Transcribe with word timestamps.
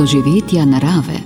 doživetja 0.00 0.64
narave. 0.64 1.18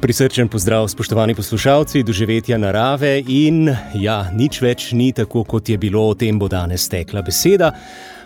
Prisrčen 0.00 0.48
pozdrav, 0.48 0.88
spoštovani 0.88 1.34
poslušalci, 1.34 2.02
doživetja 2.02 2.56
narave 2.58 3.20
in 3.28 3.68
ja, 3.94 4.30
nič 4.32 4.62
več 4.64 4.92
ni 4.96 5.10
tako, 5.12 5.44
kot 5.44 5.68
je 5.68 5.76
bilo, 5.76 6.06
o 6.08 6.14
tem 6.16 6.38
bo 6.40 6.48
danes 6.48 6.88
tekla 6.88 7.20
beseda. 7.20 7.74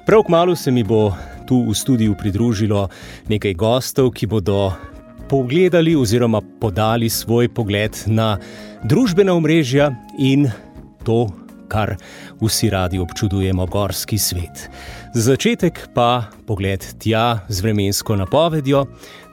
Prav 0.07 0.23
kmalo 0.23 0.55
se 0.55 0.71
mi 0.71 0.87
bo 0.87 1.11
tu 1.51 1.65
v 1.67 1.75
studiu 1.75 2.15
pridružilo 2.15 2.87
nekaj 3.27 3.59
gostov, 3.59 4.15
ki 4.15 4.31
bodo 4.31 4.71
pogledali 5.31 5.97
oziroma 5.97 6.41
podali 6.61 7.09
svoj 7.11 7.49
pogled 7.55 7.95
na 8.07 8.39
družbena 8.83 9.35
omrežja 9.39 9.93
in 10.19 10.49
to, 11.07 11.29
kar 11.71 11.95
vsi 12.41 12.71
radi 12.71 12.99
občudujemo, 12.99 13.67
gorski 13.67 14.19
svet. 14.19 14.67
Za 15.15 15.23
začetek 15.31 15.89
pa 15.95 16.27
pogled 16.47 16.83
tja 16.99 17.47
z 17.49 17.63
vremensko 17.63 18.17
napovedjo. 18.17 18.85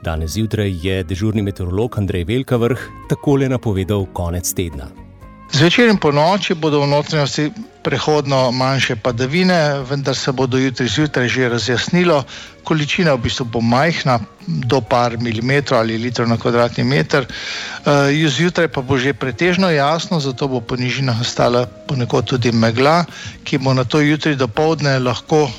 Danes 0.04 0.38
zjutraj 0.38 0.70
je 0.86 1.02
dežurni 1.04 1.42
meteorolog 1.42 1.98
Andrej 1.98 2.24
Velkavrh 2.30 2.86
takole 3.10 3.50
napovedal 3.50 4.06
konec 4.14 4.54
tedna. 4.54 5.07
Zvečer 5.48 5.88
in 5.88 5.96
po 5.96 6.12
noči 6.12 6.54
bodo 6.54 6.84
v 6.84 6.92
notranjosti 6.92 7.48
prehodno 7.82 8.50
manjše 8.52 8.96
padavine, 8.96 9.80
vendar 9.90 10.16
se 10.16 10.32
bo 10.32 10.46
do 10.46 10.58
jutri 10.58 10.88
zjutraj 10.88 11.28
že 11.28 11.48
razjasnilo. 11.48 12.24
Količina 12.64 13.14
v 13.14 13.24
bistvu 13.24 13.44
bo 13.44 13.60
majhna, 13.64 14.20
do 14.48 14.80
par 14.80 15.16
milimetrov 15.16 15.80
ali 15.80 15.96
litrov 15.96 16.28
na 16.28 16.36
kvadratni 16.36 16.84
meter. 16.84 17.24
Uh, 17.24 18.12
zjutraj 18.12 18.68
pa 18.68 18.84
bo 18.84 18.98
že 18.98 19.16
pretežno 19.16 19.70
jasno, 19.72 20.20
zato 20.20 20.48
bo 20.48 20.60
po 20.60 20.76
nižinah 20.76 21.20
ostala 21.20 21.64
ponekod 21.64 22.28
tudi 22.28 22.52
megla, 22.52 23.04
ki 23.44 23.58
bo 23.58 23.72
na 23.72 23.84
to 23.84 24.00
jutri 24.04 24.36
do 24.36 24.48
povdne 24.48 24.98
lahko 25.00 25.48
uh, 25.48 25.52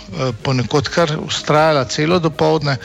ponekod 0.44 0.90
kar 0.90 1.18
ustrajala 1.18 1.86
celo 1.90 2.20
do 2.20 2.30
povdne. 2.30 2.78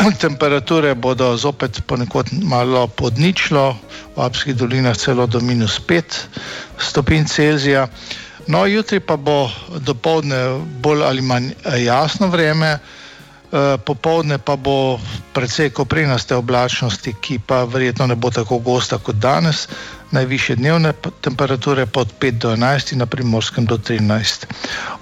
Temperature 0.20 0.94
bodo 0.94 1.36
zopet 1.36 1.82
ponekod 1.86 2.32
malo 2.42 2.86
podničlo, 2.86 3.76
v 4.16 4.18
Alpskih 4.20 4.56
dolinah 4.56 4.96
celo 4.96 5.26
do 5.26 5.40
minus 5.40 5.76
5 5.76 6.80
stopinj 6.80 7.24
Celzija. 7.28 7.88
No, 8.48 8.64
jutri 8.66 9.00
pa 9.00 9.16
bo 9.16 9.50
do 9.84 9.94
povdne 9.94 10.64
bolj 10.80 11.04
ali 11.04 11.22
manj 11.22 11.52
eh, 11.52 11.84
jasno 11.84 12.32
vreme, 12.32 12.78
eh, 12.80 13.76
popovdne 13.84 14.38
pa 14.38 14.56
bo 14.56 14.96
precej 15.36 15.70
koprenaste 15.70 16.34
oblačnosti, 16.34 17.12
ki 17.20 17.38
pa 17.46 17.64
verjetno 17.64 18.06
ne 18.06 18.16
bo 18.16 18.30
tako 18.30 18.58
gosta 18.58 18.98
kot 18.98 19.20
danes. 19.20 19.68
Najviše 20.10 20.56
dnevne 20.56 20.92
temperature 21.20 21.86
pa 21.86 22.00
od 22.00 22.16
5 22.20 22.38
do 22.38 22.56
11, 22.56 22.96
na 22.96 23.06
primorskem 23.06 23.66
do 23.66 23.76
13. 23.76 24.48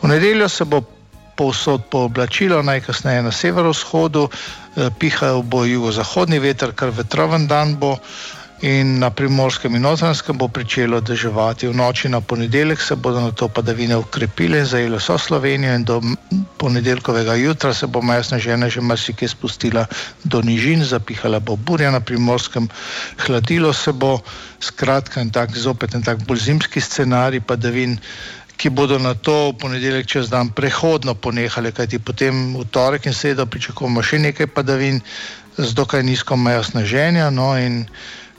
V 0.03 0.09
nedeljo 0.09 0.49
se 0.49 0.65
bo 0.65 0.98
povsod 1.39 1.87
pooblačilo, 1.91 2.63
najkasneje 2.67 3.23
na 3.23 3.33
severovzhodu, 3.33 4.27
eh, 4.29 4.91
pihajal 4.99 5.43
bo 5.43 5.63
jugozahodni 5.65 6.43
veter, 6.43 6.75
kar 6.75 6.91
vetroven 6.91 7.47
dan 7.47 7.79
bo. 7.79 7.99
In 8.59 8.99
na 8.99 9.11
primorskem 9.15 9.75
in 9.79 9.85
notranjskem 9.87 10.35
bo 10.35 10.51
začelo 10.51 10.99
deževati. 11.01 11.69
V 11.71 11.75
noči 11.79 12.09
na 12.09 12.21
ponedeljek 12.21 12.81
se 12.83 12.97
bodo 12.97 13.21
na 13.21 13.31
to 13.31 13.47
padavine 13.49 13.95
ukrepile 13.97 14.59
in 14.59 14.67
zajele 14.67 14.99
vso 14.99 15.19
Slovenijo, 15.19 15.75
in 15.75 15.85
do 15.85 16.01
ponedeljkovega 16.59 17.35
jutra 17.35 17.75
se 17.75 17.87
bo 17.87 18.03
majhna 18.03 18.39
žena 18.39 18.69
že 18.69 18.81
marsikaj 18.81 19.29
spustila 19.29 19.87
do 20.25 20.43
nižin, 20.43 20.83
zapihala 20.85 21.39
bo 21.39 21.57
burja 21.57 21.91
na 21.91 22.01
primorskem, 22.01 22.69
hladilo 23.27 23.73
se 23.73 23.93
bo, 23.93 24.19
skratka, 24.61 25.21
in 25.21 25.31
tak, 25.31 25.55
zopet 25.55 25.95
en 25.95 26.03
tak 26.03 26.27
bolj 26.27 26.39
zimski 26.51 26.81
scenarij 26.81 27.41
padavin 27.41 27.99
ki 28.59 28.71
bodo 28.75 28.99
na 28.99 29.15
to 29.15 29.55
v 29.55 29.59
ponedeljek 29.63 30.07
čez 30.07 30.31
dan 30.31 30.51
prehodno 30.51 31.15
ponehali, 31.15 31.71
kajti 31.73 32.03
potem 32.03 32.59
v 32.59 32.67
torek 32.67 33.07
in 33.07 33.15
sredo 33.15 33.47
pričakujemo 33.47 34.03
še 34.03 34.19
nekaj 34.19 34.51
padavin 34.51 34.99
z 35.55 35.71
dokaj 35.79 36.03
nizko 36.03 36.37
mejo 36.37 36.67
sneženja. 36.67 37.31
No, 37.31 37.55
in 37.55 37.87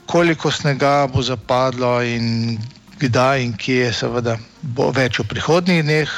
koliko 0.05 0.51
snega 0.51 1.07
bo 1.07 1.23
zapadlo 1.23 2.03
in 2.03 2.59
kdaj 2.99 3.43
in 3.43 3.55
kje, 3.55 3.93
seveda 3.95 4.35
bo 4.61 4.91
več 4.91 5.23
v 5.23 5.27
prihodnjih 5.31 5.83
dneh, 5.87 6.11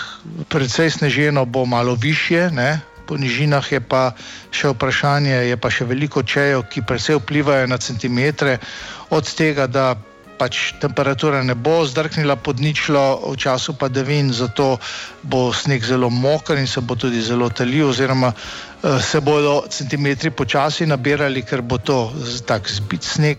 predvsej 0.49 0.97
sneženo 0.97 1.45
bo 1.45 1.65
malo 1.69 1.93
više. 1.93 2.49
Ne? 2.49 2.81
Po 3.05 3.21
nižinah 3.21 3.65
je 3.71 3.81
pa 3.85 4.17
še 4.49 4.73
vprašanje, 4.73 5.45
je 5.45 5.57
pa 5.61 5.69
še 5.69 5.85
veliko 5.85 6.25
čejev, 6.25 6.65
ki 6.73 6.81
predvsej 6.89 7.21
vplivajo 7.21 7.69
na 7.69 7.77
centimetre, 7.77 8.57
od 9.13 9.29
tega, 9.29 9.67
da 9.67 9.93
pač 10.41 10.73
temperatura 10.81 11.43
ne 11.45 11.53
bo 11.53 11.85
zdrknila 11.85 12.33
pod 12.33 12.57
ničlo 12.57 13.29
v 13.29 13.37
času 13.37 13.77
padavin, 13.77 14.33
zato 14.33 14.81
bo 15.21 15.53
sneg 15.53 15.85
zelo 15.85 16.09
moker 16.09 16.57
in 16.57 16.65
se 16.65 16.81
bo 16.81 16.97
tudi 16.97 17.21
zelo 17.21 17.49
talil, 17.53 17.93
oziroma 17.93 18.33
uh, 18.33 18.97
se 18.97 19.21
bodo 19.21 19.61
centimetri 19.69 20.33
počasi 20.33 20.89
nabirali, 20.89 21.45
ker 21.45 21.61
bo 21.61 21.77
to 21.77 22.09
tak 22.49 22.65
zbit 22.65 23.05
sneg. 23.05 23.37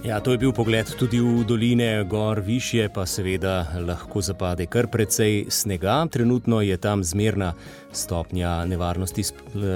Ja, 0.00 0.16
to 0.24 0.32
je 0.32 0.40
bil 0.40 0.54
pogled 0.56 0.88
tudi 0.96 1.20
v 1.20 1.44
doline, 1.44 2.08
gor 2.08 2.40
više, 2.40 2.88
pa 2.88 3.04
seveda 3.04 3.68
lahko 3.84 4.24
zapade 4.24 4.64
kar 4.64 4.88
precej 4.88 5.52
snega. 5.52 6.00
Trenutno 6.08 6.62
je 6.64 6.80
tam 6.80 7.04
zmerna 7.04 7.52
stopnja 7.92 8.64
nevarnosti 8.64 9.28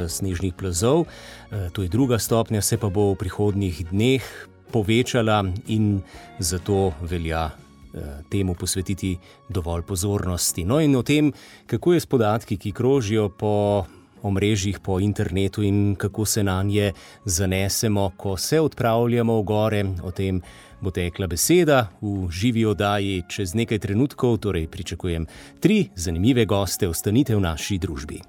snežnih 0.09 0.57
plazov, 0.57 1.05
eh, 1.53 1.69
to 1.77 1.85
je 1.85 1.93
druga 1.93 2.17
stopnja, 2.17 2.65
se 2.65 2.81
pa 2.81 2.89
bo 2.89 3.13
v 3.13 3.21
prihodnjih 3.21 3.85
dneh 3.93 4.25
povečala 4.71 5.45
in 5.67 6.01
zato 6.39 6.93
velja 7.03 7.51
eh, 7.51 8.01
temu 8.31 8.55
posvetiti 8.55 9.17
dovolj 9.49 9.83
pozornosti. 9.83 10.65
No, 10.65 10.81
in 10.81 10.97
o 10.97 11.03
tem, 11.03 11.33
kako 11.67 11.93
je 11.93 12.01
s 12.01 12.07
podatki, 12.07 12.57
ki 12.57 12.73
krožijo 12.73 13.29
po 13.29 13.85
omrežjih, 14.25 14.81
po 14.81 15.01
internetu 15.01 15.63
in 15.63 15.95
kako 15.97 16.25
se 16.25 16.43
na 16.43 16.63
nje 16.63 16.93
zanesemo, 17.25 18.11
ko 18.17 18.37
se 18.37 18.61
odpravljamo 18.61 19.41
v 19.41 19.43
gore, 19.43 19.85
o 20.03 20.11
tem 20.11 20.41
bo 20.81 20.91
tekla 20.91 21.27
beseda 21.27 21.89
v 22.03 22.29
živi 22.31 22.65
oddaji 22.69 23.23
čez 23.29 23.55
nekaj 23.55 23.79
trenutkov, 23.79 24.37
torej 24.45 24.69
pričakujem 24.69 25.27
tri 25.61 25.89
zanimive 25.97 26.45
goste, 26.45 26.89
ostanite 26.89 27.37
v 27.37 27.41
naši 27.41 27.79
družbi. 27.79 28.21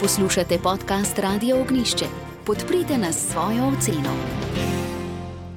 Poslušate 0.00 0.58
podcast 0.62 1.18
Radio 1.18 1.60
Ognišče 1.60 2.25
podprite 2.46 2.98
nas 2.98 3.16
svojo 3.30 3.66
oceno. 3.66 4.14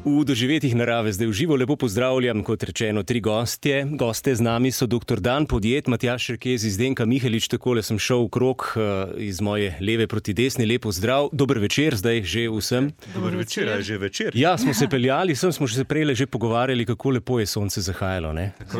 V 0.05 0.25
doživetih 0.25 0.73
narave 0.73 1.11
zdaj 1.13 1.27
v 1.27 1.33
živo 1.33 1.55
lepo 1.55 1.75
pozdravljam, 1.75 2.41
kot 2.43 2.63
rečeno, 2.63 3.03
tri 3.03 3.21
gostje. 3.21 3.85
Goste 3.93 4.33
z 4.35 4.41
nami 4.41 4.71
so 4.71 4.87
dr. 4.89 5.21
Dan 5.21 5.45
podjet, 5.45 5.85
Matjaš 5.87 6.23
Šerkez 6.23 6.65
iz 6.65 6.77
Denka 6.81 7.05
Mihelič, 7.05 7.45
takole 7.47 7.83
sem 7.85 7.99
šel 8.01 8.25
v 8.25 8.29
krog 8.33 8.65
uh, 8.73 9.13
iz 9.21 9.37
moje 9.41 9.75
leve 9.85 10.07
proti 10.07 10.33
desni. 10.33 10.65
Lepo 10.65 10.89
zdrav, 10.89 11.29
dober 11.29 11.61
večer, 11.61 11.93
zdaj 11.93 12.23
že 12.25 12.47
vsem. 12.49 12.89
Dober 13.13 13.37
večer, 13.37 13.67
je 13.67 13.81
že 13.81 13.97
večer. 13.97 14.31
Ja, 14.33 14.57
smo 14.57 14.73
se 14.73 14.89
peljali, 14.89 15.35
sem 15.35 15.53
smo 15.53 15.67
se 15.67 15.85
prej 15.85 16.15
že 16.15 16.25
pogovarjali, 16.25 16.89
kako 16.89 17.09
lepo 17.09 17.39
je 17.39 17.45
sonce 17.45 17.81
zahajalo. 17.81 18.33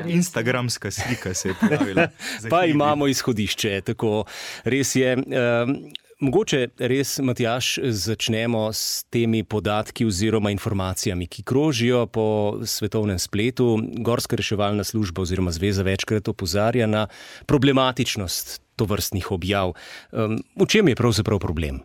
Instagramska 0.08 0.91
slika 0.91 1.34
se 1.34 1.53
je 1.53 1.56
pojavila. 1.62 2.09
pa 2.52 2.66
imamo 2.66 3.08
izhodišče, 3.08 3.81
tako 3.81 4.26
res 4.66 4.96
je. 4.96 5.14
Uh, 5.14 6.09
Mogoče 6.19 6.68
res, 6.84 7.13
Matjaš, 7.24 7.78
začnemo 7.96 8.66
s 8.73 9.05
temi 9.08 9.40
podatki 9.44 10.03
oziroma 10.05 10.52
informacijami, 10.52 11.28
ki 11.32 11.44
krožijo 11.47 12.02
po 12.11 12.59
svetovnem 12.67 13.20
spletu. 13.20 13.78
Gorska 14.03 14.35
reševalna 14.35 14.84
služba 14.84 15.22
oziroma 15.22 15.52
zveza 15.55 15.84
večkrat 15.84 16.28
opozarja 16.28 16.88
na 16.88 17.05
problematičnost 17.46 18.61
tovrstnih 18.76 19.32
objav. 19.32 19.72
V 20.11 20.67
čem 20.67 20.91
je 20.91 20.96
pravzaprav 20.96 21.40
problem? 21.40 21.79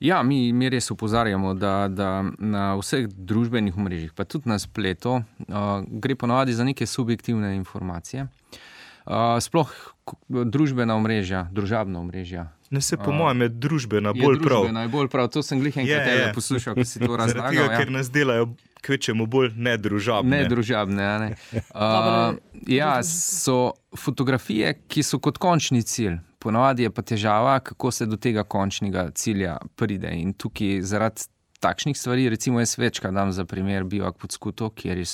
Ja, 0.00 0.22
mi, 0.22 0.52
mi 0.52 0.70
res 0.70 0.90
opozarjamo, 0.90 1.54
da, 1.54 1.88
da 1.90 2.22
na 2.38 2.76
vseh 2.78 3.08
družbenih 3.10 3.74
mrežah, 3.74 4.14
pa 4.14 4.28
tudi 4.30 4.46
na 4.46 4.60
spletu, 4.62 5.18
uh, 5.18 5.82
gre 5.90 6.14
ponovadi 6.14 6.54
za 6.54 6.64
neke 6.64 6.86
subjektivne 6.86 7.56
informacije. 7.56 8.22
Uh, 8.22 8.62
sploh 9.40 9.72
družbena 10.28 10.96
omrežja, 10.98 11.46
družabna 11.54 12.00
omrežja, 12.00 12.50
Ne 12.70 12.80
se 12.80 12.96
po 12.96 13.12
mojem, 13.12 13.42
je 13.42 13.48
družbena 13.48 14.10
je 14.14 14.22
bolj 14.22 14.40
prav. 14.42 14.64
Družbena 14.64 14.82
je 14.82 14.88
bolj 14.88 15.08
prav, 15.08 15.28
to 15.30 15.42
sem 15.42 15.60
glih 15.62 15.76
enkrat 15.76 16.08
yeah, 16.08 16.32
poslušal, 16.34 16.74
ko 16.74 16.84
si 16.84 16.98
to 16.98 17.16
razlagal. 17.20 17.52
Tega, 17.52 17.66
ja. 17.72 17.78
Ker 17.78 17.92
nas 17.94 18.10
delajo 18.10 18.48
kvečemu 18.82 19.26
bolj 19.30 19.52
nedružabne. 19.54 20.40
Nedružabne, 20.42 21.06
ne. 21.22 21.28
uh, 21.74 22.34
ja, 22.66 22.98
so 23.06 23.76
fotografije, 23.96 24.74
ki 24.90 25.04
so 25.06 25.20
kot 25.22 25.38
končni 25.38 25.82
cilj. 25.86 26.18
Ponovadi 26.42 26.86
je 26.86 26.90
pa 26.90 27.02
težava, 27.06 27.60
kako 27.62 27.90
se 27.90 28.06
do 28.06 28.18
tega 28.18 28.42
končnega 28.42 29.08
cilja 29.14 29.56
pride. 29.78 30.10
In 30.18 30.34
tukaj 30.34 30.82
zaradi 30.82 31.30
takšnih 31.62 31.98
stvari, 31.98 32.28
recimo 32.34 32.60
jaz 32.60 32.74
večkrat 32.78 33.14
dam 33.14 33.32
za 33.32 33.46
primer 33.46 33.84
bivak 33.84 34.18
pod 34.18 34.34
skuto, 34.34 34.70
kjer 34.74 34.98
je 34.98 35.06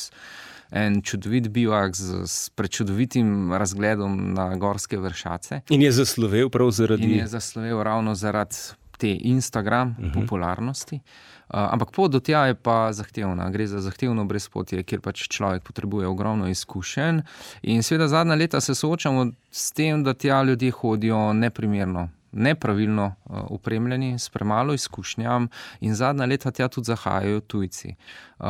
en 0.72 1.02
čudovit 1.02 1.48
bivak 1.48 1.96
z, 1.96 2.24
z 2.26 2.50
prečudovitim 2.56 3.52
razgledom 3.52 4.32
na 4.34 4.56
gorske 4.56 4.98
vršace. 4.98 5.60
In 5.70 5.82
je 5.82 5.92
zaslovel 5.92 6.48
prav 6.50 6.70
zaradi 6.70 7.02
tega? 7.02 7.14
In 7.14 7.18
je 7.20 7.26
zaslovel 7.26 7.82
ravno 7.82 8.14
zaradi 8.14 8.56
te 8.98 9.18
Instagram 9.20 9.96
uh 9.98 10.04
-huh. 10.04 10.14
popularnosti. 10.14 10.94
Uh, 10.94 11.58
ampak 11.72 11.90
pot 11.90 12.10
do 12.10 12.20
tja 12.20 12.46
je 12.46 12.54
pa 12.54 12.92
zahtevna, 12.92 13.50
gre 13.50 13.66
za 13.66 13.80
zahtevno 13.80 14.24
brezpotje, 14.24 14.82
kjer 14.82 15.00
pač 15.00 15.28
človek 15.28 15.62
potrebuje 15.62 16.06
ogromno 16.06 16.48
izkušenj. 16.48 17.20
In 17.62 17.82
seveda 17.82 18.08
zadnja 18.08 18.34
leta 18.34 18.60
se 18.60 18.74
soočamo 18.74 19.32
s 19.50 19.72
tem, 19.72 20.04
da 20.04 20.14
tja 20.14 20.42
ljudje 20.42 20.70
hodijo 20.70 21.32
neprimerno 21.32 22.08
nepravilno 22.32 23.14
uh, 23.24 23.40
upremljeni, 23.50 24.18
s 24.18 24.30
premalo 24.30 24.74
izkušnjami, 24.74 25.48
in 25.80 25.94
zadnja 25.94 26.26
leta 26.26 26.50
tja 26.50 26.68
tudi 26.68 26.86
zahajajo 26.86 27.40
tujci. 27.40 27.94
Uh, 28.38 28.46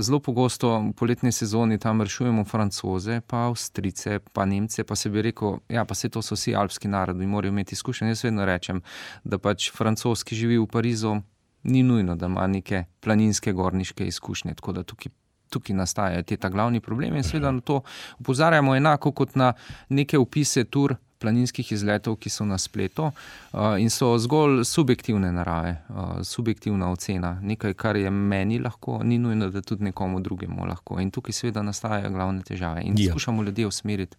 zelo 0.00 0.20
pogosto 0.20 0.72
v 0.78 0.92
poletni 0.92 1.32
sezoni 1.32 1.78
tam 1.78 2.02
rešujemo 2.02 2.44
francoze, 2.44 3.20
pa 3.26 3.46
avstrice, 3.46 4.18
pa 4.32 4.44
nemce, 4.44 4.84
pa 4.84 4.96
se 4.96 5.10
bi 5.10 5.22
rekel, 5.22 5.58
ja, 5.68 5.84
pa 5.84 5.94
se 5.94 6.08
to 6.08 6.22
so 6.22 6.34
vsi 6.34 6.54
alpski 6.54 6.88
narodi, 6.88 7.26
morajo 7.26 7.52
imeti 7.52 7.74
izkušnje. 7.74 8.08
Jaz 8.08 8.24
vedno 8.24 8.44
rečem, 8.44 8.82
da 9.24 9.38
pač 9.38 9.70
francoz, 9.72 10.24
ki 10.24 10.36
živi 10.36 10.58
v 10.58 10.66
Parizu, 10.66 11.20
ni 11.62 11.82
nujno, 11.82 12.16
da 12.16 12.26
ima 12.26 12.46
neke 12.46 12.84
planinske, 13.00 13.52
gorniške 13.52 14.06
izkušnje. 14.06 14.54
Tako 14.54 14.72
da 14.72 14.82
tukaj. 14.82 15.12
Tukaj 15.46 15.76
nastajajo 15.76 16.22
ti 16.26 16.36
ta 16.36 16.48
glavni 16.50 16.80
problemi, 16.82 17.20
in 17.20 17.24
seveda 17.24 17.52
na 17.54 17.60
to 17.60 17.76
upozarjamo 18.18 18.74
enako 18.74 19.12
kot 19.12 19.36
na 19.38 19.52
neke 19.88 20.18
opise 20.18 20.64
tur, 20.64 20.96
planinskih 21.18 21.72
izletov, 21.72 22.16
ki 22.16 22.30
so 22.30 22.44
na 22.44 22.58
spletu 22.58 23.08
uh, 23.08 23.74
in 23.80 23.90
so 23.90 24.12
zgolj 24.18 24.64
subjektivne 24.64 25.32
narave, 25.32 25.76
uh, 25.88 26.22
subjektivna 26.22 26.90
ocena. 26.92 27.38
Nekaj, 27.42 27.74
kar 27.74 27.96
je 27.96 28.10
meni 28.10 28.58
lahko, 28.58 29.00
ni 29.04 29.18
nujno, 29.18 29.50
da 29.50 29.62
tudi 29.62 29.84
nekomu 29.84 30.20
drugemu 30.20 30.66
lahko. 30.66 31.00
In 31.00 31.10
tukaj 31.10 31.32
seveda 31.32 31.62
nastajajo 31.62 32.10
glavne 32.10 32.42
težave. 32.42 32.82
In 32.84 32.94
ja. 32.98 33.10
skušamo 33.10 33.42
ljudi 33.42 33.64
usmeriti 33.64 34.16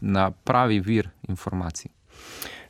na 0.00 0.30
pravi 0.30 0.80
vir 0.80 1.10
informacij. 1.28 1.90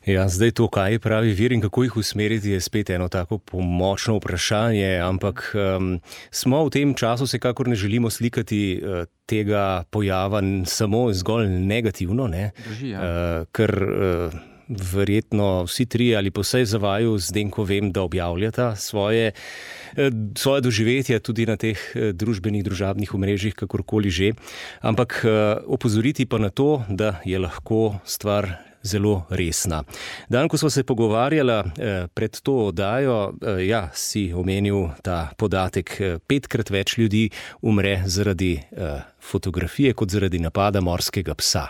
Ja, 0.07 0.23
zdaj 0.31 0.53
to, 0.55 0.69
kaj 0.71 0.93
je 0.95 0.99
pravi 1.03 1.33
vir 1.35 1.51
in 1.51 1.59
kako 1.61 1.83
jih 1.83 1.97
usmeriti, 1.99 2.53
je 2.55 2.61
spet 2.63 2.89
eno 2.95 3.09
tako 3.11 3.37
pomočno 3.43 4.15
vprašanje, 4.15 5.01
ampak 5.03 5.41
um, 5.51 5.97
smo 6.31 6.61
v 6.63 6.71
tem 6.71 6.93
času, 6.95 7.27
se 7.27 7.39
kakor 7.43 7.67
ne 7.67 7.75
želimo 7.75 8.09
slikati 8.09 8.79
uh, 8.79 9.03
tega 9.25 9.83
pojava 9.91 10.39
samo 10.65 11.09
zgolj 11.13 11.49
negativno, 11.49 12.27
ne? 12.27 12.51
Drži, 12.69 12.89
ja. 12.89 13.01
uh, 13.01 13.47
ker 13.51 13.73
uh, 13.83 14.37
verjetno 14.67 15.65
vsi 15.67 15.85
tri 15.85 16.07
ali 16.15 16.31
pa 16.31 16.39
vse 16.43 16.63
zavaju 16.65 17.17
z 17.19 17.33
tem, 17.35 17.51
ko 17.51 17.65
vem, 17.67 17.91
da 17.91 18.05
objavljata 18.07 18.75
svoje, 18.75 19.33
uh, 19.97 20.07
svoje 20.39 20.61
doživetja 20.61 21.19
tudi 21.19 21.45
na 21.45 21.57
teh 21.59 21.75
uh, 21.75 22.13
družbenih, 22.15 22.63
družabnih 22.63 23.11
omrežjih, 23.11 23.59
kakorkoli 23.59 24.09
že. 24.09 24.31
Ampak 24.79 25.19
uh, 25.25 25.67
opozoriti 25.67 26.25
pa 26.25 26.39
na 26.39 26.47
to, 26.49 26.85
da 26.87 27.19
je 27.25 27.39
lahko 27.39 27.99
stvar 28.05 28.67
zelo 28.87 29.25
resna. 29.29 29.83
Dan, 30.29 30.47
ko 30.49 30.57
smo 30.57 30.69
se 30.69 30.83
pogovarjali 30.83 31.53
eh, 31.53 32.07
pred 32.13 32.39
to 32.41 32.55
oddajo, 32.71 33.33
eh, 33.41 33.65
ja, 33.67 33.89
si 33.93 34.31
omenil 34.33 34.87
ta 35.03 35.27
podatek: 35.37 35.95
eh, 35.99 36.17
petkrat 36.27 36.71
več 36.71 36.97
ljudi 36.97 37.27
umre 37.61 38.01
zaradi 38.05 38.55
fotografije 39.19 39.93
kot 39.93 40.11
zaradi 40.11 40.39
napada 40.39 40.81
morskega 40.81 41.35
psa. 41.35 41.67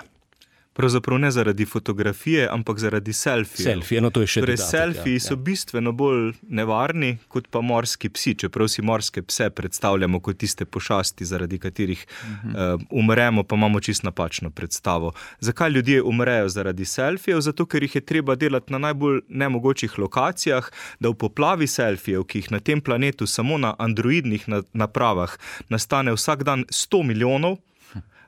Pravzaprav 0.78 1.18
ne 1.20 1.32
zaradi 1.32 1.66
fotografije, 1.66 2.48
ampak 2.52 2.80
zaradi 2.80 3.14
selfijev. 3.14 3.66
Selfije, 3.66 4.02
no 4.02 4.12
to 4.14 4.22
je 4.22 4.28
še 4.30 4.42
torej, 4.44 4.60
dodatek, 4.60 4.70
selfiji 4.70 5.18
ja, 5.18 5.24
so 5.26 5.34
ja. 5.34 5.40
bistveno 5.48 5.94
bolj 5.98 6.36
nevarni 6.54 7.16
kot 7.34 7.48
pa 7.50 7.64
morski 7.66 8.12
psi, 8.14 8.36
čeprav 8.44 8.70
si 8.70 8.86
morske 8.86 9.24
pse 9.26 9.50
predstavljamo 9.50 10.20
kot 10.22 10.38
tiste 10.38 10.68
pošasti, 10.70 11.26
zaradi 11.26 11.58
katerih 11.60 12.06
uh 12.06 12.28
-huh. 12.28 12.76
uh, 12.76 12.86
umremo, 12.92 13.44
pa 13.44 13.56
imamo 13.56 13.80
čist 13.80 14.04
napačno 14.04 14.50
predstavo. 14.50 15.14
Zakaj 15.40 15.70
ljudje 15.70 16.04
umrejo 16.04 16.50
zaradi 16.50 16.86
selfijev? 16.86 17.42
Zato, 17.42 17.66
ker 17.66 17.84
jih 17.84 17.96
je 17.96 18.02
treba 18.02 18.36
delati 18.36 18.72
na 18.72 18.78
najbolj 18.78 19.22
nemogočih 19.30 20.00
lokacijah, 20.00 20.70
da 21.00 21.10
v 21.10 21.14
poplavi 21.14 21.68
selfijev, 21.68 22.24
ki 22.24 22.38
jih 22.38 22.52
na 22.52 22.60
tem 22.60 22.82
planetu 22.82 23.28
samo 23.28 23.58
na 23.58 23.76
androidnih 23.80 24.46
napravah 24.74 25.38
nastane 25.70 26.14
vsak 26.14 26.44
dan 26.44 26.66
100 26.70 27.04
milijonov, 27.04 27.58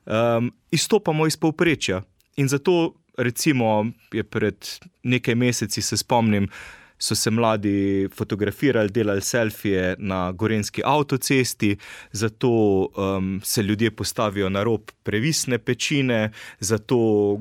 um, 0.05 0.53
izstopamo 0.71 1.27
iz 1.27 1.37
povprečja. 1.37 2.01
In 2.35 2.47
zato, 2.47 2.93
recimo, 3.17 3.85
je 4.13 4.23
pred 4.23 4.67
nekaj 5.03 5.35
meseci, 5.35 5.81
se 5.81 5.97
spomnim, 5.97 6.49
so 6.99 7.15
se 7.15 7.31
mladi 7.31 8.09
fotografirali, 8.15 8.89
delali 8.89 9.21
selfije 9.21 9.95
na 9.99 10.31
gorenski 10.31 10.81
avtocesti, 10.85 11.77
zato 12.11 12.49
um, 12.49 13.41
se 13.43 13.63
ljudje 13.63 13.91
postavijo 13.91 14.49
na 14.49 14.63
rob 14.63 14.81
previsne 15.03 15.57
pečine, 15.57 16.31
zato 16.59 16.97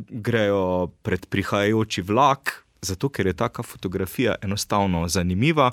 grejo 0.08 0.86
pred 1.02 1.26
prihajajoči 1.26 2.02
vlak, 2.02 2.64
zato 2.82 3.08
ker 3.08 3.26
je 3.26 3.32
taka 3.32 3.62
fotografija 3.62 4.34
enostavno 4.42 5.08
zanimiva, 5.08 5.70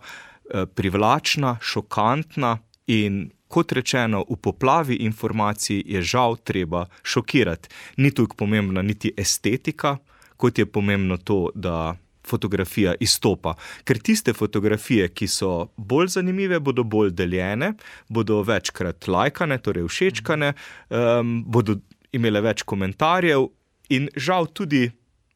eh, 0.54 0.66
privlačna, 0.66 1.58
šokantna 1.62 2.58
in 2.88 3.30
kot 3.48 3.72
rečeno, 3.72 4.26
v 4.30 4.36
poplavi 4.42 4.96
informacij 4.96 5.84
je 5.86 6.02
žal 6.02 6.38
treba 6.44 6.86
šokirati. 7.04 7.70
Ni 7.98 8.12
tu 8.12 8.28
pomembna 8.38 8.82
niti 8.82 9.14
estetika, 9.18 9.98
kot 10.38 10.58
je 10.58 10.66
pomembno 10.66 11.18
to, 11.18 11.50
da 11.56 11.96
fotografija 12.26 12.96
izstopa. 13.00 13.56
Ker 13.84 14.00
tiste 14.00 14.34
fotografije, 14.34 15.08
ki 15.14 15.28
so 15.28 15.70
bolj 15.78 16.16
zanimive, 16.18 16.60
bodo 16.60 16.84
bolj 16.84 17.12
deljene, 17.14 17.74
bodo 18.10 18.42
večkrat 18.42 19.08
lajkane, 19.08 19.58
torej 19.62 19.88
všečkane, 19.88 20.54
um, 20.90 21.38
bodo 21.46 21.78
imele 22.12 22.42
več 22.42 22.64
komentarjev 22.64 23.50
in 23.90 24.10
žal 24.16 24.48
tudi. 24.48 24.90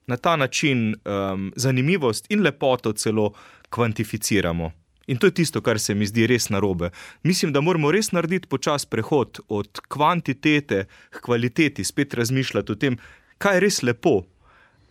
Na 0.10 0.18
ta 0.18 0.34
način 0.36 0.96
um, 1.06 1.52
zanimivost 1.56 2.26
in 2.34 2.42
lepoto 2.42 2.96
celo 2.98 3.28
kvantificiramo. 3.70 4.72
In 5.10 5.18
to 5.18 5.28
je 5.28 5.34
tisto, 5.42 5.62
kar 5.66 5.80
se 5.82 5.96
mi 5.98 6.06
zdi 6.06 6.28
res 6.30 6.52
narobe. 6.54 6.92
Mislim, 7.26 7.54
da 7.54 7.64
moramo 7.66 7.90
res 7.92 8.12
narediti 8.14 8.48
počas 8.48 8.86
prehod 8.86 9.40
od 9.50 9.82
kvantitete 9.90 10.84
k 10.86 11.22
kvaliteti, 11.26 11.84
spet 11.84 12.14
razmišljati 12.14 12.72
o 12.72 12.78
tem, 12.78 12.98
kaj 13.42 13.58
je 13.58 13.64
res 13.66 13.82
lepo, 13.84 14.20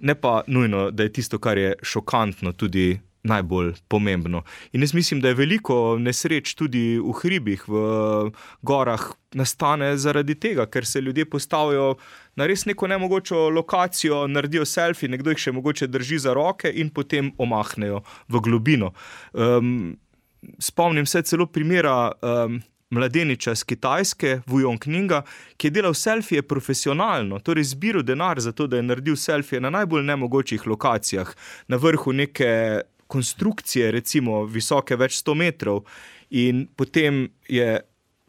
ne 0.01 0.15
pa 0.19 0.41
nujno, 0.47 0.91
da 0.91 1.07
je 1.07 1.13
tisto, 1.21 1.39
kar 1.39 1.59
je 1.59 1.77
šokantno, 1.83 2.53
tudi 2.53 2.97
najbolj 3.29 3.73
pomembno. 3.89 4.43
In 4.73 4.83
jaz 4.83 4.95
mislim, 4.95 5.21
da 5.21 5.29
je 5.29 5.39
veliko 5.39 5.99
nesreč 5.99 6.55
tudi 6.55 6.99
v 6.99 7.15
hribih, 7.21 7.65
v 7.69 7.79
gorah, 8.63 9.07
nastane 9.35 9.93
zaradi 10.01 10.35
tega, 10.35 10.67
ker 10.67 10.87
se 10.87 11.01
ljudje 11.01 11.27
postavijo 11.31 11.95
na 12.37 12.47
res 12.47 12.65
neko 12.67 12.87
nemogočo 12.89 13.49
lokacijo, 13.51 14.27
naredijo 14.27 14.65
selfi, 14.65 15.09
nekdo 15.09 15.35
jih 15.35 15.43
še 15.47 15.53
mogoče 15.53 15.91
drži 15.91 16.19
za 16.25 16.35
roke 16.35 16.73
in 16.75 16.91
potem 16.91 17.33
omahnejo 17.39 18.03
v 18.29 18.45
globino. 18.45 18.93
Um, 19.33 19.99
spomnim 20.59 21.07
se 21.07 21.23
celo 21.23 21.47
primera 21.47 22.13
um, 22.23 22.61
mladeniča 22.91 23.53
iz 23.53 23.65
Kitajske, 23.65 24.41
Vujong 24.47 24.81
Kninga, 24.81 25.23
ki 25.57 25.67
je 25.67 25.71
delal 25.71 25.95
selfije 25.95 26.43
profesionalno, 26.43 27.41
torej 27.45 27.71
zbiral 27.73 28.03
denar 28.03 28.41
za 28.41 28.53
to, 28.53 28.67
da 28.67 28.77
je 28.77 28.87
naredil 28.87 29.17
selfije 29.17 29.61
na 29.61 29.71
najbolj 29.71 30.05
nemogočih 30.05 30.67
lokacijah, 30.67 31.35
na 31.69 31.77
vrhu 31.77 32.13
neke 32.13 32.81
konstrukcije, 33.07 33.91
recimo 33.93 34.45
visoke 34.45 34.97
več 34.97 35.19
sto 35.21 35.35
metrov, 35.35 35.85
in 36.31 36.67
potem 36.77 37.29
je 37.49 37.81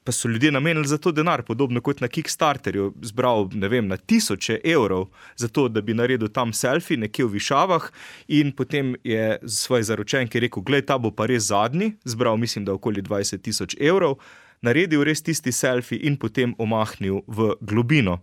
pa 0.10 0.14
so 0.14 0.28
ljudje 0.28 0.52
namenili 0.52 0.88
za 0.88 0.98
to 0.98 1.12
denar, 1.12 1.44
podobno 1.44 1.82
kot 1.82 2.00
na 2.02 2.08
Kickstarterju, 2.08 2.94
zbral 3.02 3.46
vem, 3.54 3.88
na 3.88 3.98
tisoče 3.98 4.60
evrov 4.64 5.06
to, 5.52 5.68
da 5.70 5.82
bi 5.82 5.94
naredil 5.94 6.32
tam 6.34 6.54
selfi 6.54 6.98
nekje 6.98 7.26
v 7.26 7.36
Višavah, 7.36 7.86
in 8.28 8.50
potem 8.52 8.96
je 9.04 9.38
svoj 9.46 9.84
zaročenki 9.84 10.40
rekel: 10.40 10.64
Glej, 10.64 10.88
ta 10.90 10.98
bo 10.98 11.12
pa 11.12 11.28
res 11.30 11.52
zadnji, 11.52 11.92
zbral 12.06 12.38
mislim, 12.38 12.66
da 12.66 12.74
okoli 12.74 13.06
20 13.06 13.42
tisoč 13.46 13.78
evrov, 13.80 14.18
naredil 14.66 15.06
res 15.06 15.22
tisti 15.22 15.52
selfi 15.52 16.02
in 16.02 16.18
potem 16.18 16.56
omahnil 16.58 17.22
v 17.28 17.54
globino. 17.62 18.18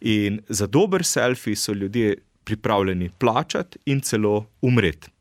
In 0.00 0.40
za 0.48 0.66
dober 0.66 1.04
selfi 1.04 1.52
so 1.56 1.72
ljudje 1.72 2.16
pripravljeni 2.44 3.10
plačati 3.18 3.78
in 3.86 4.00
celo 4.00 4.46
umreti. 4.62 5.12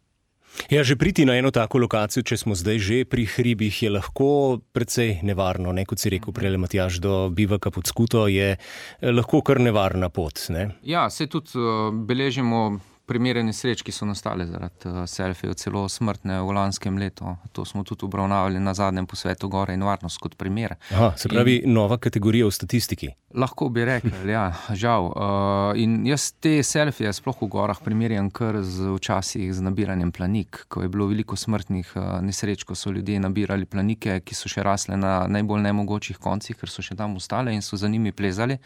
Ja, 0.70 0.84
že 0.84 0.96
priti 1.00 1.26
na 1.26 1.38
eno 1.40 1.52
tako 1.52 1.80
lokacijo, 1.86 2.24
če 2.24 2.38
smo 2.38 2.56
zdaj 2.58 2.80
že 2.84 2.98
pri 3.08 3.26
hribih, 3.26 3.74
je 3.84 3.90
lahko 3.90 4.60
precej 4.76 5.24
nevarno. 5.24 5.72
Ne? 5.74 5.86
Kot 5.88 6.02
si 6.02 6.12
rekel, 6.14 6.34
prej 6.36 6.58
Matjaš, 6.60 7.00
do 7.02 7.30
bivaka 7.34 7.72
pod 7.72 7.88
skuto 7.88 8.28
je 8.28 8.56
eh, 8.56 9.12
lahko 9.12 9.42
kar 9.42 9.62
nevarna 9.64 10.10
pot. 10.10 10.50
Ne? 10.54 10.70
Ja, 10.84 11.10
se 11.10 11.28
tudi 11.28 11.58
uh, 11.58 11.90
beležimo 11.94 12.80
primere 13.10 13.42
nesreč, 13.44 13.82
ki 13.86 13.94
so 13.94 14.06
nastale 14.06 14.46
zaradi 14.46 14.90
uh, 14.90 15.02
selfijev, 15.10 15.56
celo 15.60 15.84
smrtne 15.90 16.40
v 16.46 16.54
lanskem 16.56 17.00
letu. 17.02 17.34
To 17.58 17.66
smo 17.66 17.84
tudi 17.88 18.06
obravnavali 18.06 18.62
na 18.62 18.76
zadnjem 18.78 19.08
posvetu 19.10 19.50
Gore 19.50 19.74
in 19.74 19.84
varnost 19.86 20.22
kot 20.22 20.38
primer. 20.38 20.76
Aha, 20.94 21.12
se 21.18 21.32
pravi, 21.32 21.60
in, 21.64 21.74
nova 21.74 21.98
kategorija 21.98 22.48
v 22.48 22.54
statistiki. 22.54 23.10
Lahko 23.34 23.70
bi 23.74 23.86
rekli, 23.90 24.14
ja, 24.36 24.46
žal. 24.78 25.10
Uh, 25.10 25.82
in 25.82 26.00
jaz 26.10 26.30
te 26.42 26.60
selfije, 26.66 27.14
sploh 27.18 27.42
v 27.42 27.50
gorah, 27.52 27.82
primerjam 27.84 28.30
kar 28.34 28.62
z 28.64 28.94
včasih 28.96 29.50
z 29.56 29.66
nabiranjem 29.66 30.14
planik, 30.16 30.64
ko 30.70 30.86
je 30.86 30.94
bilo 30.94 31.10
veliko 31.10 31.38
smrtnih 31.40 31.94
uh, 31.96 32.08
nesreč, 32.26 32.66
ko 32.68 32.78
so 32.78 32.94
ljudje 32.94 33.20
nabirali 33.24 33.66
planike, 33.70 34.22
ki 34.22 34.38
so 34.38 34.52
še 34.52 34.66
rasle 34.66 34.98
na 35.00 35.24
najbolj 35.28 35.66
nemogočih 35.66 36.22
koncih, 36.22 36.58
ker 36.60 36.70
so 36.70 36.86
še 36.86 36.98
tam 37.00 37.18
ostale 37.18 37.56
in 37.56 37.66
so 37.66 37.80
za 37.80 37.90
njimi 37.90 38.14
plezali 38.14 38.60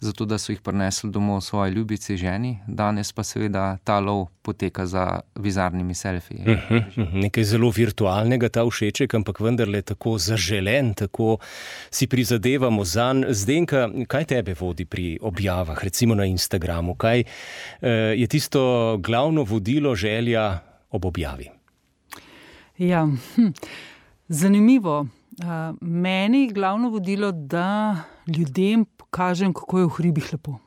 zato 0.00 0.24
da 0.24 0.38
so 0.38 0.52
jih 0.52 0.60
prinesli 0.60 1.10
domov 1.10 1.40
svoje 1.40 1.70
ljubice, 1.70 2.16
ženi. 2.16 2.58
Danes 2.66 3.12
pa 3.12 3.24
seveda 3.24 3.78
ta 3.84 4.00
lov 4.00 4.26
poteka 4.42 4.86
za 4.86 5.20
bizarnimi 5.34 5.94
selfiji. 5.94 6.40
Uh 6.40 6.46
-huh, 6.46 6.76
uh 6.76 6.94
-huh. 6.96 7.22
Nekaj 7.22 7.44
zelo 7.44 7.70
virtualnega, 7.70 8.48
ta 8.48 8.66
všeček, 8.70 9.14
ampak 9.14 9.40
vendarle 9.40 9.82
tako 9.82 10.18
zaželen, 10.18 10.94
tako 10.94 11.38
si 11.90 12.06
prizadevamo 12.06 12.84
za 12.84 13.06
njega. 13.12 13.32
Zdenka, 13.32 13.88
kaj 14.08 14.24
tebe 14.24 14.54
vodi 14.54 14.84
pri 14.84 15.18
objavah, 15.22 15.84
recimo 15.84 16.14
na 16.14 16.24
Instagramu? 16.24 16.94
Kaj 16.94 17.20
uh, 17.20 17.88
je 18.16 18.26
tisto 18.26 18.96
glavno 18.98 19.42
vodilo, 19.42 19.94
želja 19.94 20.58
ob 20.90 21.04
objavi? 21.04 21.50
Ja, 22.78 23.06
hm. 23.34 23.46
Zanimivo. 24.28 25.06
Uh, 25.38 25.76
meni 25.80 26.42
je 26.42 26.52
glavno 26.52 26.88
vodilo, 26.88 27.32
da 27.32 27.96
ljudem 28.26 28.84
pokažem, 29.16 29.56
kako 29.56 29.78
je 29.78 29.84
v 29.86 29.94
hribih 29.96 30.28
lepo. 30.32 30.58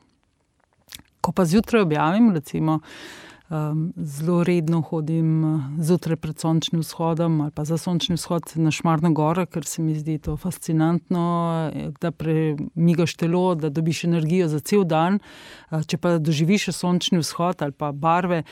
Ko 1.22 1.30
pa 1.30 1.44
zjutraj 1.46 1.84
objavim, 1.86 2.32
recimo, 2.34 2.80
um, 3.46 3.92
zelo 3.94 4.42
redno 4.42 4.80
hodim 4.82 5.44
zjutraj 5.78 6.16
pred 6.16 6.40
sončnim 6.40 6.82
vzhodom 6.82 7.40
ali 7.40 7.54
pa 7.54 7.64
za 7.64 7.78
sončni 7.78 8.16
vzhod 8.18 8.50
na 8.56 8.70
Šmarno 8.74 9.12
goro, 9.14 9.46
ker 9.46 9.62
se 9.62 9.82
mi 9.82 9.94
zdi 9.94 10.18
to 10.18 10.34
fascinantno, 10.36 11.70
da 12.00 12.10
premigaš 12.10 13.14
telo, 13.14 13.54
da 13.54 13.70
dobiš 13.70 14.04
energijo 14.04 14.48
za 14.48 14.58
cel 14.58 14.82
dan. 14.82 15.20
Uh, 15.70 15.86
če 15.86 16.02
pa 16.02 16.18
doživiš 16.18 16.72
sončni 16.74 17.22
vzhod 17.22 17.62
ali 17.62 17.72
pa 17.72 17.92
barve. 17.92 18.42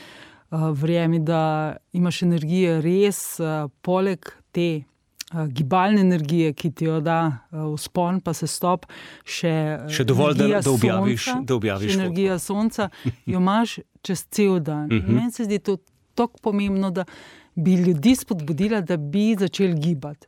Uh, 0.49 0.71
Verjemi, 0.73 1.19
da 1.19 1.75
imaš 1.91 2.23
energijo 2.23 2.79
res, 2.81 3.35
uh, 3.43 3.67
poleg 3.83 4.31
te 4.55 4.88
gibalne 5.47 6.01
energije, 6.01 6.53
ki 6.53 6.71
ti 6.71 6.85
jo 6.85 6.99
da 7.01 7.45
vzpon, 7.51 8.15
uh, 8.15 8.21
pa 8.23 8.33
se 8.33 8.47
stop, 8.47 8.87
še, 9.25 9.53
še 9.91 10.05
dovolj, 10.07 10.37
da, 10.39 10.61
da 10.65 10.71
objaviš. 10.71 11.25
Sonca, 11.25 11.45
da 11.45 11.55
objaviš 11.55 11.97
energija 11.97 12.39
sonca, 12.39 12.89
jo 13.31 13.41
imaš 13.41 13.79
čez 14.01 14.25
cel 14.31 14.59
dan. 14.59 14.87
Mhm. 14.89 15.15
Meni 15.15 15.31
se 15.31 15.45
zdi 15.45 15.59
to 15.59 15.77
tako 16.17 16.41
pomembno, 16.49 16.91
da 16.91 17.05
bi 17.55 17.75
ljudi 17.77 18.15
spodbudila, 18.15 18.81
da 18.81 18.97
bi 18.97 19.35
začeli 19.39 19.77
gibati. 19.79 20.27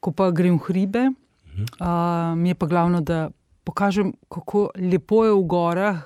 Ko 0.00 0.12
pa 0.12 0.28
grem 0.30 0.58
v 0.58 0.66
hribe, 0.68 1.06
uh, 1.08 2.34
mi 2.36 2.52
je 2.52 2.58
pa 2.58 2.68
glavno, 2.68 3.00
da 3.00 3.30
pokažem, 3.64 4.12
kako 4.28 4.68
lepo 4.76 5.24
je 5.24 5.32
v 5.32 5.46
gorah. 5.48 6.02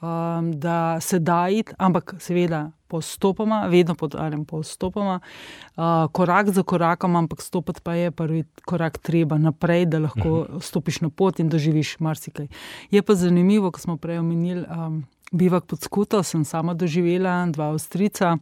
Um, 0.00 0.54
da 0.56 0.96
se 1.04 1.18
da 1.20 1.50
iti, 1.52 1.74
ampak 1.76 2.14
seveda 2.24 2.70
postopoma, 2.90 3.62
vedno 3.70 3.94
podarjam 3.94 4.44
postopoma, 4.44 5.20
uh, 5.20 5.82
korak 6.12 6.50
za 6.50 6.62
korakom, 6.62 7.16
ampak 7.16 7.42
stopiti 7.42 7.80
pa 7.84 7.94
je 7.94 8.10
prvi 8.10 8.44
korak 8.66 8.98
treba 8.98 9.38
naprej, 9.38 9.86
da 9.86 9.98
lahko 9.98 10.28
-huh. 10.28 10.60
stopiš 10.60 11.00
na 11.00 11.10
pot 11.10 11.38
in 11.38 11.48
doživiš 11.48 11.98
marsikaj. 12.00 12.48
Je 12.90 13.02
pa 13.02 13.14
zanimivo, 13.14 13.70
ko 13.70 13.80
smo 13.80 13.96
prej 13.96 14.18
omenili 14.18 14.66
um, 14.66 15.04
bivak 15.32 15.64
pod 15.66 15.80
skuto, 15.80 16.22
sem 16.22 16.44
sama 16.44 16.74
doživela 16.74 17.46
dva 17.46 17.70
avstrica 17.70 18.36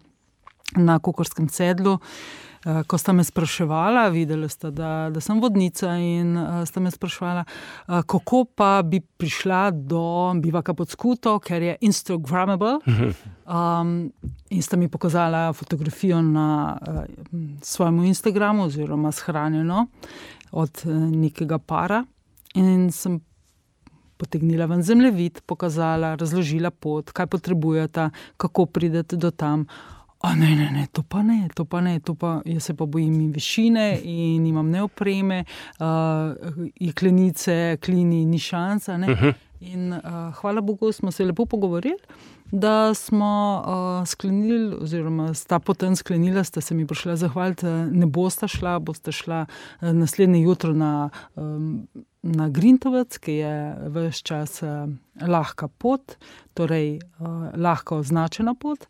na 0.76 0.98
Kokorskem 0.98 1.48
sedlu. 1.48 1.92
Uh, 1.92 2.47
ko 2.86 2.98
sta 2.98 3.12
me 3.12 3.24
spraševala, 3.24 4.08
videla 4.08 4.48
sta, 4.48 4.70
da, 4.70 5.10
da 5.14 5.20
sem 5.20 5.40
vodnica, 5.40 5.94
in 5.98 6.36
uh, 6.36 6.64
sta 6.66 6.80
me 6.80 6.90
spraševala, 6.90 7.44
uh, 7.44 8.02
kako 8.02 8.44
pa 8.44 8.82
bi 8.82 9.00
prišla 9.00 9.70
do 9.70 10.32
bivaka 10.42 10.74
pod 10.74 10.90
skuto, 10.90 11.38
ker 11.38 11.62
je 11.62 11.76
Instagramable. 11.80 12.78
Um, 13.48 14.10
in 14.50 14.62
sta 14.62 14.76
mi 14.76 14.88
pokazala 14.88 15.52
fotografijo 15.52 16.22
na 16.22 16.78
uh, 16.80 17.04
svojem 17.62 18.04
Instagramu, 18.04 18.66
oziroma 18.66 19.12
shranjeno 19.12 19.86
od 20.50 20.82
uh, 20.84 20.92
nekega 20.92 21.58
para. 21.58 22.04
In 22.54 22.90
sem 22.92 23.20
potegnila 24.18 24.66
ven 24.66 24.82
zemljevid, 24.82 25.40
pokazala, 25.46 26.16
razložila 26.18 26.70
pot, 26.70 27.12
kaj 27.14 27.26
potrebujete, 27.26 28.10
kako 28.36 28.66
pridete 28.66 29.16
do 29.16 29.30
tam. 29.30 29.66
A 30.20 30.34
ne, 30.34 30.56
ne, 30.56 30.70
ne, 30.72 30.86
to 30.92 31.02
pa 31.02 31.22
ne, 31.22 31.48
to 31.54 31.64
pa 31.64 31.80
ne, 31.80 32.00
to 32.00 32.14
pa 32.14 32.40
jaz 32.44 32.62
se 32.62 32.74
pa 32.74 32.86
bojim 32.86 33.32
višine 33.32 34.00
in 34.02 34.46
imam 34.46 34.70
neopreme, 34.70 35.44
uh, 35.78 36.34
jeklenice, 36.80 37.76
klini, 37.80 38.24
ni 38.26 38.38
šansa. 38.38 38.94
Uh 38.94 39.00
-huh. 39.00 39.34
In 39.60 39.92
uh, 39.92 40.00
hvala 40.34 40.60
Bogu, 40.60 40.92
smo 40.92 41.10
se 41.10 41.24
lepo 41.24 41.46
pogovorili, 41.46 41.96
da 42.50 42.94
smo 42.94 43.62
uh, 43.66 44.08
sklenili, 44.08 44.76
oziroma 44.80 45.34
sta 45.34 45.58
potem 45.58 45.96
sklenila, 45.96 46.42
da 46.54 46.60
se 46.60 46.74
mi 46.74 46.86
prišla 46.86 47.16
zahvaliti, 47.16 47.66
ne 47.66 48.06
boste 48.06 48.48
šla, 48.48 48.78
boste 48.78 49.12
šla 49.12 49.46
uh, 49.80 49.88
naslednje 49.92 50.42
jutro 50.42 50.72
na. 50.72 51.10
Um, 51.36 51.86
Na 52.22 52.48
Grintovec, 52.48 53.18
ki 53.18 53.32
je 53.32 53.76
vse 53.88 54.22
čas 54.22 54.62
uh, 54.62 54.90
lahka 55.28 55.68
pot, 55.68 56.16
torej 56.54 56.98
uh, 56.98 57.54
lahko 57.56 57.96
označena 58.02 58.54
pot, 58.54 58.86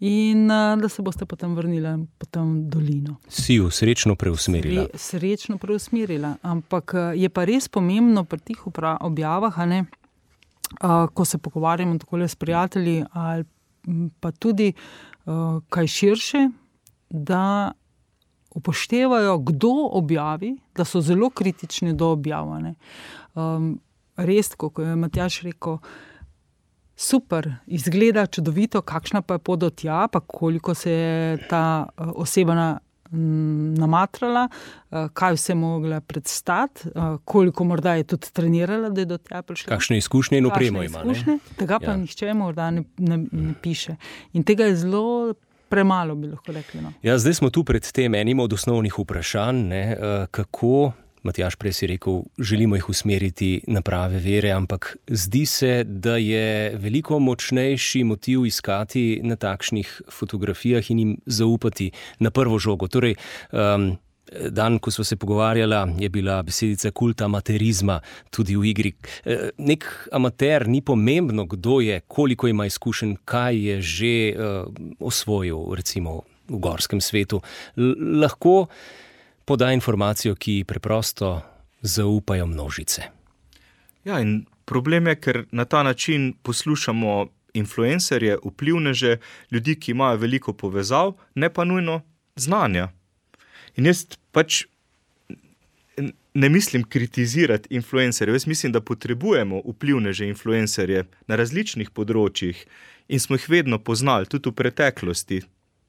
in 0.00 0.50
uh, 0.50 0.80
da 0.80 0.88
se 0.88 1.02
boste 1.02 1.26
potem 1.26 1.54
vrnili 1.54 2.06
v 2.18 2.26
dolino. 2.72 3.16
Si 3.28 3.54
jo 3.54 3.70
srečno 3.70 4.16
preusmerila. 4.16 4.86
Sre, 4.94 4.98
srečno 4.98 5.58
preusmerila. 5.58 6.36
Ampak 6.42 6.94
je 7.16 7.28
pa 7.28 7.44
res 7.44 7.68
pomembno 7.68 8.24
pri 8.24 8.40
teh 8.40 8.66
objavah, 9.00 9.58
ne, 9.66 9.84
uh, 10.82 11.06
ko 11.14 11.24
se 11.24 11.38
pogovarjamo 11.38 11.98
tako 11.98 12.22
s 12.22 12.34
prijatelji, 12.34 13.04
ali 13.12 13.44
pa 14.20 14.30
tudi 14.30 14.72
uh, 14.72 15.60
kaj 15.68 15.86
širše, 15.86 16.48
da 17.10 17.72
upoštevajo, 18.54 19.38
kdo 19.38 19.72
objavi, 19.92 20.56
da 20.76 20.84
so 20.84 21.00
zelo 21.00 21.30
kritični 21.30 21.92
do 21.92 22.10
objavljanja. 22.10 22.74
Um, 23.34 23.80
res, 24.16 24.54
kot 24.54 24.78
je 24.78 24.96
Matjaš 24.96 25.40
rekel, 25.46 25.78
super, 27.00 27.48
izgleda 27.66 28.26
čudovito, 28.26 28.82
kakšna 28.82 29.22
pa 29.22 29.38
je 29.38 29.44
pot 29.44 29.58
do 29.58 29.70
tja, 29.70 30.04
pa 30.12 30.20
koliko 30.20 30.74
se 30.74 30.92
je 30.92 31.48
ta 31.48 31.88
uh, 31.96 32.12
oseba 32.14 32.54
na. 32.54 32.70
Namatrala, 33.12 34.44
kaj 35.18 35.32
vse 35.34 35.50
je 35.50 35.54
mogla 35.58 35.96
predstaviti, 36.00 36.92
koliko 37.24 37.64
morda 37.64 37.96
je 37.98 38.04
tudi 38.04 38.28
trenirala, 38.32 38.88
da 38.94 39.02
je 39.02 39.08
do 39.10 39.16
tega 39.18 39.42
prišla. 39.42 39.66
Kakšne 39.72 39.98
izkušnje 39.98 40.38
in 40.38 40.46
opremo 40.46 40.82
ima. 40.82 41.02
Tega 41.58 41.80
pa 41.82 41.90
ja. 41.90 41.96
nihče 41.96 42.34
morda 42.38 42.68
ne, 42.70 42.84
ne, 42.98 43.18
ne 43.32 43.54
piše. 43.62 43.96
In 44.32 44.46
tega 44.46 44.70
je 44.70 44.76
zelo 44.84 45.34
premalo, 45.68 46.14
bi 46.14 46.30
lahko 46.30 46.52
rekli. 46.52 46.84
No. 46.86 46.92
Ja, 47.02 47.18
zdaj 47.18 47.34
smo 47.34 47.50
tu 47.50 47.64
pred 47.64 47.82
tem 47.92 48.14
enim 48.14 48.40
od 48.40 48.52
osnovnih 48.52 48.98
vprašanj, 48.98 49.66
ne, 49.74 49.84
kako. 50.30 50.92
Matjaš, 51.22 51.56
prej 51.60 51.72
si 51.72 51.86
rekel, 51.86 52.22
želimo 52.38 52.76
jih 52.76 52.88
usmeriti 52.88 53.60
na 53.66 53.82
prave 53.82 54.18
vere, 54.18 54.50
ampak 54.56 54.96
zdi 55.06 55.46
se, 55.46 55.84
da 55.84 56.16
je 56.16 56.76
veliko 56.80 57.18
močnejši 57.18 58.04
motiv 58.04 58.46
iskati 58.46 59.20
na 59.22 59.36
takšnih 59.36 60.02
fotografijah 60.10 60.90
in 60.90 60.98
jim 60.98 61.16
zaupati 61.26 61.90
na 62.18 62.30
prvo 62.30 62.58
žogo. 62.58 62.88
Torej, 62.88 63.14
um, 63.52 63.92
dan, 64.50 64.78
ko 64.78 64.90
smo 64.90 65.04
se 65.04 65.16
pogovarjali, 65.16 66.02
je 66.02 66.08
bila 66.08 66.42
besedica 66.42 66.90
kulta 66.90 67.24
amaterizma 67.24 68.00
tudi 68.30 68.56
v 68.56 68.64
igri. 68.64 68.92
Nek 69.58 70.08
amater 70.12 70.68
ni 70.68 70.80
pomembno, 70.80 71.44
kdo 71.44 71.80
je, 71.80 72.00
koliko 72.00 72.48
ima 72.48 72.66
izkušenj, 72.66 73.14
kaj 73.24 73.60
je 73.68 73.80
že 73.80 74.14
uh, 74.32 74.72
osvojil, 75.00 75.74
recimo 75.74 76.22
v 76.48 76.58
gorskem 76.58 77.00
svetu. 77.00 77.42
L 77.76 77.94
lahko 78.20 78.66
poda 79.50 79.72
informacijo, 79.72 80.34
ki 80.34 80.64
preprosto 80.64 81.42
zaupajo 81.82 82.46
množice. 82.46 83.02
Ja, 84.04 84.20
in 84.22 84.44
problem 84.64 85.08
je, 85.10 85.14
ker 85.18 85.38
na 85.50 85.64
ta 85.64 85.82
način 85.82 86.34
poslušamo 86.42 87.26
influencerje, 87.58 88.36
vplivneže, 88.44 89.16
ljudi, 89.50 89.74
ki 89.74 89.90
imajo 89.90 90.20
veliko 90.22 90.52
povezav, 90.52 91.16
ne 91.34 91.50
pa 91.50 91.64
nujno 91.64 92.00
znanja. 92.36 92.92
In 93.74 93.90
jaz 93.90 94.04
pač 94.30 94.60
ne 96.34 96.48
mislim 96.48 96.86
kritizirati 96.86 97.74
influencerjev, 97.74 98.38
jaz 98.38 98.46
mislim, 98.46 98.72
da 98.72 98.80
potrebujemo 98.80 99.64
vplivneže 99.66 100.30
influencerje 100.30 101.08
na 101.26 101.36
različnih 101.42 101.90
področjih 101.90 102.62
in 103.08 103.18
smo 103.18 103.34
jih 103.34 103.50
vedno 103.50 103.82
poznali, 103.82 104.30
tudi 104.30 104.54
v 104.54 104.60
preteklosti. 104.62 105.42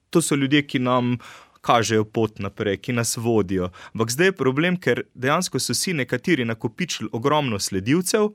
To 0.10 0.22
so 0.22 0.36
ljudje, 0.36 0.66
ki 0.66 0.82
nam 0.82 1.20
kažejo 1.62 2.04
pot 2.04 2.40
naprej, 2.40 2.78
ki 2.82 2.94
nas 2.98 3.18
vodijo. 3.18 3.70
Ampak 3.94 4.12
zdaj 4.12 4.32
je 4.32 4.38
problem, 4.38 4.78
ker 4.78 5.04
dejansko 5.14 5.60
so 5.60 5.74
si 5.78 5.94
nekateri 5.94 6.46
nakopičili 6.46 7.10
ogromno 7.14 7.60
sledilcev, 7.60 8.32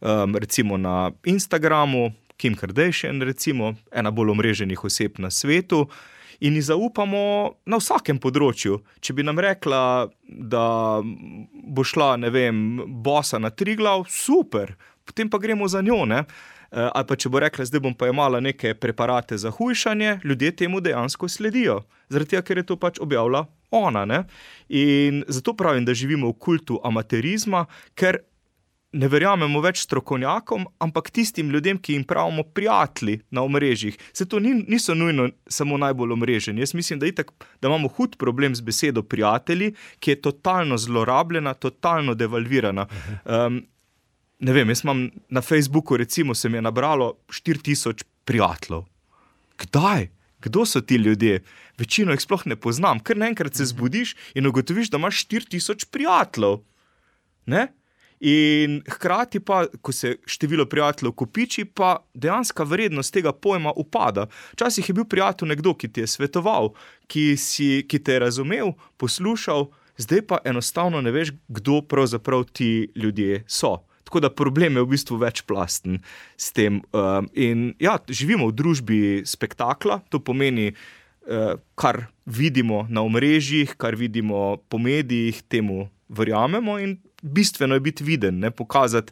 um, 0.00 0.36
recimo 0.36 0.76
na 0.76 1.10
Instagramu, 1.24 2.12
Kim 2.36 2.54
Kardashian, 2.54 3.22
recimo, 3.22 3.74
ena 3.92 4.10
bolj 4.10 4.30
omreženih 4.30 4.84
oseb 4.84 5.18
na 5.18 5.30
svetu. 5.30 5.86
In 6.40 6.54
ji 6.54 6.66
zaupamo 6.68 7.20
na 7.64 7.78
vsakem 7.80 8.18
področju. 8.20 8.82
Če 9.00 9.14
bi 9.16 9.24
nam 9.24 9.40
rekla, 9.40 9.78
da 10.28 10.64
bo 11.00 11.84
šla, 11.84 12.10
ne 12.20 12.28
vem, 12.30 12.58
bosa 13.02 13.40
na 13.40 13.48
tri 13.48 13.72
glav, 13.76 14.04
super, 14.12 14.74
potem 15.06 15.30
pa 15.30 15.38
gremo 15.38 15.68
za 15.68 15.82
njo. 15.82 16.04
Ne? 16.04 16.24
Ali 16.70 17.06
pa 17.06 17.16
če 17.16 17.30
bo 17.30 17.40
rekla, 17.40 17.64
zdaj 17.64 17.80
bom 17.80 17.94
pa 17.94 18.10
imala 18.10 18.40
neke 18.42 18.74
preparate 18.74 19.38
za 19.38 19.52
hujšanje, 19.54 20.20
ljudje 20.24 20.56
temu 20.64 20.80
dejansko 20.82 21.28
sledijo. 21.30 21.84
Zaradi 22.10 22.34
tega, 22.34 22.42
ker 22.42 22.60
je 22.60 22.66
to 22.66 22.76
pač 22.76 22.98
objavila 23.00 23.46
ona. 23.70 24.04
Ne? 24.04 24.24
In 24.68 25.22
zato 25.28 25.54
pravim, 25.56 25.86
da 25.86 25.94
živimo 25.94 26.32
v 26.34 26.38
kultu 26.42 26.80
amaterizma, 26.84 27.66
ker 27.94 28.18
ne 28.96 29.08
verjamemo 29.12 29.60
več 29.60 29.82
strokovnjakom, 29.84 30.64
ampak 30.82 31.10
tistim 31.14 31.50
ljudem, 31.52 31.78
ki 31.78 31.96
jim 31.96 32.04
pravimo 32.08 32.44
prijatelji 32.56 33.18
na 33.34 33.44
omrežjih. 33.44 33.98
Se 34.16 34.26
to 34.28 34.40
ni, 34.40 34.54
niso 34.68 34.94
nujno 34.94 35.28
samo 35.46 35.78
najbolj 35.80 36.14
omreženi. 36.16 36.62
Jaz 36.64 36.74
mislim, 36.74 37.02
da, 37.02 37.10
itak, 37.10 37.32
da 37.60 37.68
imamo 37.68 37.90
hud 37.98 38.16
problem 38.18 38.56
z 38.56 38.64
besedo 38.64 39.02
prijatelji, 39.02 39.74
ki 40.00 40.14
je 40.14 40.20
totalno 40.28 40.78
zlorabljena, 40.78 41.54
totalno 41.54 42.14
devalvirana. 42.14 42.86
Um, 43.24 43.64
ne 44.38 44.52
vem, 44.52 44.68
jaz 44.68 44.84
imam 44.84 45.06
na 45.28 45.40
Facebooku, 45.40 45.96
recimo, 45.96 46.34
se 46.34 46.48
mi 46.48 46.58
je 46.58 46.62
nabralo 46.62 47.14
4000 47.28 48.04
prijateljev. 48.24 48.82
Kdaj? 49.58 50.08
Kdo 50.40 50.66
so 50.66 50.80
ti 50.80 50.94
ljudje? 50.94 51.42
Večino 51.78 52.12
jih 52.12 52.20
sploh 52.20 52.46
ne 52.46 52.56
poznam, 52.56 53.00
ker 53.00 53.16
naenkrat 53.16 53.56
se 53.56 53.64
zbudiš 53.64 54.14
in 54.34 54.46
ugotoviš, 54.46 54.90
da 54.90 55.00
imaš 55.00 55.26
4000 55.26 55.88
prijateljev. 55.90 56.58
Ne? 57.46 57.66
In 58.20 58.80
hkrati, 58.88 59.40
pa, 59.40 59.66
ko 59.82 59.92
se 59.92 60.16
število 60.26 60.66
prijateljev 60.66 61.12
kopiči, 61.12 61.64
pa 61.64 61.96
dejansko 62.14 62.64
vrednost 62.64 63.12
tega 63.12 63.32
pojma 63.32 63.72
upada. 63.76 64.26
Včasih 64.52 64.88
je 64.88 64.94
bil 64.94 65.04
prijatelj 65.04 65.48
nekdo, 65.48 65.74
ki 65.74 65.88
ti 65.88 66.00
je 66.00 66.06
svetoval, 66.06 66.72
ki, 67.06 67.36
si, 67.36 67.84
ki 67.88 67.98
te 67.98 68.16
je 68.16 68.24
razumel, 68.24 68.72
poslušal, 68.96 69.68
zdaj 69.96 70.22
pa 70.26 70.38
enostavno 70.44 71.00
ne 71.00 71.12
veš, 71.12 71.34
kdo 71.48 71.82
pravzaprav 71.82 72.44
ti 72.52 72.88
ljudje 72.96 73.44
so. 73.48 73.78
Tako 74.06 74.22
da 74.22 74.30
problem 74.30 74.76
je 74.78 74.84
v 74.84 74.92
bistvu 74.94 75.18
večplasten 75.18 75.98
s 76.38 76.52
tem. 76.54 76.78
Um, 76.94 77.26
in 77.34 77.72
ja, 77.82 77.98
živimo 78.06 78.46
v 78.52 78.54
družbi 78.54 79.00
spektakla, 79.26 79.98
to 80.14 80.20
pomeni, 80.22 80.70
uh, 80.70 81.58
kar 81.74 82.06
vidimo 82.22 82.84
na 82.86 83.02
omrežjih, 83.02 83.74
kar 83.74 83.98
vidimo 83.98 84.62
po 84.70 84.78
medijih, 84.78 85.42
temu 85.50 85.88
verjamemo. 86.08 86.78
In 86.78 87.00
bistveno 87.22 87.74
je 87.74 87.82
biti 87.82 88.06
viden, 88.06 88.38
ne 88.38 88.52
pokazati, 88.54 89.10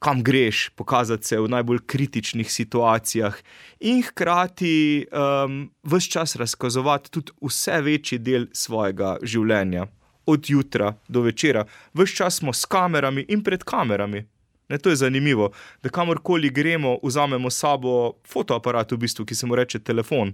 kam 0.00 0.20
greš, 0.24 0.68
pokazati 0.76 1.24
se 1.24 1.40
v 1.40 1.48
najbolj 1.48 1.80
kritičnih 1.88 2.52
situacijah, 2.52 3.36
in 3.80 4.02
hkrati 4.04 5.06
um, 5.12 5.62
vse 5.84 6.12
čas 6.12 6.36
razkazovati 6.36 7.10
tudi 7.10 7.32
vse 7.40 7.80
večji 7.84 8.20
del 8.20 8.46
svojega 8.52 9.16
življenja 9.24 9.88
od 10.30 10.50
jutra 10.50 10.94
do 11.08 11.24
večera, 11.26 11.64
vse 11.94 12.16
čas 12.16 12.38
smo 12.38 12.52
s 12.52 12.64
kamerami 12.64 13.26
in 13.28 13.42
pred 13.44 13.64
kamerami. 13.64 14.24
Ne, 14.70 14.78
to 14.78 14.90
je 14.90 14.96
zanimivo, 14.96 15.50
da 15.82 15.90
kamorkoli 15.90 16.50
gremo, 16.50 16.98
vzamemo 17.02 17.50
s 17.50 17.58
sabo 17.58 18.12
fotoaparat, 18.26 18.92
v 18.92 19.02
bistvu, 19.02 19.26
ki 19.26 19.34
se 19.34 19.46
mu 19.46 19.58
reče 19.58 19.82
telefon. 19.82 20.30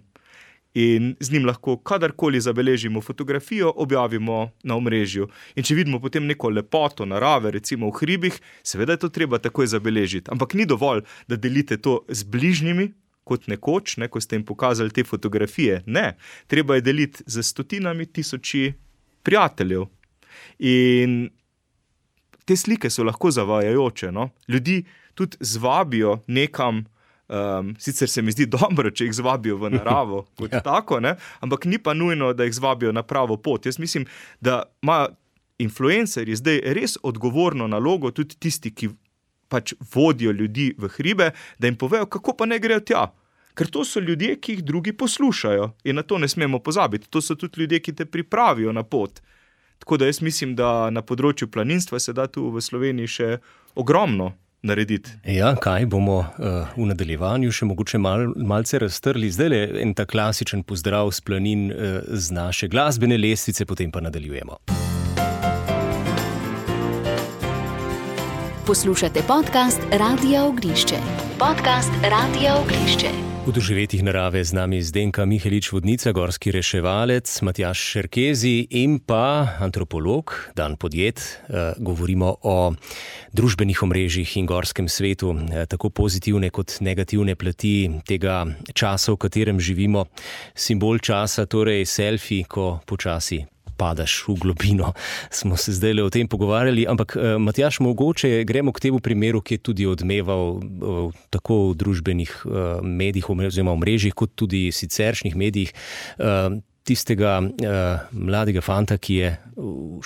In 0.77 1.15
z 1.21 1.33
njim 1.33 1.47
lahko 1.49 1.77
kadarkoli 1.77 2.41
zabeležimo 2.41 3.01
fotografijo, 3.01 3.73
objavimo 3.77 4.51
na 4.63 4.77
omrežju. 4.77 5.29
In 5.57 5.65
če 5.65 5.75
vidimo 5.75 6.01
potem 6.01 6.27
neko 6.29 6.51
lepoto 6.53 7.07
narave, 7.09 7.51
recimo 7.51 7.89
v 7.89 7.97
hribih, 7.97 8.37
seveda 8.63 8.93
je 8.93 9.07
to 9.07 9.09
treba 9.09 9.41
takoj 9.41 9.73
zabeležiti. 9.73 10.29
Ampak 10.31 10.53
ni 10.55 10.67
dovolj, 10.69 11.01
da 11.29 11.41
delite 11.41 11.81
to 11.81 12.03
z 12.09 12.29
bližnjimi, 12.29 12.91
kot 13.25 13.49
nekoč, 13.49 13.97
ne, 13.97 14.11
ko 14.13 14.21
ste 14.21 14.37
jim 14.37 14.45
pokazali 14.45 14.93
te 14.93 15.05
fotografije. 15.05 15.81
Ne, 15.87 16.19
treba 16.47 16.77
je 16.77 16.85
deliti 16.85 17.25
z 17.27 17.43
stotinami, 17.43 18.07
tisoči 18.07 18.75
prijateljev. 19.27 19.87
In 20.59 21.27
te 22.47 22.57
slike 22.57 22.91
so 22.91 23.05
lahko 23.05 23.31
zavajajoče. 23.35 24.13
No? 24.13 24.31
Ljudi 24.49 24.85
tudi 25.15 25.37
zvabijo 25.41 26.21
nekam. 26.27 26.85
Um, 27.29 27.73
sicer 27.79 28.09
se 28.09 28.23
mi 28.23 28.31
zdi 28.31 28.45
dobro, 28.47 28.91
če 28.95 29.09
jih 29.09 29.15
zvabijo 29.19 29.57
v 29.59 29.73
naravo, 29.75 30.21
kot 30.39 30.53
ja. 30.55 30.61
tako, 30.63 31.01
ne? 31.03 31.17
ampak 31.43 31.65
ni 31.67 31.81
pa 31.83 31.91
nujno, 31.95 32.29
da 32.39 32.47
jih 32.47 32.55
zvabijo 32.55 32.93
na 32.95 33.03
pravo 33.03 33.35
pot. 33.37 33.67
Jaz 33.67 33.81
mislim, 33.83 34.05
da 34.41 34.61
ima 34.83 35.09
influencerji 35.59 36.37
zdaj 36.39 36.61
res 36.79 36.95
odgovorno 37.03 37.67
nalogo, 37.67 38.13
tudi 38.15 38.39
tisti, 38.39 38.71
ki 38.71 38.93
pač 39.51 39.75
vodijo 39.95 40.31
ljudi 40.39 40.69
v 40.79 40.93
hribe, 40.95 41.33
da 41.59 41.67
jim 41.67 41.75
povejo, 41.75 42.07
kako 42.07 42.37
pa 42.39 42.47
ne 42.47 42.61
grejo 42.63 42.85
tja. 42.87 43.09
Ker 43.57 43.71
to 43.73 43.85
so 43.85 44.01
ljudje, 44.01 44.37
ki 44.37 44.53
jih 44.53 44.65
drugi 44.65 44.93
poslušajo 44.93 45.71
in 45.85 45.97
na 45.97 46.03
to 46.03 46.19
ne 46.19 46.29
smemo 46.29 46.59
pozabiti. 46.59 47.09
To 47.11 47.21
so 47.21 47.35
tudi 47.35 47.61
ljudje, 47.61 47.81
ki 47.81 47.95
te 47.95 48.05
pripravijo 48.05 48.73
na 48.73 48.83
pot. 48.83 49.21
Tako 49.79 49.97
da 49.97 50.07
jaz 50.07 50.21
mislim, 50.21 50.55
da 50.57 50.91
na 50.91 51.03
področju 51.03 51.49
planinstva 51.49 51.99
se 52.01 52.13
da 52.13 52.27
tu 52.27 52.51
v 52.53 52.61
Sloveniji 52.61 53.07
še 53.07 53.37
ogromno. 53.75 54.35
Narediti. 54.67 55.13
Ja, 55.31 55.53
kaj 55.63 55.85
bomo 55.87 56.17
uh, 56.19 56.73
v 56.75 56.87
nadaljevanju 56.89 57.53
še 57.55 57.69
mogoče 57.69 58.01
mal, 58.03 58.33
malce 58.35 58.81
razstrli? 58.83 59.29
Zdaj 59.31 59.51
le 59.53 59.61
en 59.79 59.93
ta 59.95 60.09
klasičen 60.09 60.65
pozdrav 60.67 61.13
s 61.13 61.23
planin 61.23 61.69
uh, 61.71 62.01
z 62.09 62.35
naše 62.35 62.67
glasbene 62.73 63.21
lestvice, 63.21 63.69
potem 63.69 63.93
pa 63.95 64.03
nadaljujemo. 64.03 64.59
Poslušate 68.67 69.23
podcast 69.29 69.87
Radio 69.93 70.49
Ognišče. 70.51 70.99
Podcast 71.39 71.95
Radio 72.11 72.59
Ognišče. 72.65 73.26
V 73.47 73.55
doživetih 73.55 74.03
narave 74.03 74.43
z 74.43 74.59
nami 74.59 74.83
Zdenka 74.83 75.23
Mihelič, 75.23 75.71
vodnica, 75.71 76.11
gorski 76.11 76.51
reševalec, 76.51 77.31
Matjaš 77.47 77.79
Šerkezi 77.79 78.67
in 78.75 78.99
pa 78.99 79.55
antropolog 79.63 80.35
Dan 80.59 80.75
Podjet. 80.75 81.23
Eh, 81.23 81.79
govorimo 81.79 82.43
o 82.43 82.75
družbenih 83.31 83.79
omrežjih 83.87 84.37
in 84.43 84.51
gorskem 84.51 84.91
svetu, 84.91 85.39
eh, 85.39 85.63
tako 85.71 85.95
pozitivne 85.95 86.51
kot 86.51 86.83
negativne 86.83 87.39
plati 87.39 88.03
tega 88.03 88.51
časa, 88.75 89.15
v 89.15 89.17
katerem 89.17 89.63
živimo. 89.63 90.11
Simbol 90.51 90.99
časa, 90.99 91.47
torej 91.47 91.87
selfie, 91.87 92.43
ko 92.51 92.83
počasi 92.83 93.47
padaš 93.77 94.25
v 94.29 94.35
globino. 94.41 94.93
Smo 95.31 95.57
se 95.57 95.73
zdaj 95.73 95.93
le 95.93 96.05
o 96.05 96.11
tem 96.11 96.29
pogovarjali, 96.29 96.87
ampak 96.89 97.17
eh, 97.17 97.39
Matjaš, 97.39 97.81
mogoče 97.81 98.45
gremo 98.45 98.73
k 98.73 98.81
temu 98.81 99.01
primeru, 99.01 99.41
ki 99.41 99.55
je 99.55 99.59
tudi 99.59 99.87
odmeval 99.87 100.59
eh, 100.59 101.19
tako 101.31 101.71
v 101.71 101.77
družbenih 101.83 102.33
eh, 102.45 102.81
medijih, 102.83 103.31
oziroma 103.31 103.77
v 103.77 103.83
mrežjih, 103.85 104.15
kot 104.15 104.35
tudi 104.35 104.69
v 104.71 104.75
siceršnjih 104.75 105.37
medijih. 105.37 105.73
Tistega 106.87 107.41
mladega 108.15 108.63
fanta, 108.63 108.95
ki 108.95 109.15
je 109.15 109.31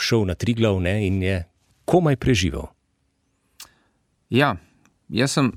šel 0.01 0.25
na 0.31 0.35
Triglav 0.35 0.79
ne, 0.81 0.95
in 1.07 1.21
je 1.23 1.43
komaj 1.85 2.17
preživel. 2.17 2.71
Ja, 4.33 4.55
jaz 5.13 5.37
sem 5.37 5.53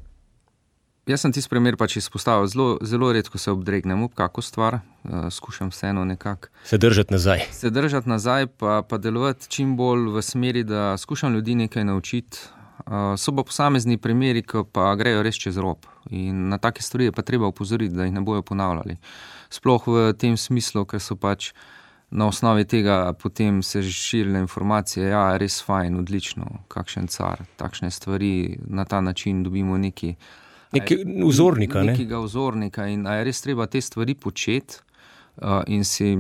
Jaz 1.04 1.20
sem 1.20 1.34
tisti 1.36 1.52
primer 1.52 1.76
pač 1.76 1.98
izpostavil. 2.00 2.46
Zelo, 2.48 2.66
zelo 2.80 3.10
redko 3.12 3.36
se 3.38 3.52
obdregnem 3.52 4.06
ob 4.06 4.14
kakšno 4.16 4.42
stvar, 4.48 4.78
uh, 4.80 5.28
skušam 5.28 5.68
vseeno 5.74 6.06
nekako. 6.08 6.48
Se 6.64 6.78
držati 6.78 7.14
nazaj. 7.14 7.42
Se 7.52 7.70
držati 7.70 8.10
nazaj, 8.10 8.48
pa, 8.48 8.82
pa 8.88 8.98
delovati 8.98 9.50
čim 9.52 9.76
bolj 9.76 10.08
v 10.14 10.22
smeri, 10.24 10.64
da 10.64 10.96
skušam 10.98 11.34
ljudi 11.34 11.56
nekaj 11.60 11.84
naučiti. 11.84 12.40
Uh, 12.88 13.18
so 13.20 13.36
pa 13.36 13.44
posamezni 13.44 13.98
primeri, 13.98 14.46
ki 14.48 14.64
pa 14.72 14.94
grejo 14.96 15.26
res 15.28 15.36
čez 15.36 15.60
rob. 15.60 15.84
In 16.10 16.48
na 16.50 16.58
take 16.58 16.82
stvari 16.82 17.10
je 17.10 17.12
pa 17.12 17.22
treba 17.22 17.52
upozoriti, 17.52 17.96
da 17.96 18.08
jih 18.08 18.14
ne 18.14 18.24
bojo 18.24 18.42
ponavljali. 18.42 18.96
Sploh 19.52 19.88
v 19.88 20.14
tem 20.16 20.38
smislu, 20.40 20.86
ker 20.88 21.04
so 21.04 21.20
pač 21.20 21.52
na 22.16 22.30
osnovi 22.32 22.64
tega 22.64 23.12
potem 23.20 23.60
se 23.64 23.84
širile 23.84 24.40
informacije, 24.40 25.04
da 25.04 25.12
ja, 25.12 25.26
je 25.34 25.44
res 25.44 25.60
fajn, 25.68 26.00
odlično, 26.00 26.48
kakšen 26.72 27.12
car, 27.12 27.44
takšne 27.60 27.92
stvari 27.92 28.60
na 28.68 28.86
ta 28.86 29.02
način 29.02 29.44
dobimo 29.44 29.78
neki 29.78 30.16
nekega 30.74 31.28
vzornika. 31.28 31.84
Nekega 31.84 32.20
ne? 32.20 32.26
vzornika 32.26 32.88
in 32.92 33.06
je 33.06 33.28
res 33.30 33.42
treba 33.46 33.68
te 33.68 33.82
stvari 33.82 34.16
početi. 34.16 34.82
Uh, 35.42 35.64
in 35.66 35.84
si 35.84 36.18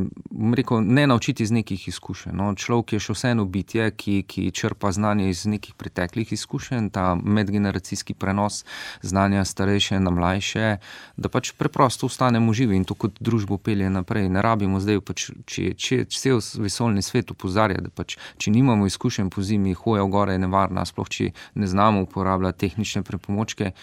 rekel, 0.56 0.82
ne 0.82 1.08
naučiti 1.08 1.44
iz 1.44 1.52
nekih 1.52 1.88
izkušenj. 1.88 2.34
No, 2.34 2.48
človek 2.58 2.96
je 2.96 3.00
še 3.00 3.14
vseeno 3.14 3.46
bitje, 3.46 3.92
ki, 3.94 4.16
ki 4.26 4.48
črpa 4.50 4.90
znanje 4.92 5.28
iz 5.30 5.44
nekih 5.46 5.76
preteklih 5.78 6.32
izkušenj, 6.34 6.88
ta 6.90 7.14
medgeneracijski 7.16 8.16
prenos 8.18 8.64
znanja 9.06 9.46
starejše 9.46 10.00
na 10.00 10.10
mlajše, 10.10 10.78
da 11.18 11.30
pač 11.30 11.52
preprosto 11.54 12.10
ostanemo 12.10 12.54
živi 12.58 12.80
in 12.82 12.88
to 12.90 12.98
kot 12.98 13.22
družbo 13.22 13.60
pelje 13.62 13.92
naprej. 13.94 14.32
Ne 14.34 14.42
rabimo 14.42 14.82
zdaj, 14.82 15.04
pač, 15.06 15.30
če, 15.46 15.76
če, 15.78 16.02
če 16.10 16.20
cel 16.20 16.42
vesoljni 16.66 17.06
svet 17.06 17.30
upozarja, 17.30 17.86
da 17.86 17.94
pač, 17.94 18.18
če 18.42 18.50
nimamo 18.50 18.90
izkušenj 18.90 19.30
po 19.30 19.46
zimi, 19.46 19.78
hoja 19.78 20.08
v 20.08 20.10
gore 20.10 20.40
je 20.40 20.42
nevarna, 20.42 20.90
sploh 20.90 21.06
če 21.06 21.30
ne 21.54 21.70
znamo 21.70 22.02
uporabljati 22.10 22.66
tehnične 22.66 23.06
pripomočke. 23.06 23.76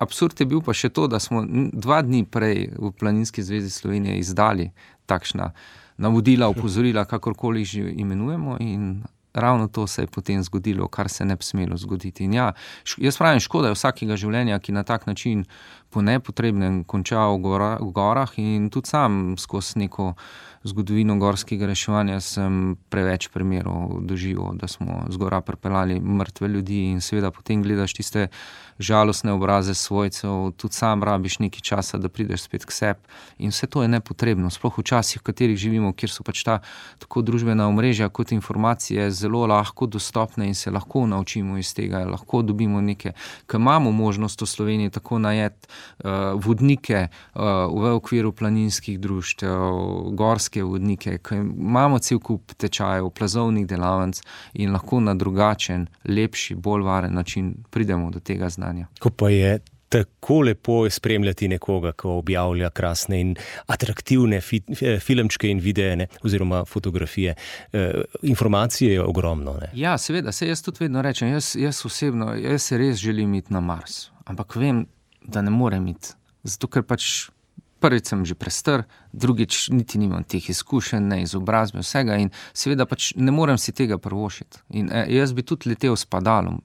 Absurd 0.00 0.40
je 0.40 0.46
bil 0.48 0.62
pa 0.64 0.72
še 0.72 0.88
to, 0.88 1.06
da 1.06 1.20
smo 1.20 1.44
dva 1.72 2.00
dni 2.02 2.24
prej 2.24 2.70
v 2.72 2.92
Planinski 2.96 3.44
zvezi 3.44 3.70
Slovenije 3.70 4.18
izdali 4.18 4.70
takšna 5.06 5.52
navodila, 6.00 6.48
upozorila, 6.48 7.04
kakorkoli 7.04 7.64
že 7.64 7.92
imenujemo. 7.96 8.56
In 8.60 9.02
ravno 9.34 9.68
to 9.68 9.86
se 9.86 10.02
je 10.02 10.06
potem 10.06 10.42
zgodilo, 10.42 10.88
kar 10.88 11.08
se 11.08 11.24
ne 11.24 11.36
bi 11.36 11.44
smelo 11.44 11.76
zgoditi. 11.76 12.24
Ja, 12.32 12.52
jaz 12.96 13.16
pravim, 13.16 13.40
škoda 13.40 13.68
je 13.68 13.76
vsakega 13.76 14.16
življenja, 14.16 14.58
ki 14.58 14.72
na 14.72 14.82
tak 14.82 15.06
način 15.06 15.44
po 15.90 16.02
nepotrebnem 16.02 16.84
končal 16.84 17.36
v, 17.36 17.42
gora, 17.42 17.72
v 17.80 17.90
gorah 17.90 18.32
in 18.38 18.70
tudi 18.70 18.88
sam 18.88 19.34
skozi 19.38 19.78
neko 19.84 20.14
zgodovino 20.64 21.16
gorskega 21.16 21.66
reševanja 21.66 22.18
sem 22.20 22.76
preveč 22.92 23.30
primerov 23.32 24.02
doživel, 24.04 24.52
da 24.60 24.68
smo 24.68 25.06
z 25.08 25.16
gora 25.16 25.40
pripeljali 25.40 26.00
mrtve 26.00 26.48
ljudi 26.48 26.82
in 26.90 27.00
seveda 27.00 27.30
potem 27.30 27.62
gledaš 27.62 27.94
tiste 27.96 28.26
žalostne 28.78 29.32
obraze 29.32 29.74
svojcev, 29.74 30.52
tudi 30.56 30.74
sam 30.74 31.04
rabiš 31.04 31.38
nekaj 31.38 31.60
časa, 31.60 31.98
da 31.98 32.08
prideš 32.08 32.42
spet 32.42 32.64
k 32.64 32.72
sebi 32.72 33.00
in 33.38 33.50
vse 33.50 33.66
to 33.66 33.82
je 33.82 33.88
nepotrebno. 33.88 34.50
Sploh 34.50 34.78
v 34.78 34.84
časih, 34.84 35.20
v 35.20 35.24
katerih 35.24 35.56
živimo, 35.56 35.92
kjer 35.92 36.12
so 36.12 36.24
pač 36.24 36.44
ta 36.44 36.60
tako 36.98 37.22
družbena 37.24 37.68
omrežja 37.68 38.08
kot 38.08 38.32
informacije 38.32 39.10
zelo 39.10 39.46
lahko 39.46 39.86
dostopne 39.86 40.48
in 40.48 40.54
se 40.54 40.70
lahko 40.70 41.06
naučimo 41.06 41.56
iz 41.56 41.72
tega, 41.74 42.04
lahko 42.04 42.42
dobimo 42.42 42.80
nekaj, 42.80 43.16
ker 43.46 43.60
imamo 43.60 43.92
možnost 43.92 44.40
v 44.40 44.46
Sloveniji 44.46 44.90
tako 44.90 45.18
najeti 45.18 45.68
vodnike 46.44 47.06
uh, 47.08 47.42
v 47.82 47.94
okviru 47.94 48.32
planinskih 48.32 49.00
društev, 49.00 49.58
gorske 50.18 50.62
vodnike, 50.62 51.18
ki 51.18 51.40
imamo 51.40 51.98
cel 51.98 52.18
kup 52.18 52.54
tečajev, 52.56 53.10
plazovnih 53.10 53.66
delavnic 53.66 54.22
in 54.54 54.72
lahko 54.72 55.00
na 55.00 55.14
drugačen, 55.14 55.86
lepši, 56.04 56.54
bolj 56.54 56.82
varen 56.82 57.14
način 57.14 57.54
pridemo 57.70 58.10
do 58.10 58.20
tega 58.20 58.48
znanja. 58.48 58.86
Ko 59.00 59.10
pa 59.10 59.30
je 59.30 59.58
tako 59.90 60.40
lepo 60.40 60.90
spremljati 60.90 61.48
nekoga, 61.48 61.92
ki 61.92 62.08
objavlja 62.08 62.70
krasne 62.70 63.20
in 63.20 63.34
atraktivne 63.66 64.40
fi 64.40 64.60
filmčke 65.00 65.50
in 65.50 65.58
videe, 65.58 65.96
ne, 65.96 66.06
oziroma 66.22 66.64
fotografije, 66.64 67.34
e, 67.72 67.90
informacije 68.22 68.92
je 68.92 69.02
ogromno. 69.02 69.56
Ne. 69.60 69.70
Ja, 69.74 69.98
seveda, 69.98 70.32
se 70.32 70.48
jaz 70.48 70.62
tudi 70.62 70.84
vedno 70.84 71.02
rečem, 71.02 71.32
jaz, 71.34 71.56
jaz 71.58 71.82
osebno, 71.86 72.34
jaz 72.38 72.62
se 72.62 72.78
res 72.78 73.02
želim 73.02 73.34
iti 73.34 73.52
na 73.52 73.60
Mars, 73.60 74.10
ampak 74.24 74.56
vem, 74.56 74.86
da 75.30 75.42
ne 75.42 75.50
morem 75.50 75.86
iti. 75.92 76.14
Zato, 76.44 76.68
ker 76.72 76.82
pač 76.86 77.30
prvič 77.80 78.12
sem 78.12 78.24
že 78.28 78.36
prestar, 78.36 78.84
drugič 79.12 79.72
niti 79.72 79.98
nimam 79.98 80.24
teh 80.24 80.44
izkušenj, 80.52 81.00
ne 81.00 81.22
izobrazbe, 81.24 81.80
vsega 81.80 82.20
in 82.20 82.30
seveda 82.52 82.86
pač 82.86 83.12
ne 83.16 83.32
morem 83.32 83.58
si 83.58 83.72
tega 83.72 83.98
prvošiti. 83.98 84.60
In 84.76 84.92
e, 84.92 85.06
jaz 85.16 85.32
bi 85.32 85.42
tudi 85.42 85.72
letel 85.72 85.96
s 85.96 86.04
padalom. 86.04 86.60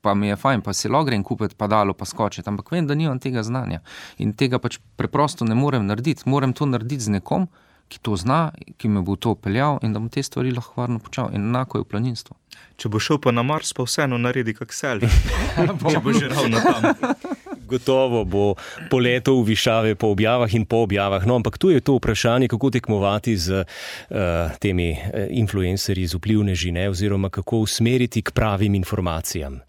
Pa 0.00 0.14
mi 0.16 0.30
je 0.30 0.36
fajn, 0.36 0.62
pa 0.64 0.72
si 0.72 0.88
logrem 0.88 1.22
kupiti 1.22 1.54
padalo, 1.54 1.94
pa 1.94 2.08
skočiti, 2.08 2.48
ampak 2.48 2.72
vem, 2.72 2.86
da 2.88 2.96
nimam 2.96 3.20
tega 3.20 3.44
znanja 3.44 3.82
in 4.18 4.32
tega 4.32 4.58
pač 4.58 4.80
preprosto 4.96 5.44
ne 5.44 5.54
morem 5.54 5.86
narediti. 5.86 6.26
Moram 6.26 6.56
to 6.56 6.66
narediti 6.66 7.04
z 7.04 7.20
nekom, 7.20 7.46
ki 7.90 7.98
to 8.06 8.14
zna, 8.16 8.54
ki 8.78 8.88
me 8.88 9.02
bo 9.02 9.16
to 9.18 9.34
peljal 9.34 9.80
in 9.82 9.92
da 9.92 10.00
bom 10.00 10.08
te 10.08 10.22
stvari 10.22 10.54
lahko 10.54 10.80
varno 10.80 11.02
počel. 11.02 11.28
In 11.34 11.50
enako 11.50 11.80
je 11.80 11.84
v 11.84 11.90
planinstvu. 11.90 12.36
Če 12.80 12.88
bo 12.88 13.02
šel 13.02 13.18
pa 13.20 13.34
na 13.34 13.42
Mars, 13.44 13.74
pa 13.76 13.84
vseeno 13.84 14.18
naredi 14.18 14.54
kak 14.56 14.72
selfie. 14.72 15.10
Če 15.90 16.00
bo 16.00 16.14
že 16.14 16.30
ravno 16.32 16.62
tam 16.64 17.36
gotovo 17.70 18.24
bo 18.26 18.54
poletel 18.90 19.40
v 19.42 19.54
višave 19.54 19.94
po 19.94 20.10
objavah 20.10 20.50
in 20.50 20.66
po 20.66 20.82
objavah. 20.82 21.22
No, 21.22 21.38
ampak 21.38 21.58
tu 21.58 21.70
je 21.70 21.80
to 21.80 21.96
vprašanje, 22.02 22.50
kako 22.50 22.70
tekmovati 22.74 23.36
z 23.38 23.62
uh, 23.62 24.50
temi 24.58 24.90
eh, 24.90 25.30
influencerji, 25.30 26.10
z 26.10 26.18
vplivneži, 26.18 26.74
ne, 26.74 26.90
oziroma 26.90 27.30
kako 27.30 27.62
usmeriti 27.66 28.22
k 28.22 28.34
pravim 28.34 28.74
informacijam. 28.74 29.60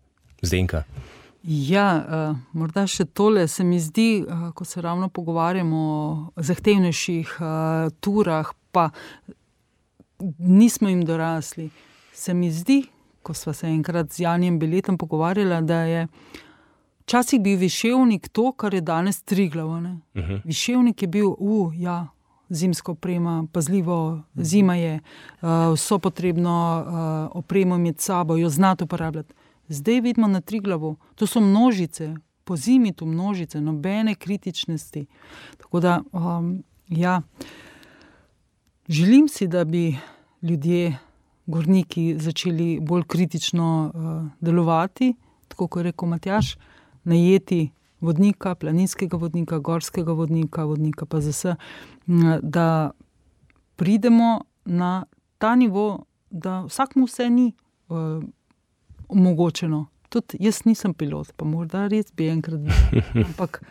Zdenka. 0.42 0.84
Ja, 1.44 1.88
uh, 1.98 2.38
morda 2.54 2.86
še 2.90 3.06
tole 3.06 3.48
se 3.50 3.64
mi 3.66 3.80
zdi, 3.82 4.22
uh, 4.22 4.50
ko 4.54 4.66
se 4.66 4.82
ravno 4.82 5.10
pogovarjamo 5.10 5.78
o 5.82 6.42
zahtevnejših 6.42 7.38
uh, 7.42 7.90
turah, 8.02 8.54
pa 8.72 8.90
nismo 10.38 10.90
jim 10.90 11.02
dorasli. 11.06 11.70
Se 12.14 12.34
mi 12.34 12.52
zdi, 12.54 12.84
ko 13.26 13.34
smo 13.34 13.54
se 13.54 13.70
enkrat 13.70 14.14
z 14.14 14.26
Janjem 14.26 14.60
Beletom 14.62 14.98
pogovarjali, 15.02 15.66
da 15.66 15.82
je 15.90 16.06
uh, 16.06 16.50
Včasih 17.02 17.40
je 17.40 17.44
bil 17.44 17.58
viševnik 17.60 18.30
to, 18.30 18.52
kar 18.52 18.74
je 18.74 18.82
danes 18.82 19.24
tri 19.24 19.50
glavne. 19.50 20.00
Uh 20.14 20.22
-huh. 20.22 20.42
Viševnik 20.46 21.02
je 21.02 21.08
bil, 21.08 21.36
uh, 21.38 21.74
ja, 21.80 22.08
zimsko 22.50 22.92
oprema, 22.92 23.48
pazljivo, 23.52 24.22
zima 24.36 24.76
je, 24.76 25.00
uh, 25.42 25.50
vso 25.74 26.00
potrebno 26.00 26.86
uh, 26.86 27.38
opremo 27.38 27.78
med 27.78 28.00
sabo, 28.00 28.38
jo 28.38 28.50
znati 28.50 28.84
uporabljati. 28.84 29.34
Zdaj 29.68 30.02
vidimo 30.02 30.28
na 30.28 30.42
tri 30.42 30.60
glavo, 30.60 30.96
to 31.16 31.28
so 31.28 31.40
množice, 31.40 32.16
po 32.44 32.56
zimi 32.56 32.94
tu 32.94 33.06
množice, 33.06 33.62
nobene 33.62 34.16
kritičnosti. 34.16 35.06
Tako 35.58 35.80
da, 35.80 36.02
um, 36.12 36.64
ja, 36.88 37.22
želim 38.88 39.28
si, 39.28 39.48
da 39.48 39.66
bi 39.66 39.98
ljudje, 40.42 40.98
gorniki, 41.46 42.16
začeli 42.20 42.80
bolj 42.82 43.04
kritično 43.04 43.92
uh, 43.94 44.32
delovati, 44.40 45.14
tako 45.48 45.68
kot 45.68 45.80
je 45.80 45.84
rekel 45.84 46.08
Matjaš. 46.08 46.56
Uh, 46.56 46.62
najeti 47.04 47.72
vodnika, 48.02 48.56
planinskega 48.56 49.18
vodnika, 49.18 49.60
gorskega 49.60 50.14
vodnika, 50.14 50.64
vodnika 50.64 51.06
pa 51.06 51.22
za 51.22 51.32
vse, 51.32 51.56
da 52.42 52.92
pridemo 53.76 54.42
na 54.66 55.06
ta 55.38 55.56
nivo, 55.56 56.06
da 56.30 56.62
vsakmu 56.62 57.06
vse 57.06 57.30
ni 57.30 57.54
uh, 57.90 58.24
omogočeno. 59.10 59.86
Tudi 60.12 60.42
jaz 60.44 60.66
nisem 60.68 60.92
pilot, 60.92 61.30
pa 61.40 61.46
morda 61.48 61.86
res 61.88 62.10
bi 62.12 62.26
enkrat 62.28 62.60
bil. 62.60 63.04
Ampak 63.28 63.62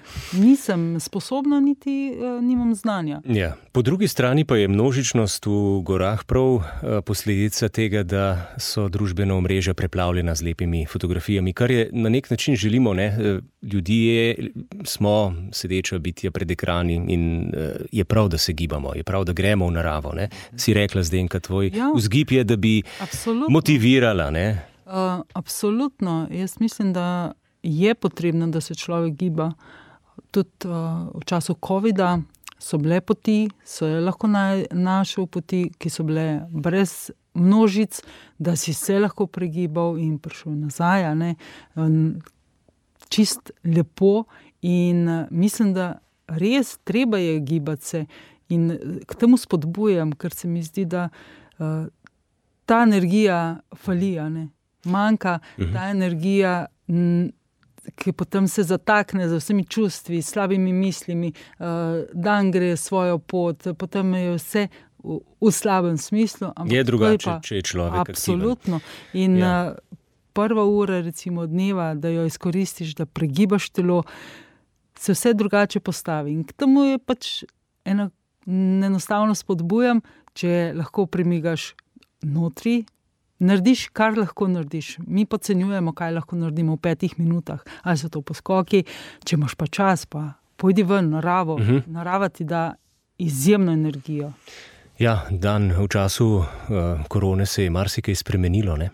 nisem 0.40 0.94
sposobna, 0.96 1.59
niti 1.61 2.14
uh, 2.16 2.38
nimam 2.40 2.72
znanja. 2.74 3.18
Ja. 3.29 3.50
Po 3.76 3.83
drugi 3.85 4.09
strani 4.09 4.46
pa 4.48 4.57
je 4.57 4.70
množičnost 4.72 5.46
v 5.46 5.83
gorah 5.85 6.24
prav 6.24 6.48
uh, 6.55 6.62
posledica 7.05 7.68
tega, 7.68 8.03
da 8.09 8.24
so 8.57 8.87
družbena 8.88 9.37
omrežja 9.37 9.74
preplavljena 9.76 10.33
z 10.35 10.48
lepimi 10.48 10.87
fotografijami, 10.88 11.53
kar 11.53 11.70
je 11.70 11.90
na 11.92 12.09
nek 12.09 12.31
način 12.33 12.57
želimo. 12.57 12.94
Ne? 12.94 13.07
Eh, 13.12 13.40
ljudje 13.62 14.48
smo 14.85 15.35
sedeča 15.53 15.98
bitja 15.98 16.31
pred 16.31 16.50
ekrani 16.50 16.96
in 17.09 17.53
uh, 17.53 17.85
je 17.92 18.05
prav, 18.05 18.33
da 18.33 18.38
se 18.38 18.53
gibamo, 18.53 18.94
je 18.96 19.05
prav, 19.05 19.29
da 19.29 19.37
gremo 19.37 19.68
v 19.68 19.76
naravo. 19.76 20.16
Ne? 20.16 20.31
Si 20.57 20.74
rekla, 20.74 21.03
zdaj, 21.03 21.29
da 21.33 21.40
tvoj 21.40 21.70
ja. 21.74 21.92
vzgib 21.96 22.33
je, 22.33 22.44
da 22.44 22.57
bi 22.57 22.83
Absolutno. 23.00 23.53
motivirala. 23.53 24.31
Ne? 24.31 24.69
Uh, 24.90 25.22
absolutno. 25.33 26.26
Jaz 26.31 26.61
mislim, 26.61 26.92
da 26.92 27.33
je 27.62 27.94
potrebno, 27.94 28.46
da 28.46 28.61
se 28.61 28.74
človek 28.74 29.14
giba. 29.14 29.53
Tudi 30.31 30.50
uh, 30.64 30.72
v 31.14 31.24
času 31.24 31.55
COVID-a 31.66 32.18
so 32.59 32.79
bile 32.79 32.98
poti, 33.00 33.48
so 33.64 33.87
lahko 33.87 34.26
naj, 34.26 34.64
našel 34.72 35.29
poti, 35.31 35.68
ki 35.79 35.90
so 35.90 36.03
bile 36.03 36.42
brez 36.50 37.12
množic, 37.35 38.03
da 38.38 38.57
si 38.57 38.74
se 38.74 38.98
lahko 38.98 39.29
pregibal 39.31 39.94
in 39.98 40.18
prišel 40.18 40.59
nazaj. 40.59 41.07
Um, 41.76 42.18
čist 43.09 43.55
lepo. 43.64 44.24
In 44.62 45.09
uh, 45.09 45.26
mislim, 45.31 45.70
da 45.74 46.00
res 46.26 46.79
treba 46.85 47.18
je 47.18 47.40
gibati 47.40 47.85
se 47.85 48.07
in 48.48 48.74
k 49.07 49.14
temu 49.14 49.38
spodbujam, 49.38 50.18
ker 50.18 50.35
se 50.35 50.48
mi 50.48 50.66
zdi, 50.66 50.85
da 50.85 51.09
uh, 51.59 51.87
ta 52.66 52.83
energija 52.83 53.61
falija 53.76 54.26
manjka 54.84 55.38
mhm. 55.58 55.72
ta 55.74 55.88
energija, 55.90 56.54
ki 57.96 58.12
potem 58.12 58.48
se 58.48 58.62
zatakne 58.62 59.28
z 59.28 59.38
vsemi 59.40 59.64
čustvi, 59.64 60.22
slabimi 60.22 60.72
mislimi, 60.72 61.32
uh, 61.32 61.66
dan 62.12 62.50
gre 62.50 62.76
svojo 62.76 63.18
pot, 63.18 63.66
potem 63.78 64.14
je 64.14 64.34
vse 64.36 64.66
v, 65.04 65.20
v 65.40 65.52
slabem 65.52 65.96
smislu. 65.98 66.52
Je 66.68 66.84
drugače, 66.84 67.30
pa, 67.30 67.38
če 67.40 67.56
je 67.56 67.62
človek. 67.72 68.10
Absolutno. 68.10 68.80
Aktiven. 68.82 69.24
In 69.24 69.40
ja. 69.40 69.54
uh, 69.72 69.98
prva 70.36 70.64
ura, 70.64 71.00
recimo, 71.00 71.46
dneva, 71.46 71.94
da 71.94 72.12
jo 72.12 72.26
izkoristiš, 72.28 72.94
da 72.94 73.06
pregibaš 73.06 73.70
telo, 73.70 74.02
se 74.98 75.16
vse 75.16 75.34
drugače 75.34 75.80
postavi. 75.80 76.32
In 76.32 76.44
k 76.44 76.52
temu 76.52 76.84
je 76.84 76.98
pač 76.98 77.32
eno, 77.84 78.10
enostavno 78.46 79.34
spodbujam, 79.34 80.02
če 80.36 80.72
lahko 80.76 81.06
premigaš 81.10 81.72
notri, 82.22 82.84
narediš, 83.40 83.88
kar 83.92 84.18
lahko 84.18 84.48
narediš. 84.48 84.98
Mi 85.07 85.26
podcenjujemo, 85.26 85.92
kaj 85.96 86.12
lahko 86.12 86.37
naredimo 86.37 86.76
v 86.76 86.85
petih 86.85 87.18
minutah, 87.18 87.64
ali 87.83 87.98
so 87.98 88.09
to 88.09 88.22
poskoki, 88.22 88.85
če 89.24 89.37
imaš 89.37 89.57
pa 89.59 89.66
čas, 89.66 90.07
pa 90.07 90.33
pojdi 90.61 90.85
ven, 90.85 91.11
naravo, 91.16 91.55
uh 91.55 91.61
mhm. 91.61 91.76
-huh. 91.76 91.83
narava 91.87 92.29
ti 92.29 92.44
da 92.44 92.74
izjemno 93.18 93.72
energijo. 93.72 94.33
Ja, 94.98 95.26
dan 95.31 95.72
v 95.72 95.88
času 95.88 96.26
uh, 96.37 96.44
korone 97.09 97.46
se 97.46 97.64
je 97.64 97.70
marsikaj 97.70 98.14
spremenilo. 98.14 98.76
Ne? 98.76 98.90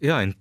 Ja, 0.00 0.22
in 0.22 0.34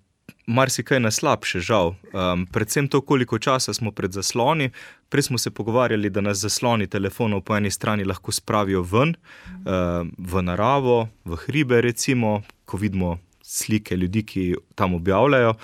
marsikaj 0.48 1.00
na 1.00 1.12
slabše, 1.12 1.60
žal. 1.60 1.96
Um, 2.14 2.46
predvsem 2.52 2.88
to, 2.88 3.02
koliko 3.02 3.40
časa 3.40 3.74
smo 3.74 3.92
pred 3.92 4.12
zasloni. 4.12 4.70
Prej 5.10 5.22
smo 5.22 5.38
se 5.38 5.52
pogovarjali, 5.52 6.10
da 6.10 6.22
nas 6.22 6.38
zasloni 6.38 6.88
telefonov 6.88 7.42
po 7.42 7.56
eni 7.58 7.72
strani 7.72 8.04
lahko 8.04 8.32
spravijo 8.32 8.82
ven, 8.82 9.16
uh, 9.16 10.08
v 10.18 10.42
naravo, 10.42 11.08
v 11.26 11.36
hribe, 11.36 11.82
recimo, 11.82 12.42
ko 12.68 12.78
vidimo 12.78 13.16
slike 13.42 13.96
ljudi, 13.96 14.26
ki 14.28 14.44
tam 14.76 14.98
objavljajo. 15.00 15.56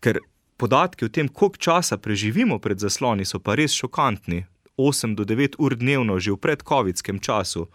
Ker 0.00 0.20
podatki 0.60 1.08
o 1.08 1.08
tem, 1.08 1.28
koliko 1.28 1.56
časa 1.56 1.96
preživimo 1.96 2.58
pred 2.60 2.78
zasloni, 2.78 3.24
so 3.24 3.40
pa 3.40 3.56
res 3.56 3.72
šokantni. 3.72 4.44
8 4.80 5.14
do 5.14 5.24
9 5.28 5.58
ur 5.60 5.76
dnevno, 5.76 6.16
že 6.20 6.32
v 6.32 6.40
predkovidskem 6.40 7.20
času. 7.20 7.66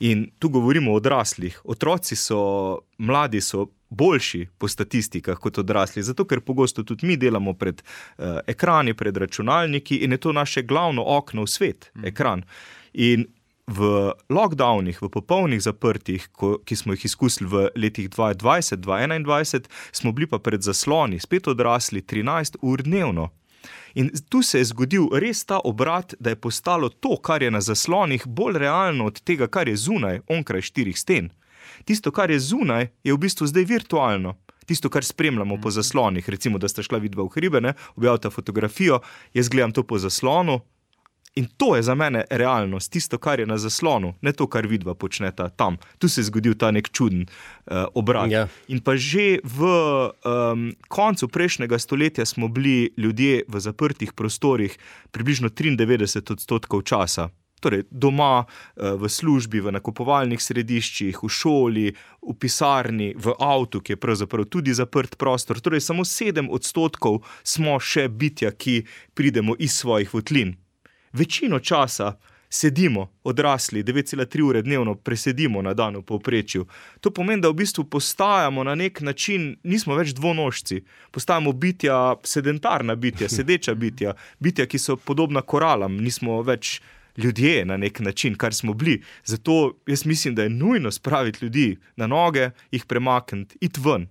In 0.00 0.30
tu 0.38 0.48
govorimo 0.48 0.92
o 0.92 0.96
odraslih. 0.96 1.60
Otroci 1.64 2.16
so, 2.16 2.84
mladi 2.98 3.40
so 3.44 3.68
boljši 3.90 4.46
po 4.58 4.68
statistikah 4.68 5.38
kot 5.38 5.58
odrasli, 5.60 6.02
zato 6.02 6.24
ker 6.24 6.40
pogosto 6.40 6.82
tudi 6.82 7.06
mi 7.06 7.16
delamo 7.20 7.54
pred 7.54 7.82
uh, 7.82 8.40
ekrani, 8.46 8.94
pred 8.94 9.16
računalniki 9.16 10.00
in 10.04 10.16
je 10.16 10.18
to 10.18 10.32
naše 10.32 10.62
glavno 10.62 11.04
okno 11.06 11.44
v 11.44 11.52
svet, 11.52 11.90
mm. 11.94 12.04
ekran. 12.10 12.42
In 12.94 13.26
v 13.66 14.12
lockdownih, 14.28 15.00
v 15.00 15.08
popolnih 15.08 15.62
zaprtih, 15.62 16.28
ko, 16.32 16.58
ki 16.64 16.76
smo 16.76 16.92
jih 16.92 17.04
izkusili 17.08 17.48
v 17.48 17.68
letih 17.76 18.10
2020-2021, 18.12 19.70
smo 19.92 20.12
bili 20.12 20.28
pa 20.28 20.38
pred 20.38 20.60
zasloni, 20.60 21.20
spet 21.20 21.48
odrasli 21.48 22.02
13 22.02 22.60
ur 22.62 22.82
dnevno. 22.82 23.30
In 23.94 24.10
tu 24.28 24.42
se 24.42 24.58
je 24.58 24.68
zgodil 24.68 25.08
res 25.16 25.44
ta 25.44 25.60
obrat, 25.64 26.14
da 26.20 26.34
je 26.34 26.40
postalo 26.40 26.88
to, 26.88 27.16
kar 27.16 27.42
je 27.42 27.50
na 27.50 27.60
zaslonih, 27.60 28.26
bolj 28.26 28.58
realno 28.58 29.06
od 29.06 29.20
tega, 29.22 29.46
kar 29.46 29.68
je 29.68 29.76
zunaj, 29.76 30.20
onkraj 30.28 30.66
štirih 30.68 30.98
sten. 30.98 31.30
Tisto, 31.84 32.12
kar 32.12 32.30
je 32.30 32.40
zunaj, 32.40 32.90
je 33.04 33.14
v 33.14 33.18
bistvu 33.18 33.46
zdaj 33.46 33.64
virtualno. 33.64 34.34
Tisto, 34.66 34.90
kar 34.90 35.04
spremljamo 35.04 35.60
po 35.60 35.70
zaslonih, 35.70 36.28
recimo, 36.28 36.58
da 36.58 36.68
sta 36.68 36.82
šla 36.82 36.98
vidva 36.98 37.24
v 37.24 37.32
hribe, 37.36 37.74
objavita 37.96 38.30
fotografijo, 38.30 39.00
jaz 39.34 39.48
gledam 39.48 39.72
to 39.72 39.82
po 39.82 39.98
zaslonu, 39.98 40.60
In 41.34 41.46
to 41.56 41.76
je 41.76 41.82
za 41.82 41.94
mene 41.94 42.24
realnost, 42.30 42.92
tisto, 42.92 43.18
kar 43.18 43.40
je 43.40 43.46
na 43.46 43.58
zaslonu, 43.58 44.14
ne 44.22 44.32
to, 44.32 44.46
kar 44.46 44.66
vidva 44.70 44.94
počneta 44.94 45.48
tam. 45.48 45.76
Tu 45.98 46.08
se 46.08 46.20
je 46.20 46.30
zgodil 46.30 46.54
ta 46.54 46.70
nek 46.70 46.90
čuden 46.94 47.26
uh, 47.26 47.90
obrat. 47.94 48.30
Ja. 48.30 48.46
In 48.70 48.78
pa 48.78 48.94
že 48.94 49.42
v 49.42 49.66
um, 49.66 50.70
koncu 50.88 51.28
prejšnjega 51.28 51.78
stoletja 51.78 52.26
smo 52.26 52.48
bili 52.48 52.94
ljudje 52.96 53.42
v 53.48 53.60
zaprtih 53.60 54.12
prostorih 54.12 54.78
približno 55.10 55.50
93 55.50 56.32
odstotkov 56.32 56.82
časa. 56.82 57.28
Torej, 57.60 57.88
doma, 57.90 58.44
eh, 58.44 58.92
v 58.92 59.08
službi, 59.08 59.60
v 59.60 59.72
nakupovalnih 59.72 60.36
središčih, 60.36 61.16
v 61.22 61.28
šoli, 61.28 61.86
v 62.20 62.34
pisarni, 62.36 63.14
v 63.16 63.32
avtu, 63.40 63.80
ki 63.80 63.96
je 63.96 63.96
pravzaprav 63.96 64.44
tudi 64.44 64.74
zaprt 64.74 65.16
prostor. 65.16 65.58
Torej, 65.64 65.80
samo 65.80 66.04
sedem 66.04 66.50
odstotkov 66.52 67.24
smo 67.42 67.80
še 67.80 68.08
bitja, 68.12 68.52
ki 68.52 68.84
pridemo 69.16 69.56
iz 69.58 69.80
svojih 69.80 70.12
votlin 70.12 70.60
večino 71.14 71.58
časa 71.58 72.12
sedimo, 72.54 73.08
odrasli, 73.24 73.82
9,3 73.82 74.42
ure 74.42 74.62
dnevno 74.62 74.94
presedimo 74.94 75.62
na 75.62 75.74
dan 75.74 75.96
v 75.96 76.02
povprečju. 76.02 76.66
To 77.00 77.10
pomeni, 77.10 77.42
da 77.42 77.50
v 77.50 77.58
bistvu 77.58 77.84
postajamo 77.90 78.64
na 78.64 78.74
nek 78.78 79.00
način, 79.00 79.56
nismo 79.62 79.96
več 79.98 80.14
dvonožci, 80.14 80.84
postajamo 81.10 81.52
bitja, 81.52 82.14
sedentarna 82.22 82.94
bitja, 82.94 83.28
sedeča 83.36 83.74
bitja, 83.74 84.14
bitja, 84.38 84.68
ki 84.70 84.78
so 84.78 84.96
podobna 84.96 85.42
koralam, 85.42 85.98
nismo 85.98 86.42
več. 86.42 86.80
Ljudje 87.14 87.60
na 87.62 87.76
nek 87.78 88.00
način, 88.02 88.34
kar 88.34 88.50
smo 88.54 88.72
bili. 88.74 88.96
Zato 89.24 89.76
jaz 89.86 90.02
mislim, 90.06 90.34
da 90.34 90.42
je 90.42 90.50
nujno 90.50 90.90
spraviti 90.90 91.44
ljudi 91.44 91.76
na 91.96 92.08
noge, 92.10 92.48
jih 92.74 92.84
premakniti, 92.90 93.54
iti 93.60 93.80
ven, 93.84 94.08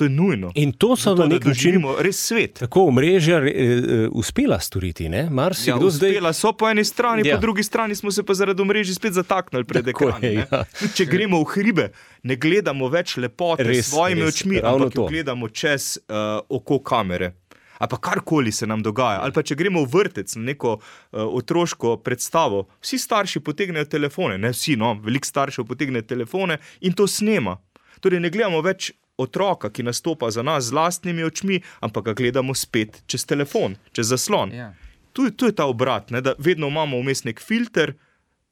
To 0.00 0.04
je 0.04 0.10
nujno. 0.10 0.52
In 0.54 0.72
to 0.72 0.96
so 0.96 1.12
na 1.14 1.26
nek 1.28 1.44
način 1.44 1.82
res 2.00 2.16
svet. 2.24 2.54
Tako 2.58 2.86
omrežja 2.88 3.36
uh, 3.36 4.06
uspela 4.16 4.56
storiti. 4.60 5.04
Ja, 5.04 5.26
uspela 5.28 5.90
zdaj... 5.90 6.34
so 6.34 6.52
po 6.56 6.70
eni 6.70 6.84
strani, 6.84 7.26
ja. 7.28 7.36
po 7.36 7.40
drugi 7.40 7.62
strani 7.62 7.94
smo 7.94 8.08
se 8.10 8.22
pa 8.24 8.32
zaradi 8.34 8.62
omrežja 8.62 8.94
spet 8.94 9.12
zataknili 9.12 9.66
pred 9.68 9.88
ekranom. 9.92 10.24
Ja. 10.24 10.62
Če 10.96 11.04
gremo 11.04 11.42
v 11.42 11.50
hribe, 11.52 11.90
ne 12.22 12.36
gledamo 12.40 12.88
več 12.88 13.18
lepote 13.20 13.66
s 13.74 13.90
svojimi 13.90 14.24
res, 14.24 14.38
očmi, 14.40 14.62
ampak 14.64 14.96
to. 14.96 15.04
gledamo 15.12 15.50
čez 15.52 15.98
uh, 15.98 16.40
oko 16.48 16.80
kamere. 16.80 17.34
Ali 17.76 17.92
pa 17.92 18.00
karkoli 18.00 18.52
se 18.52 18.66
nam 18.66 18.80
dogaja, 18.80 19.20
ali 19.20 19.36
pa 19.36 19.44
če 19.44 19.58
gremo 19.60 19.84
v 19.84 19.92
vrtec 19.98 20.32
na 20.38 20.46
neko 20.48 20.78
uh, 20.78 21.26
otroško 21.26 21.98
predstavo, 22.00 22.70
vsi 22.80 23.02
starši 23.04 23.44
potegnejo 23.44 23.84
telefone, 23.84 24.40
ne 24.40 24.54
vsi, 24.56 24.78
no, 24.80 24.94
veliko 25.04 25.28
staršev 25.28 25.68
potegne 25.68 26.00
telefone 26.02 26.56
in 26.80 26.96
to 26.96 27.04
snema. 27.04 27.58
Torej, 28.00 28.24
ne 28.24 28.32
gledamo 28.32 28.64
več 28.64 28.94
otroka, 29.20 29.70
ki 29.70 29.84
nastopa 29.86 30.30
za 30.30 30.42
nas 30.42 30.64
z 30.70 30.76
vlastnimi 30.76 31.24
očmi, 31.24 31.60
ampak 31.80 32.04
ga 32.04 32.14
gledamo 32.18 32.54
spet 32.54 33.02
čez 33.06 33.26
telefon, 33.26 33.76
čez 33.92 34.12
zaslon. 34.12 34.52
Ja. 34.52 34.72
Tu, 35.12 35.30
tu 35.30 35.46
je 35.50 35.54
ta 35.56 35.66
obrat, 35.66 36.10
ne, 36.10 36.20
da 36.20 36.34
vedno 36.38 36.68
imamo 36.70 37.00
vmes 37.00 37.24
nek 37.24 37.40
filter, 37.42 37.94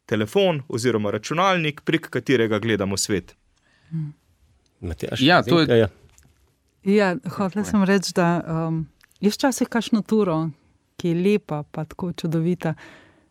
telefon 0.08 0.62
oziroma 0.68 1.10
računalnik, 1.10 1.80
prek 1.84 2.08
katerega 2.10 2.58
gledamo 2.58 2.96
svet. 2.96 3.34
Hmm. 3.90 4.12
Matjaž, 4.80 5.22
ja, 5.22 5.42
to 5.42 5.60
je. 5.60 5.78
Ja, 5.78 5.88
ja 6.84 7.16
hotel 7.36 7.64
sem 7.64 7.84
reči, 7.84 8.14
da 8.16 8.28
um, 8.40 8.86
je 9.20 9.30
včasih 9.30 9.68
kašno 9.68 10.02
turo, 10.02 10.48
ki 10.98 11.12
je 11.12 11.20
lepa, 11.22 11.62
pa 11.62 11.84
tako 11.84 12.12
čudovita. 12.12 12.74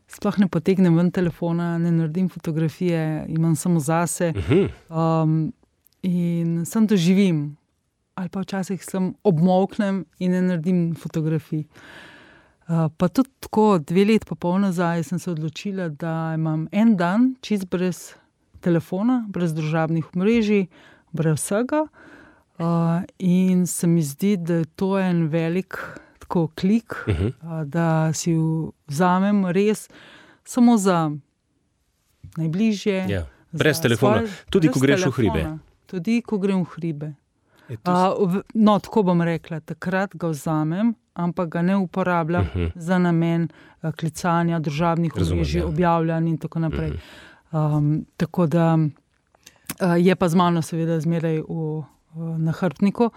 Sploh 0.08 0.38
ne 0.40 0.48
potegnem 0.48 0.96
ven 0.96 1.12
telefona, 1.12 1.76
ne 1.78 1.92
naredim 1.92 2.30
fotografije, 2.32 3.26
imam 3.28 3.56
samo 3.56 3.80
zase. 3.80 4.32
Mhm. 4.36 4.66
Um, 4.90 5.54
in 6.08 6.66
sem 6.66 6.88
doživim, 6.88 7.58
ali 8.16 8.30
pa 8.30 8.42
včasih 8.42 8.84
sem 8.84 9.12
obmoknem 9.24 10.06
in 10.20 10.32
ne 10.32 10.42
naredim 10.42 10.96
fotografij. 10.96 11.66
Uh, 12.68 12.88
pa 12.98 13.08
tudi 13.08 13.30
tako, 13.40 13.80
dve 13.80 14.06
leti 14.06 14.28
pa 14.28 14.36
pol 14.36 14.60
nazaj 14.60 15.04
sem 15.08 15.20
se 15.20 15.32
odločila, 15.32 15.90
da 15.90 16.34
imam 16.36 16.68
en 16.72 16.96
dan 17.00 17.36
čist 17.42 17.68
brez 17.72 18.16
telefona, 18.64 19.22
brez 19.30 19.54
družabnih 19.56 20.10
mrež, 20.16 20.68
brez 21.16 21.40
vsega. 21.40 21.86
Uh, 22.58 23.04
in 23.20 23.68
se 23.68 23.88
mi 23.88 24.02
zdi, 24.02 24.34
da 24.38 24.64
je 24.64 24.66
to 24.76 24.98
en 25.00 25.28
velik 25.30 25.78
tako, 26.20 26.48
klik, 26.56 26.96
uh 27.08 27.16
-huh. 27.16 27.32
uh, 27.42 27.64
da 27.64 28.14
si 28.14 28.34
vzamem 28.88 29.46
res 29.46 29.90
samo 30.44 30.78
za 30.78 31.12
najbližje. 32.38 33.06
Ja, 33.10 33.28
brez 33.52 33.82
telefona, 33.82 34.18
svoj, 34.18 34.30
tudi 34.50 34.68
brez 34.68 34.74
ko 34.74 34.80
greš 34.80 35.02
telefona. 35.02 35.12
v 35.12 35.16
hribe 35.16 35.67
tudi 35.88 36.22
ko 36.22 36.38
grem 36.38 36.64
v 36.66 36.76
hribe. 36.76 37.14
Uh, 37.70 38.40
no, 38.54 38.78
tako 38.80 39.04
bom 39.04 39.22
rekla, 39.22 39.60
takrat 39.60 40.14
ga 40.16 40.30
vzamem, 40.32 40.94
ampak 41.20 41.50
ga 41.52 41.62
ne 41.62 41.76
uporabljam 41.78 42.46
uh 42.46 42.56
mhm. 42.56 42.66
-huh. 42.66 42.72
za 42.76 42.98
namen 42.98 43.50
uh, 43.82 43.92
klicanja, 43.92 44.60
državnih 44.60 45.16
omrežij, 45.16 45.62
ja. 45.62 45.68
objavljanja 45.68 46.30
in 46.30 46.38
tako 46.38 46.60
naprej. 46.60 46.92
Uh 46.92 46.98
-huh. 47.52 47.78
um, 47.78 48.06
tako 48.18 48.48
da 48.48 48.78
uh, 49.82 50.06
je 50.06 50.16
pa 50.16 50.30
z 50.30 50.36
mano, 50.36 50.62
seveda, 50.62 51.00
zmeraj 51.00 51.38
v, 51.38 51.44
uh, 51.50 51.84
na 52.38 52.52
hrbtniku. 52.52 53.10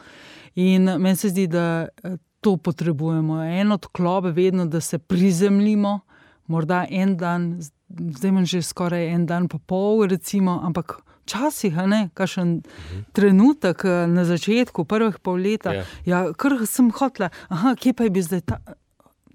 In 0.54 0.85
meni 0.85 1.16
se 1.16 1.28
zdi, 1.28 1.46
da 1.46 1.88
uh, 2.04 2.12
to 2.40 2.56
potrebujemo. 2.56 3.42
En 3.42 3.72
odklop, 3.72 4.24
vedno, 4.24 4.66
da 4.66 4.80
se 4.80 4.98
prizemljimo, 4.98 6.00
morda 6.46 6.87
en 6.90 7.16
dan, 7.16 7.61
zdaj 7.88 8.28
imam 8.28 8.46
že 8.46 8.62
skoraj 8.62 9.06
en 9.14 9.26
dan, 9.26 9.48
pa 9.48 9.59
pol, 9.59 10.06
recimo, 10.06 10.61
ampak 10.62 11.02
včasih, 11.31 11.75
kakšen 12.14 12.49
uh 12.49 12.62
-huh. 12.62 13.05
trenutek 13.12 13.85
eh, 13.85 14.07
na 14.07 14.25
začetku, 14.25 14.85
prvih 14.85 15.19
pol 15.23 15.38
leta, 15.38 15.71
yeah. 15.71 15.85
Ja. 16.05 16.19
ja, 16.27 16.33
kar 16.33 16.66
sem 16.66 16.90
hotla, 16.90 17.31
aha, 17.49 17.75
kje 17.75 17.93
pa 17.93 18.05
je 18.05 18.11
bil 18.11 18.23
zdaj 18.23 18.40
ta. 18.40 18.59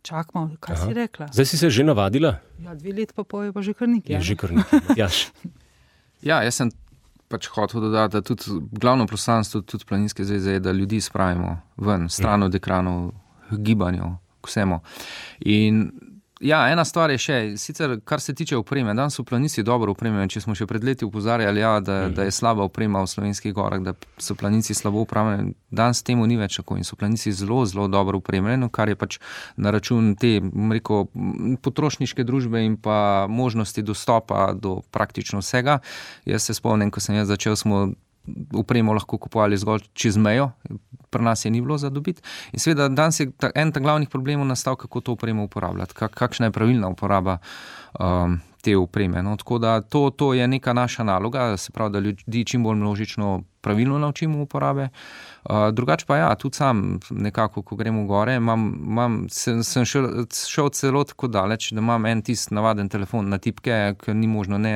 Čakamo, 0.01 0.51
kaj 0.59 0.75
aha. 0.75 0.85
si 0.85 0.93
rekla. 0.93 1.27
Zdaj 1.33 1.45
si 1.45 1.57
se 1.57 1.69
že 1.69 1.83
navadila? 1.83 2.37
Ja, 2.61 2.75
dve 2.75 2.93
leti 2.93 3.13
pa 3.15 3.23
poje, 3.23 3.53
pa 3.53 3.61
že 3.61 3.73
kar 3.73 3.87
nekaj. 3.87 4.15
Je 4.15 4.21
že 4.21 4.35
kar 4.35 4.51
nekaj. 4.51 4.79
Ja. 4.95 5.07
ja, 6.29 6.43
jaz 6.43 6.55
sem 6.55 6.69
pač 7.27 7.47
hotel 7.47 7.81
dodati, 7.81 8.13
da 8.13 8.21
tudi 8.21 8.43
glavno 8.71 9.07
poslanstvo 9.07 9.61
tudi 9.61 9.85
planinske 9.85 10.23
zveze 10.23 10.51
je, 10.51 10.59
da 10.59 10.71
ljudi 10.71 11.01
spravimo 11.01 11.61
ven, 11.77 12.09
stran 12.09 12.43
od 12.43 12.55
ekranov, 12.55 13.11
gibanju, 13.51 14.17
vsemu. 14.45 14.79
In 15.39 15.91
Ja, 16.43 16.65
ena 16.67 16.83
stvar 16.83 17.13
je 17.13 17.19
še, 17.21 17.35
sicer, 17.55 17.93
kar 18.03 18.19
se 18.19 18.33
tiče 18.35 18.57
opreme. 18.57 18.93
Danes 18.93 19.15
so 19.15 19.23
planinci 19.23 19.63
dobro 19.63 19.93
opremljeni. 19.95 20.27
Če 20.33 20.41
smo 20.43 20.55
še 20.57 20.67
pred 20.67 20.83
leti 20.83 21.07
upozarjali, 21.07 21.61
ja, 21.63 21.77
da, 21.79 21.95
mm. 22.09 22.15
da 22.17 22.25
je 22.27 22.33
slaba 22.35 22.65
oprema 22.67 22.99
v 23.05 23.07
slovenskih 23.07 23.53
gorah, 23.55 23.79
da 23.79 23.93
so 24.19 24.35
planinci 24.35 24.75
slabo 24.75 25.05
upravljeni, 25.05 25.53
danes 25.71 26.03
temu 26.03 26.27
ni 26.27 26.35
več 26.35 26.59
tako 26.59 26.75
in 26.75 26.83
so 26.83 26.99
planinci 26.99 27.31
zelo, 27.31 27.61
zelo 27.71 27.87
dobro 27.87 28.19
upremljeni, 28.19 28.67
kar 28.67 28.91
je 28.91 28.99
pač 28.99 29.19
na 29.55 29.71
račun 29.71 30.11
te 30.19 30.33
rekel, 30.73 31.07
potrošniške 31.63 32.27
družbe 32.27 32.65
in 32.67 32.75
pa 32.75 33.27
možnosti 33.31 33.85
dostopa 33.87 34.49
do 34.59 34.81
praktično 34.91 35.39
vsega. 35.39 35.79
Jaz 36.27 36.49
se 36.49 36.57
spomnim, 36.59 36.91
ko 36.91 36.99
sem 36.99 37.15
jaz 37.15 37.31
začel, 37.31 37.55
smo 37.55 37.85
upremo 38.53 38.93
lahko 38.93 39.17
kupovali 39.17 39.57
zgolj 39.57 39.87
čez 39.93 40.17
mejo, 40.17 40.51
pri 41.09 41.23
nas 41.23 41.45
je 41.45 41.51
ni 41.51 41.61
bilo 41.61 41.77
za 41.77 41.89
dobiti. 41.89 42.21
In 42.51 42.59
seveda, 42.59 42.87
danes 42.89 43.19
je 43.19 43.31
ta, 43.31 43.51
en 43.55 43.71
ta 43.71 43.79
glavnih 43.79 44.09
problemov 44.09 44.47
nastal, 44.47 44.75
kako 44.75 45.01
to 45.01 45.15
upremo 45.15 45.43
uporabljati, 45.43 45.93
kak, 45.93 46.13
kakšna 46.13 46.49
je 46.49 46.51
pravilna 46.51 46.89
uporaba 46.89 47.37
um, 47.99 48.39
te 48.61 48.77
upreme. 48.77 49.23
No, 49.23 49.35
tako 49.37 49.57
da 49.57 49.81
to, 49.81 50.09
to 50.09 50.33
je 50.33 50.47
neka 50.47 50.73
naša 50.73 51.03
naloga, 51.03 51.57
se 51.57 51.71
pravi, 51.71 51.91
da 51.91 51.99
ljudi 51.99 52.45
čim 52.45 52.63
bolj 52.63 52.75
množično 52.75 53.43
pravilno 53.65 53.97
naučimo 53.99 54.43
uporabe. 54.45 54.89
Uh, 55.45 55.69
drugače 55.73 56.05
pa 56.05 56.17
ja, 56.17 56.29
tudi 56.35 56.57
sam, 56.57 56.99
nekako, 57.09 57.61
ko 57.61 57.75
gremo 57.75 58.05
gore, 58.09 58.35
imam, 58.37 58.67
imam, 58.87 59.17
sem, 59.29 59.63
sem 59.63 59.85
šel, 59.85 60.07
šel 60.33 60.69
celo 60.73 61.03
tako 61.05 61.29
daleč, 61.33 61.71
da 61.73 61.81
imam 61.81 62.05
en 62.05 62.21
tisti 62.25 62.53
navaden 62.53 62.89
telefon 62.89 63.29
na 63.29 63.37
tipke, 63.41 63.95
ki 64.01 64.13
ni 64.13 64.29
možno 64.29 64.57
ne 64.61 64.75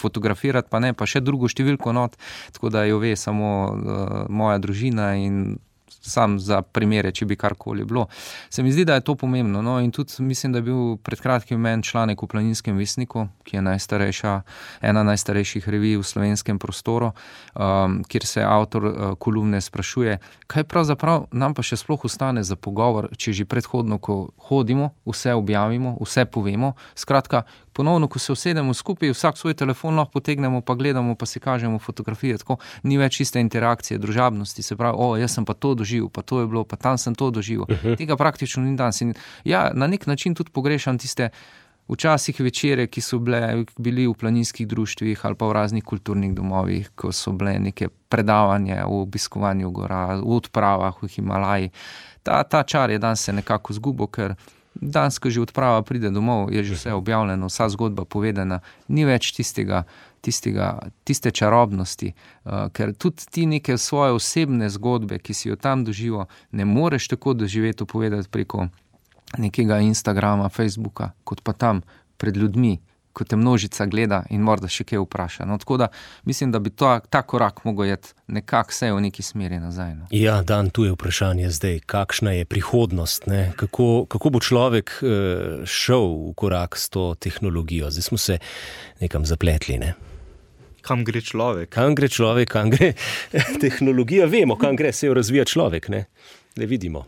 fotografirati, 0.00 0.68
pa 0.72 0.80
ne 0.80 0.92
pa 0.96 1.08
še 1.08 1.24
drugo 1.24 1.48
številko 1.48 1.96
not, 1.96 2.16
tako 2.56 2.72
da 2.72 2.84
jo 2.88 3.00
ve 3.00 3.16
samo 3.16 3.50
uh, 3.72 4.14
moja 4.28 4.60
družina 4.60 5.14
in 5.20 5.58
sam 6.00 6.38
za 6.40 6.62
primere, 6.62 7.12
če 7.12 7.26
bi 7.26 7.36
karkoli 7.36 7.84
bilo. 7.84 8.06
Se 8.50 8.62
mi 8.62 8.72
zdi, 8.72 8.84
da 8.84 8.94
je 8.94 9.04
to 9.04 9.14
pomembno. 9.14 9.62
No, 9.62 9.78
in 9.80 9.90
tudi 9.90 10.22
mislim, 10.24 10.52
da 10.52 10.58
je 10.58 10.62
bil 10.62 10.96
pred 10.96 11.20
kratkim 11.20 11.60
meni 11.60 11.82
članek 11.82 12.22
v 12.22 12.26
Planinskem 12.26 12.76
visniku, 12.76 13.26
ki 13.44 13.56
je 13.56 13.62
najstarejša, 13.62 14.34
ena 14.80 15.02
najstarejših 15.02 15.68
revij 15.68 15.98
v 16.00 16.06
slovenskem 16.06 16.58
prostoru, 16.58 17.12
um, 17.54 18.00
kjer 18.08 18.26
se 18.26 18.44
avtor 18.44 18.84
uh, 18.84 18.94
kolumne 19.18 19.60
sprašuje, 19.60 20.18
kaj 20.46 20.64
pravzaprav 20.64 21.28
nam 21.32 21.54
pa 21.54 21.62
še 21.62 21.76
sploh 21.80 22.04
ostane 22.04 22.44
za 22.44 22.56
pogovor, 22.56 23.10
če 23.16 23.32
že 23.40 23.44
predhodno, 23.44 23.98
ko 23.98 24.30
hodimo, 24.48 24.94
vse 25.06 25.34
objavimo, 25.34 25.96
vse 26.00 26.24
povemo. 26.24 26.74
Skratka, 26.94 27.44
ponovno, 27.72 28.08
ko 28.08 28.18
se 28.18 28.32
usedemo 28.32 28.74
skupaj, 28.74 29.10
vsak 29.10 29.38
svoj 29.38 29.54
telefon 29.54 29.96
lahko 29.96 30.12
potegnemo, 30.18 30.60
pa 30.60 30.74
gledamo, 30.74 31.14
pa 31.14 31.26
si 31.26 31.40
kažemo 31.40 31.78
fotografije. 31.78 32.38
Tako 32.38 32.56
ni 32.82 32.98
več 32.98 33.20
iste 33.20 33.40
interakcije, 33.40 33.98
družabnosti. 33.98 34.62
Se 34.62 34.76
pravi, 34.76 34.96
o, 34.98 35.16
jaz 35.16 35.34
sem 35.38 35.44
pa 35.44 35.54
to 35.54 35.74
doživel, 35.74 36.08
pa 36.08 36.22
to 36.22 36.40
je 36.40 36.50
bilo, 36.50 36.64
pa 36.64 36.76
tam 36.76 36.98
sem 36.98 37.14
to 37.14 37.30
doživel. 37.30 37.66
Uh 37.68 37.76
-huh. 37.76 37.96
Tega 37.96 38.16
praktično 38.16 38.62
ni 38.62 38.76
danes. 38.76 39.00
In 39.00 39.14
ja, 39.44 39.70
na 39.74 39.86
nek 39.86 40.06
način 40.06 40.34
tudi 40.34 40.50
pogrešam 40.50 40.98
tiste. 40.98 41.30
Včasih 41.90 42.40
večere, 42.40 42.86
ki 42.86 43.00
so 43.00 43.18
bile, 43.18 43.64
bili 43.78 44.06
v 44.06 44.14
planinskih 44.14 44.68
društvih 44.68 45.26
ali 45.26 45.34
pa 45.34 45.46
v 45.46 45.52
raznih 45.52 45.84
kulturnih 45.84 46.34
domovih, 46.34 46.90
ko 46.94 47.12
so 47.12 47.32
bile 47.32 47.58
neke 47.58 47.88
predavanja 48.08 48.86
o 48.86 49.02
obiskovanju 49.02 49.70
gora, 49.70 50.20
v 50.20 50.36
odpravah 50.36 51.02
v 51.02 51.08
Himalaji. 51.08 51.70
Ta, 52.22 52.42
ta 52.42 52.62
čar 52.62 52.90
je 52.90 52.98
danes 52.98 53.26
nekako 53.26 53.72
zgubo, 53.72 54.06
ker 54.06 54.34
danes, 54.80 55.18
ko 55.18 55.30
že 55.30 55.44
odprava 55.44 55.82
pride 55.82 56.10
domov, 56.10 56.52
je 56.52 56.64
že 56.64 56.74
vse 56.74 56.92
objavljeno, 56.92 57.46
vsa 57.46 57.68
zgodba 57.68 58.04
povedana, 58.04 58.60
ni 58.88 59.04
več 59.04 59.32
tistega, 59.36 59.84
tistega, 60.20 60.90
tiste 61.04 61.30
čarobnosti, 61.30 62.12
uh, 62.12 62.68
ker 62.72 62.94
tudi 62.96 63.28
ti 63.30 63.46
neke 63.46 63.78
svoje 63.78 64.16
osebne 64.16 64.70
zgodbe, 64.72 65.18
ki 65.18 65.34
si 65.34 65.48
jo 65.48 65.56
tam 65.56 65.84
doživel, 65.84 66.26
ne 66.52 66.64
moreš 66.64 67.08
tako 67.12 67.34
doživeti, 67.34 67.84
povedati 67.84 68.28
preko 68.28 68.68
nekega 69.38 69.80
Instagrama, 69.84 70.48
Facebooka, 70.48 71.12
kot 71.24 71.44
pa 71.44 71.52
tam 71.52 71.82
pred 72.16 72.36
ljudmi 72.36 72.80
ko 73.12 73.24
te 73.24 73.36
množica 73.36 73.86
gleda 73.86 74.22
in 74.30 74.42
morda 74.46 74.68
še 74.70 74.84
kaj 74.86 75.02
vpraša. 75.02 75.46
No, 75.48 75.58
tako 75.58 75.76
da 75.82 75.88
mislim, 76.28 76.52
da 76.52 76.58
bi 76.58 76.70
to, 76.70 76.92
ta 77.10 77.22
korak 77.22 77.64
mogel 77.64 77.92
iti 77.92 78.14
nekako 78.26 78.70
vse 78.70 78.92
v 78.92 79.00
neki 79.06 79.22
smeri 79.22 79.58
nazaj. 79.60 79.94
No. 79.94 80.06
Ja, 80.14 80.40
dan 80.42 80.70
tu 80.70 80.84
je 80.86 80.94
vprašanje 80.94 81.50
zdaj, 81.50 81.80
kakšna 81.90 82.36
je 82.38 82.44
prihodnost, 82.44 83.26
kako, 83.56 84.06
kako 84.10 84.30
bo 84.30 84.40
človek 84.40 84.94
uh, 85.02 85.10
šel 85.66 86.06
v 86.30 86.34
korak 86.38 86.78
s 86.78 86.88
to 86.90 87.14
tehnologijo. 87.18 87.90
Zdaj 87.90 88.08
smo 88.10 88.18
se 88.18 88.38
nekam 89.00 89.26
zapletli. 89.26 89.78
Ne? 89.78 89.94
Kam 90.80 91.04
gre 91.04 91.20
človek? 91.20 91.70
Kam 91.74 91.94
gre 91.94 92.08
človek, 92.08 92.50
kam 92.50 92.70
gre 92.70 92.94
tehnologija? 93.64 94.26
Vemo, 94.30 94.56
kam 94.56 94.76
gre, 94.76 94.92
se 94.92 95.10
jo 95.10 95.14
razvija 95.14 95.44
človek. 95.44 95.88
Ne, 95.92 96.06
ne 96.56 96.66
vidimo. 96.66 97.06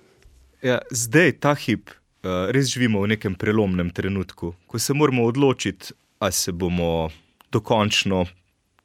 Ja, 0.63 0.79
zdaj, 0.91 1.39
ta 1.43 1.55
hip, 1.59 1.91
res 2.23 2.71
živimo 2.71 3.03
v 3.03 3.15
nekem 3.17 3.35
prelomnem 3.35 3.91
trenutku, 3.91 4.55
ko 4.67 4.79
se 4.79 4.95
moramo 4.95 5.25
odločiti, 5.27 5.93
ali 6.19 6.33
se 6.33 6.53
bomo 6.53 7.11
dokončno 7.53 8.27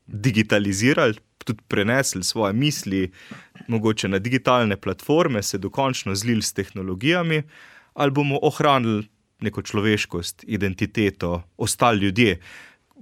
digitalizirali, 0.07 1.13
tudi 1.45 1.63
prenesli 1.67 2.23
svoje 2.23 2.53
misli, 2.53 3.11
mogoče 3.67 4.07
na 4.07 4.19
digitalne 4.19 4.77
platforme, 4.77 5.43
se 5.43 5.57
dokončno 5.57 6.15
zlili 6.15 6.41
s 6.41 6.53
tehnologijami, 6.53 7.43
ali 7.93 8.11
bomo 8.11 8.39
ohranili 8.41 9.07
neko 9.39 9.61
človeškost, 9.61 10.43
identiteto, 10.47 11.43
ostali 11.57 11.99
ljudje. 11.99 12.39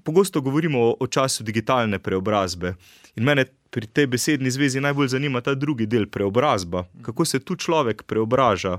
Pogosto 0.04 0.41
govorimo 0.41 0.95
o 1.00 1.08
času 1.08 1.43
digitalne 1.43 2.00
preobrazbe 2.00 2.76
in 3.15 3.24
mene 3.24 3.45
pri 3.69 3.88
tej 3.88 4.08
besedni 4.08 4.52
zvezi 4.52 4.80
najbolj 4.80 5.08
zanima 5.08 5.41
ta 5.41 5.56
drugi 5.56 5.86
del 5.86 6.08
preobrazba, 6.08 6.84
kako 7.02 7.26
se 7.26 7.39
tu 7.39 7.56
človek 7.56 8.04
preobraža 8.04 8.78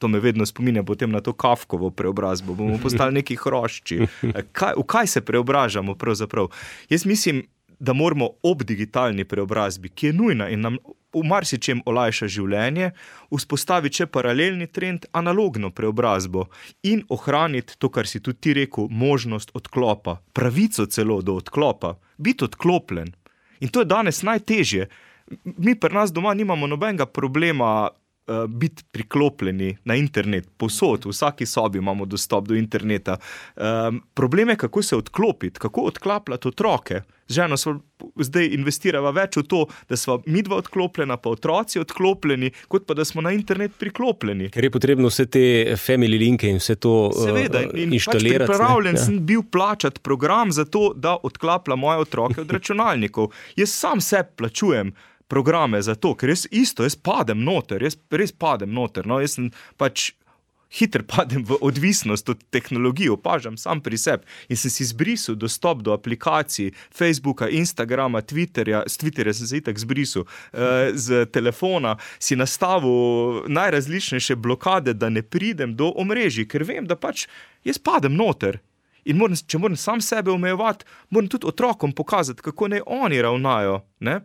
to 0.00 0.08
me 0.08 0.20
vedno 0.20 0.46
spominja 0.46 0.82
na 1.06 1.20
to 1.20 1.32
kafkovo 1.32 1.90
preobrazbo, 1.90 2.54
bomo 2.54 2.78
postali 2.82 3.14
neki 3.14 3.36
hrošči. 3.36 4.06
Kaj, 4.52 4.74
v 4.76 4.84
kaj 4.86 5.06
se 5.06 5.20
preobražamo? 5.20 5.94
Pravzaprav? 5.94 6.48
Jaz 6.88 7.04
mislim, 7.06 7.44
da 7.78 7.92
moramo 7.92 8.28
ob 8.42 8.62
digitalni 8.62 9.24
preobrazbi, 9.24 9.88
ki 9.88 10.06
je 10.06 10.12
nujna 10.12 10.48
in 10.48 10.60
nam 10.60 10.78
v 11.12 11.22
marsičem 11.26 11.82
olajša 11.86 12.28
življenje, 12.30 12.90
vzpostaviti 13.32 14.02
še 14.02 14.06
paralelni 14.06 14.68
trend, 14.72 15.06
analogno 15.12 15.70
preobrazbo 15.74 16.46
in 16.82 17.04
ohraniti 17.08 17.76
to, 17.78 17.90
kar 17.92 18.08
si 18.08 18.20
tudi 18.20 18.40
ti 18.40 18.56
rekel, 18.56 18.88
možnost 18.90 19.52
odklopa, 19.54 20.20
pravico 20.32 20.86
celo 20.86 21.20
do 21.22 21.36
odklopa, 21.40 21.96
biti 22.16 22.46
odklopljen. 22.48 23.12
In 23.60 23.68
to 23.68 23.84
je 23.84 23.90
danes 23.90 24.22
najtežje. 24.24 24.88
Mi 25.44 25.74
pri 25.74 25.94
nas 25.94 26.12
doma 26.12 26.34
nimamo 26.34 26.66
nobenega 26.66 27.06
problema 27.06 27.90
uh, 28.30 28.46
biti 28.46 28.84
priklopljeni 28.90 29.76
na 29.84 29.94
internet, 29.94 30.48
posod, 30.56 31.04
v 31.04 31.14
vsaki 31.14 31.46
sobi 31.46 31.78
imamo 31.78 32.06
dostop 32.06 32.48
do 32.48 32.54
interneta. 32.54 33.16
Um, 33.56 34.02
problem 34.14 34.48
je, 34.48 34.56
kako 34.56 34.82
se 34.82 34.96
odklopiti, 34.96 35.58
kako 35.58 35.80
odklapljati 35.80 36.48
otroke. 36.48 37.02
Ženo 37.28 37.56
smo 37.56 37.80
zdaj 38.18 38.48
investirali 38.56 39.12
več 39.14 39.36
v 39.36 39.42
to, 39.46 39.60
da 39.88 39.96
smo 39.96 40.16
mi 40.26 40.42
dva 40.42 40.56
odklopljena, 40.58 41.16
pa 41.16 41.30
otroci 41.30 41.78
odklopljeni, 41.78 42.50
kot 42.68 42.86
pa 42.86 42.94
da 42.98 43.04
smo 43.04 43.22
na 43.22 43.30
internet 43.32 43.76
priklopljeni. 43.78 44.48
Ker 44.50 44.66
je 44.66 44.70
potrebno 44.74 45.10
vse 45.12 45.28
te 45.30 45.44
family 45.78 46.18
linke 46.18 46.50
in 46.50 46.58
vse 46.58 46.74
to 46.82 46.94
Seveda, 47.14 47.62
uh, 47.68 47.76
in 47.78 47.94
inštalirati. 47.94 48.46
Pač 48.46 48.56
pripravljen 48.56 48.98
ja. 48.98 49.04
sem 49.04 49.20
bil 49.26 49.44
plačati 49.46 50.02
program 50.02 50.50
za 50.52 50.64
to, 50.64 50.90
da 50.96 51.16
odklapla 51.22 51.76
moje 51.76 52.02
otroke 52.06 52.40
od 52.40 52.50
računalnikov. 52.58 53.30
Jaz 53.56 53.78
sam 53.78 54.00
se 54.00 54.24
plačujem 54.36 54.92
programe 55.30 55.82
za 55.82 55.94
to, 55.94 56.14
ker 56.18 56.34
jaz 56.34 56.46
isto, 56.50 56.84
jaz 56.86 56.96
padem 56.98 57.44
noter, 57.46 57.82
jaz 57.86 57.96
res 58.10 58.34
padem 58.34 58.74
noter. 58.74 59.06
No, 59.06 59.22
jaz 59.22 59.38
sem 59.38 59.52
pač. 59.80 60.12
Hiter 60.70 61.02
padem 61.14 61.42
v 61.42 61.56
odvisnost 61.66 62.28
od 62.30 62.44
tehnologije, 62.54 63.10
opažam 63.10 63.56
sam 63.58 63.80
pri 63.82 63.98
sebi 63.98 64.22
in 64.46 64.58
sem 64.60 64.70
si 64.70 64.84
zbrisal 64.86 65.34
dostop 65.34 65.82
do 65.82 65.90
aplikacij 65.90 66.70
Facebooka, 66.94 67.48
Instagrama, 67.50 68.22
Twitterja, 68.22 68.84
s 68.86 68.94
Twitterja 69.02 69.34
sem 69.34 69.50
se 69.50 69.58
itak 69.58 69.82
zbrisal, 69.82 70.28
eh, 70.54 70.94
z 70.94 71.26
telefona 71.34 71.96
si 72.22 72.38
nastavil 72.38 73.50
najrazličnejše 73.50 74.36
blokade, 74.36 74.94
da 74.94 75.10
ne 75.10 75.26
pridem 75.26 75.74
do 75.74 75.90
omrežij, 75.90 76.46
ker 76.46 76.62
vem, 76.62 76.86
da 76.86 76.94
pač 76.94 77.26
jaz 77.66 77.82
padem 77.82 78.14
noter. 78.14 78.62
In 79.10 79.18
moram, 79.18 79.34
če 79.34 79.58
moram 79.58 79.76
sam 79.76 79.98
sebe 80.00 80.30
omejevati, 80.30 80.86
moram 81.10 81.28
tudi 81.34 81.50
otrokom 81.50 81.92
pokazati, 81.92 82.46
kako 82.46 82.68
naj 82.70 82.86
oni 82.86 83.22
ravnajo. 83.22 83.80
Ne? 84.06 84.20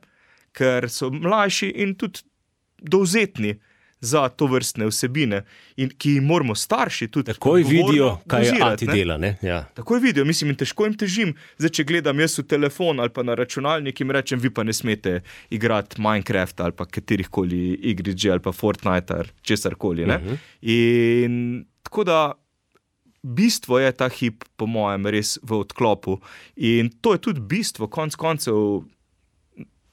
Ker 0.55 0.89
so 0.89 1.11
mlajši 1.11 1.73
in 1.83 1.95
tudi 1.99 2.23
dovzetni 2.81 3.55
za 4.05 4.29
to 4.29 4.47
vrstne 4.47 4.85
vsebine, 4.89 5.41
in 5.77 5.89
ki 5.89 6.17
jim 6.17 6.27
moramo 6.29 6.55
starši 6.55 7.07
tudi 7.07 7.33
takoj 7.33 7.63
vidijo, 7.63 8.11
kaj 8.27 8.45
je 8.45 8.77
ti 8.77 8.87
dela. 8.87 9.17
Ja. 9.41 9.63
Takoj 9.73 9.99
vidijo, 9.99 10.25
mislim, 10.25 10.53
in 10.53 10.59
težko 10.59 10.85
jim 10.85 10.97
težim. 10.99 11.33
Zdaj, 11.57 11.73
če 11.79 11.87
gledam 11.89 12.19
jaz 12.19 12.37
v 12.39 12.45
telefon 12.55 12.99
ali 12.99 13.13
pa 13.15 13.23
na 13.23 13.35
računalnik 13.39 14.01
in 14.01 14.13
rečem, 14.13 14.39
vi 14.39 14.53
pa 14.53 14.63
ne 14.63 14.73
smete 14.73 15.19
igrati 15.49 16.01
Minecraft 16.01 16.61
ali 16.61 16.77
pa 16.77 16.85
katerih 16.85 17.29
koli 17.29 17.79
igrič 17.91 18.27
ali 18.29 18.43
pa 18.43 18.51
Fortnite 18.51 19.13
ali 19.13 19.37
česar 19.41 19.75
koli. 19.75 20.03
Uh 20.03 20.09
mhm. 20.09 20.27
-huh. 20.27 20.37
In 20.61 21.65
tako 21.83 22.03
da. 22.03 22.33
Bistvo 23.27 23.79
je 23.79 23.91
ta 23.91 24.05
hip, 24.09 24.43
po 24.55 24.67
mojem, 24.69 25.07
res 25.07 25.39
v 25.41 25.57
odklopu. 25.57 26.19
In 26.55 26.91
to 27.01 27.13
je 27.13 27.17
tudi 27.17 27.41
bistvo, 27.41 27.87
konec 27.87 28.15
koncev, 28.15 28.83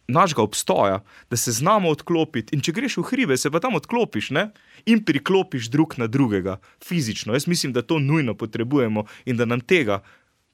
našega 0.08 0.42
obstoja, 0.42 1.02
da 1.30 1.36
se 1.36 1.52
znamo 1.52 1.90
odklopiti. 1.90 2.56
In 2.56 2.62
če 2.62 2.72
greš 2.72 2.96
v 2.96 3.06
hribe, 3.10 3.36
se 3.36 3.50
pa 3.50 3.60
tam 3.60 3.74
odklopiš 3.78 4.30
ne? 4.30 4.50
in 4.86 5.04
priklopiš 5.04 5.70
drug 5.70 5.94
na 5.98 6.06
drugega, 6.06 6.58
fizično. 6.84 7.32
Jaz 7.32 7.46
mislim, 7.46 7.72
da 7.72 7.82
to 7.82 7.98
nujno 7.98 8.34
potrebujemo 8.34 9.04
in 9.24 9.36
da 9.36 9.44
nam 9.44 9.60
tega, 9.60 10.02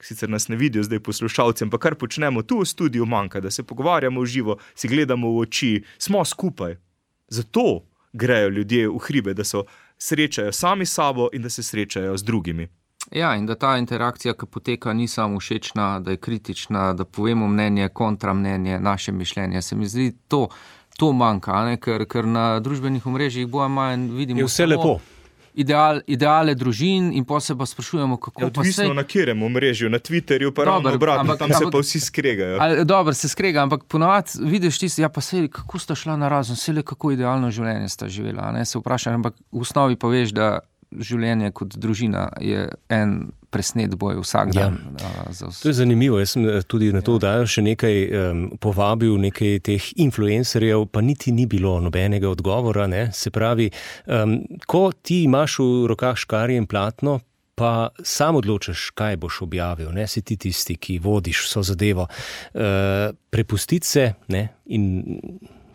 sicer 0.01 0.29
nas 0.29 0.47
ne 0.47 0.55
vidijo 0.55 0.83
zdaj 0.83 0.99
poslušalci, 0.99 1.63
ampak 1.63 1.81
kar 1.81 1.95
počnemo 1.95 2.41
tu 2.41 2.59
v 2.59 2.65
studiu, 2.65 3.05
manjka, 3.05 3.41
da 3.41 3.51
se 3.51 3.63
pogovarjamo 3.63 4.21
v 4.21 4.25
živo, 4.25 4.57
si 4.75 4.87
gledamo 4.87 5.31
v 5.33 5.45
oči, 5.45 5.71
smo 5.97 6.25
skupaj. 6.25 6.77
Zato 7.27 7.85
grejo 8.13 8.49
ljudje 8.49 8.87
v 8.89 8.99
hribe, 9.07 9.33
da 9.33 9.43
se 9.43 9.57
srečajo 9.97 10.51
sami 10.51 10.85
s 10.85 10.93
sabo 10.93 11.29
in 11.33 11.41
da 11.41 11.49
se 11.49 11.63
srečajo 11.63 12.17
z 12.17 12.23
drugimi. 12.23 12.67
Ja, 13.11 13.35
in 13.35 13.45
da 13.45 13.55
ta 13.55 13.77
interakcija, 13.77 14.33
ki 14.37 14.45
poteka, 14.45 14.93
ni 14.93 15.07
samo 15.07 15.39
všečna, 15.39 15.99
da 15.99 16.11
je 16.11 16.17
kritična, 16.17 16.93
da 16.93 17.05
povemo 17.05 17.47
mnenje, 17.47 17.89
kontra 17.89 18.33
mnenje, 18.33 18.79
naše 18.79 19.11
mišljenje. 19.11 19.61
Se 19.61 19.75
mi 19.75 19.87
zdi, 19.87 20.11
to, 20.27 20.47
to 20.97 21.11
manjka, 21.13 21.77
ker, 21.81 22.05
ker 22.05 22.27
na 22.27 22.59
družbenih 22.59 23.05
omrežjih 23.05 23.47
bojo 23.47 23.69
manj 23.69 24.11
vidimo. 24.13 24.39
Je 24.39 24.45
vse 24.45 24.65
lepo. 24.65 24.99
Ideal, 25.59 25.99
ideale 26.07 26.53
družin, 26.55 27.09
in 27.17 27.25
pa 27.25 27.39
se 27.41 27.55
pa 27.57 27.65
sprašujemo, 27.65 28.17
kako 28.17 28.41
je 28.41 28.53
to. 28.53 28.61
Odvisno 28.61 28.83
sej... 28.83 28.93
na 28.93 29.03
katerem 29.03 29.41
omrežju, 29.43 29.89
na 29.89 29.99
Twitterju, 29.99 30.53
pa 30.55 30.63
ravno 30.63 30.93
obratno, 30.93 31.21
ampak, 31.21 31.39
tam 31.39 31.49
ampak, 31.49 31.65
se 31.65 31.71
pa 31.71 31.79
vsi 31.79 31.99
skregajo. 31.99 32.83
Dobro, 32.85 33.13
se 33.13 33.29
skregajo, 33.29 33.63
ampak 33.63 33.83
ponovadi 33.83 34.37
vidiš 34.39 34.79
tisti, 34.79 35.01
ja, 35.01 35.09
pa 35.09 35.21
se 35.21 35.47
kako 35.47 35.79
sta 35.79 35.95
šla 35.95 36.15
na 36.17 36.29
razen, 36.29 36.55
vse 36.55 36.77
le 36.77 36.83
kako 36.85 37.11
idealno 37.11 37.49
življenje 37.51 37.89
sta 37.89 38.07
živela. 38.07 38.51
Ne? 38.51 38.63
Se 38.65 38.79
vprašaj, 38.79 39.17
ampak 39.17 39.35
v 39.51 39.65
osnovi 39.65 39.97
pa 39.99 40.07
veš, 40.07 40.31
da 40.37 40.59
življenje 40.91 41.51
kot 41.53 41.75
družina 41.77 42.29
je 42.41 42.67
en 42.89 43.31
presnet 43.49 43.95
boj 43.97 44.19
vsak 44.21 44.53
Ja. 44.53 44.69
dan. 44.69 44.77
a, 45.01 45.31
za 45.33 45.47
vse. 45.49 45.61
To 45.63 45.69
je 45.69 45.73
zanimivo. 45.73 46.19
Jaz 46.19 46.35
sem 46.35 46.45
eh, 46.49 46.61
tudi 46.61 46.91
na 46.93 47.01
to 47.01 47.17
dal 47.21 47.45
še 47.49 47.61
nekaj 47.65 47.95
um, 48.09 48.43
povabil, 48.61 49.17
nekaj 49.17 49.59
teh 49.65 49.87
influencerjev, 49.97 50.85
pa 50.93 51.01
niti 51.01 51.31
ni 51.31 51.45
bilo 51.49 51.79
nobenega 51.81 52.29
odgovora. 52.29 52.87
Ne? 52.87 53.09
Se 53.13 53.31
pravi, 53.33 53.69
um, 54.05 54.39
ko 54.67 54.91
ti 54.93 55.23
imaš 55.25 55.59
v 55.59 55.89
rokah 55.89 56.17
škarje 56.17 56.57
in 56.57 56.67
platno. 56.69 57.19
Pa 57.59 57.89
sam 58.07 58.37
odločaš, 58.39 58.93
kaj 58.95 59.17
boš 59.19 59.41
objavil, 59.43 59.89
ne 59.91 60.05
si 60.07 60.21
ti 60.23 60.37
tisti, 60.39 60.77
ki 60.79 60.95
vodiš 61.03 61.41
vso 61.43 61.59
zadevo. 61.67 62.05
E, 62.55 63.11
prepustiti 63.29 63.83
se 63.87 64.13
ne? 64.31 64.45
in 64.71 65.03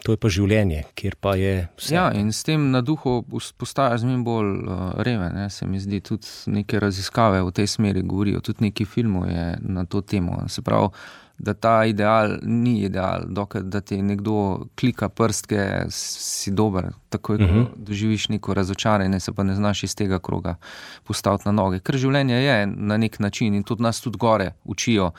to 0.05 0.13
je 0.13 0.21
pa 0.21 0.29
življenje, 0.29 0.83
kjer 1.01 1.17
pa 1.17 1.33
je 1.41 1.53
vse. 1.81 1.95
Ja, 1.97 2.11
in 2.13 2.29
s 2.29 2.45
tem 2.45 2.69
na 2.75 2.83
duhu 2.85 3.23
postajaš 3.25 4.03
zmeraj 4.03 4.23
bolj 4.27 4.51
uh, 4.61 4.87
reven. 5.07 5.33
Ne? 5.33 5.49
Se 5.51 5.65
mi 5.67 5.81
zdi, 5.81 6.03
tudi 6.05 6.29
neke 6.53 6.81
raziskave 6.83 7.41
v 7.47 7.53
tej 7.57 7.71
smeri 7.79 8.05
govorijo, 8.05 8.45
tudi 8.45 8.67
neki 8.67 8.85
filmov 8.85 9.31
je 9.33 9.47
na 9.65 9.87
to 9.89 10.03
temo. 10.05 10.43
Se 10.53 10.61
pravi, 10.63 10.93
da 11.41 11.55
ta 11.57 11.73
ideal 11.89 12.37
ni 12.43 12.77
ideal, 12.85 13.25
dokler 13.33 13.65
da 13.65 13.81
ti 13.81 13.97
nekdo 14.03 14.67
klika 14.79 15.09
prstke, 15.09 15.87
si 15.91 16.53
dober. 16.53 16.93
Takoj, 17.09 17.39
ko 17.39 17.45
uh 17.45 17.51
-huh. 17.51 17.67
doživiš 17.77 18.29
neko 18.29 18.55
razočaranje, 18.55 19.21
se 19.21 19.33
pa 19.33 19.43
ne 19.43 19.55
znaš 19.55 19.83
iz 19.89 19.97
tega 19.97 20.19
kroga 20.19 20.57
postaviti 21.05 21.43
na 21.47 21.53
noge. 21.53 21.81
Ker 21.81 21.97
življenje 21.97 22.35
je 22.35 22.67
na 22.67 22.97
nek 22.97 23.19
način 23.19 23.55
in 23.55 23.63
tudi 23.63 23.83
nas 23.83 24.01
tudi 24.01 24.19
gore 24.19 24.53
učijo. 24.65 25.07
Uh, 25.07 25.13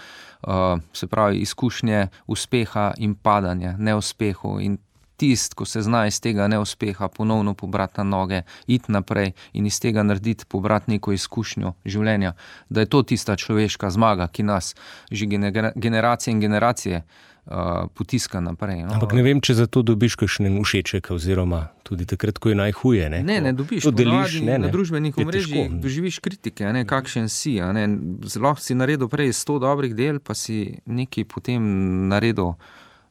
se 0.94 1.08
pravi, 1.08 1.38
izkušnje 1.38 2.08
uspeha 2.28 2.94
in 2.98 3.16
padanja, 3.16 3.76
neuspehov. 3.78 4.62
In 4.62 4.78
tisti, 5.18 5.56
ko 5.56 5.66
se 5.66 5.82
zna 5.82 6.06
iz 6.08 6.20
tega 6.22 6.48
neuspeha 6.48 7.08
ponovno 7.08 7.54
pobrati 7.54 7.94
na 7.98 8.04
noge, 8.04 8.42
iti 8.68 8.92
naprej 8.92 9.32
in 9.54 9.66
iz 9.66 9.80
tega 9.80 10.04
narediti, 10.04 10.46
pobrati 10.46 10.92
neko 10.92 11.12
izkušnjo 11.12 11.74
življenja, 11.86 12.34
da 12.70 12.84
je 12.84 12.92
to 12.92 13.04
tista 13.04 13.36
človeška 13.36 13.90
zmaga, 13.90 14.28
ki 14.28 14.44
nas 14.44 14.76
že 15.12 15.26
genera 15.26 15.72
generacije 15.76 16.32
in 16.32 16.40
generacije 16.40 17.04
uh, 17.46 17.88
potiska 17.94 18.40
naprej. 18.40 18.84
No. 18.84 18.94
Ampak 18.94 19.14
ne 19.14 19.24
vem, 19.24 19.42
če 19.42 19.54
za 19.54 19.68
to 19.68 19.82
dobiš 19.86 20.18
kakšen 20.20 20.50
všeček, 20.64 21.12
oziroma 21.14 21.70
tudi 21.86 22.06
takrat, 22.10 22.40
ko 22.42 22.50
je 22.50 22.58
najhuje. 22.58 23.10
Ne, 23.10 23.22
Ne, 23.24 23.42
ne 23.42 23.54
dobiš, 23.54 23.84
to 23.86 23.92
deliš. 23.92 24.40
Ne, 24.42 24.58
ne. 24.58 24.68
Na 24.68 24.74
družbenih 24.74 25.18
omrežjih 25.18 25.78
doživiš 25.82 26.20
kritike, 26.20 26.66
ne, 26.74 26.86
kakšen 26.86 27.30
si. 27.30 27.60
ne. 27.62 27.86
Zelo 28.26 28.56
si 28.58 28.76
naredil 28.76 29.10
prej 29.12 29.34
100 29.34 29.60
dobrih 29.62 29.94
del, 29.96 30.20
pa 30.20 30.34
si 30.34 30.80
nekaj 30.86 31.28
potem 31.30 31.62
naredil 32.10 32.56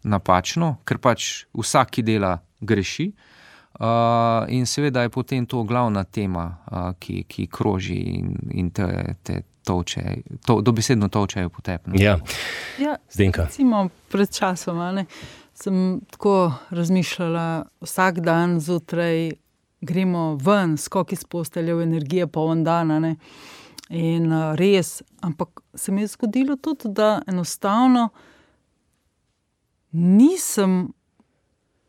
napačno, 0.04 0.78
ker 0.84 0.98
pač 0.98 1.46
vsak, 1.54 1.96
ki 1.98 2.02
dela, 2.02 2.38
greši. 2.60 3.12
Uh, 3.74 4.46
in 4.54 4.68
seveda 4.70 5.02
je 5.02 5.10
potem 5.10 5.46
to 5.50 5.64
glavna 5.66 6.04
tema, 6.04 6.62
uh, 6.70 6.92
ki, 6.94 7.24
ki 7.26 7.48
kroži 7.50 7.96
in, 8.20 8.28
in 8.54 8.70
te, 8.70 8.86
te 9.26 9.42
toče, 9.64 10.02
to, 10.46 10.60
dobesedno 10.60 11.08
točejo 11.08 11.48
po 11.48 11.60
tebi. 11.60 11.82
no. 11.86 11.94
Ja, 11.98 12.18
Ja, 12.78 12.96
Zdenka. 13.10 13.42
recimo 13.44 13.80
pred 14.08 14.30
časom 14.30 14.78
a 14.78 14.92
ne, 14.92 15.06
sem 15.54 15.78
tako 16.10 16.36
razmišljala, 16.70 17.46
vsak 17.80 18.20
dan 18.20 18.60
zjutraj 18.60 19.30
gremo 19.80 20.34
ven, 20.36 20.76
skok 20.76 21.12
iz 21.12 21.24
postelje, 21.24 21.74
v 21.74 21.82
energije, 21.82 22.26
poln 22.26 22.64
dan. 22.64 22.90
a 22.90 22.98
ne. 22.98 23.16
In 23.90 24.32
res, 24.54 25.02
ampak 25.20 25.48
se 25.74 25.92
mi 25.92 26.00
je 26.00 26.06
zgodilo 26.06 26.56
tudi, 26.56 26.82
da 26.86 27.22
enostavno 27.26 28.08
nisem 29.92 30.92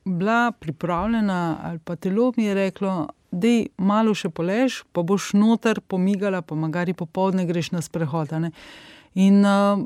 bila 0.06 0.52
pripravljena, 0.52 1.40
ali 1.62 1.80
pa 1.80 1.96
telo 1.96 2.34
mi 2.38 2.44
je 2.44 2.54
reklo, 2.54 3.08
da 3.36 3.48
je 3.48 3.68
malo 3.78 4.16
še 4.16 4.32
polež, 4.32 4.84
pa 4.96 5.04
boš 5.04 5.34
noter 5.36 5.82
pomigala, 5.84 6.42
pa 6.42 6.56
magari 6.56 6.96
popoldne 6.96 7.46
greš 7.46 7.74
na 7.76 7.84
sprehod. 7.84 8.32
In 9.16 9.44
uh, 9.44 9.84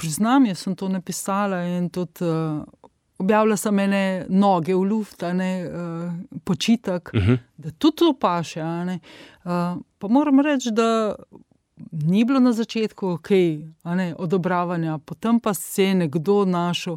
priznam, 0.00 0.46
jaz 0.48 0.64
sem 0.64 0.76
to 0.76 0.88
napisala 0.88 1.62
in 1.68 1.90
tudi 1.92 2.24
uh, 2.24 2.64
objavila 3.18 3.56
sem 3.56 3.78
ene 3.78 4.26
noge 4.28 4.74
v 4.74 4.84
luft, 4.88 5.22
ne 5.34 5.50
uh, 5.66 6.12
počitek, 6.44 7.10
uh 7.14 7.20
-huh. 7.20 7.38
da 7.56 7.70
tudi 7.70 7.96
to 7.96 8.12
paše. 8.20 8.62
Uh, 8.62 9.80
pa 9.98 10.08
moram 10.08 10.40
reči, 10.40 10.70
da 10.70 11.14
ni 11.92 12.24
bilo 12.24 12.40
na 12.40 12.52
začetku 12.52 13.08
ok, 13.08 13.30
ne, 13.84 14.14
odobravanja, 14.18 14.98
potem 14.98 15.40
pa 15.40 15.54
se 15.54 15.84
je 15.84 15.94
nekdo 15.94 16.44
našel. 16.44 16.96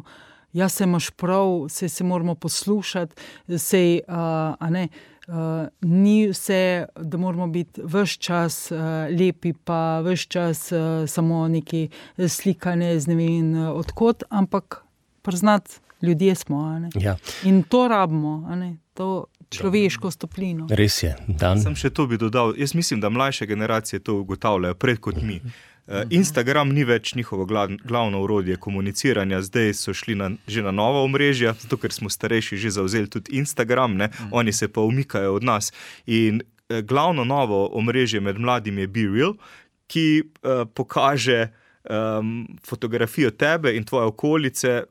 Ja, 0.52 0.68
se 0.68 0.84
imaš 0.84 1.10
prav, 1.10 1.68
se, 1.68 1.88
se 1.88 2.04
moramo 2.04 2.34
poslušati, 2.34 3.14
se, 3.58 4.00
uh, 4.08 4.70
ne, 4.70 4.84
uh, 4.84 5.11
ni 5.80 6.28
vse, 6.28 6.86
da 6.96 7.18
moramo 7.18 7.46
biti 7.46 7.80
vse 7.84 8.16
čas 8.18 8.70
uh, 8.70 8.78
lepi, 9.18 9.52
pa 9.52 10.00
vse 10.00 10.26
čas 10.28 10.72
uh, 10.72 10.78
samo 11.08 11.48
neki 11.48 11.88
slikanje 12.28 13.00
z 13.00 13.06
ne 13.06 13.14
vem 13.14 13.54
odkot, 13.66 14.22
ampak 14.30 14.84
priznati, 15.22 15.70
ljudje 16.02 16.34
smo. 16.34 16.58
a 16.58 16.78
ne. 16.78 16.90
Ja, 16.94 17.16
In 17.44 17.62
to 17.62 17.88
rabimo, 17.88 18.46
a 18.50 18.56
ne, 18.56 18.76
to 18.94 19.24
človeško 19.50 20.10
stoplino. 20.10 20.66
res 20.70 21.02
je. 21.02 21.16
Dan. 21.28 21.60
Sem 21.60 21.74
še 21.74 21.90
to 21.90 22.06
bi 22.06 22.16
dodal. 22.18 22.54
Jaz 22.56 22.74
mislim, 22.74 23.00
da 23.00 23.08
mlajše 23.08 23.46
generacije 23.46 24.00
to 24.00 24.14
ugotavljajo 24.20 24.74
pred 24.74 24.98
kot 25.00 25.22
mi. 25.22 25.40
Uh, 25.92 26.06
Instagram 26.10 26.70
ni 26.72 26.86
več 26.88 27.14
njihovo 27.14 27.44
gla- 27.44 27.78
glavno 27.84 28.22
urodje 28.22 28.56
komuniciranja, 28.56 29.42
zdaj 29.42 29.74
so 29.76 29.92
šli 29.92 30.14
na, 30.16 30.30
že 30.48 30.62
na 30.64 30.72
nova 30.72 31.02
omrežja, 31.04 31.52
zato 31.60 31.76
ker 31.76 31.92
smo 31.92 32.08
starejši 32.08 32.56
že 32.56 32.70
zauzeli 32.70 33.10
tudi 33.12 33.36
Instagram, 33.36 33.96
ne? 34.00 34.08
oni 34.30 34.52
se 34.52 34.68
pa 34.72 34.80
umikajo 34.80 35.34
od 35.34 35.44
nas. 35.44 35.72
In 36.06 36.40
uh, 36.40 36.78
glavno 36.80 37.24
novo 37.24 37.66
omrežje 37.76 38.20
med 38.20 38.40
mladimi 38.40 38.86
je 38.86 38.88
BeReal, 38.88 39.36
ki 39.86 40.22
uh, 40.22 40.64
pokaže 40.74 41.50
um, 41.84 42.46
fotografijo 42.64 43.30
tebe 43.30 43.76
in 43.76 43.84
tvoje 43.84 44.06
okolice, 44.06 44.82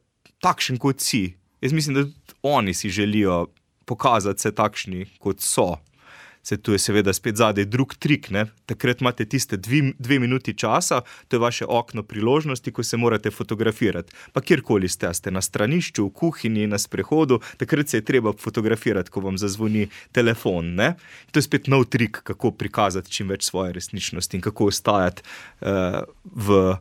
takšen 0.42 0.78
kot 0.78 1.02
si. 1.02 1.32
Jaz 1.62 1.74
mislim, 1.74 1.96
da 1.96 2.06
oni 2.42 2.74
si 2.74 2.90
želijo 2.90 3.48
pokazati 3.86 4.42
se 4.42 4.52
takšni, 4.56 5.06
kot 5.20 5.42
so. 5.42 5.76
Se 6.44 6.58
tu 6.58 6.74
je 6.74 6.80
seveda 6.80 7.14
spet 7.14 7.38
zadaj 7.38 7.66
drug 7.66 7.96
trik. 8.00 8.30
Ne? 8.32 8.46
Takrat 8.66 9.02
imate 9.02 9.26
tiste 9.26 9.58
dve, 9.58 9.94
dve 10.00 10.20
minuti 10.20 10.54
časa, 10.58 11.02
to 11.28 11.36
je 11.36 11.40
vaše 11.40 11.66
okno 11.70 12.04
priložnosti, 12.04 12.72
ko 12.72 12.84
se 12.84 12.98
morate 12.98 13.32
fotografirati. 13.32 14.14
Pa 14.34 14.42
kjerkoli 14.42 14.90
ste, 14.90 15.14
ste 15.14 15.32
na 15.32 15.42
stranišču, 15.42 16.06
v 16.06 16.14
kuhinji, 16.14 16.68
na 16.68 16.78
sprehodu, 16.82 17.40
takrat 17.58 17.90
se 17.90 18.02
je 18.02 18.06
treba 18.06 18.34
fotografirati, 18.34 19.12
ko 19.12 19.22
vam 19.22 19.38
zazvoni 19.38 19.88
telefon. 20.12 20.76
Ne? 20.76 20.94
To 21.32 21.40
je 21.40 21.48
spet 21.50 21.68
nov 21.68 21.86
trik, 21.94 22.24
kako 22.24 22.52
prikazati 22.52 23.12
čim 23.12 23.30
več 23.30 23.50
svoje 23.50 23.74
resničnosti 23.78 24.38
in 24.38 24.42
kako 24.42 24.72
ostajati 24.72 25.24
uh, 25.62 26.02
v 26.24 26.76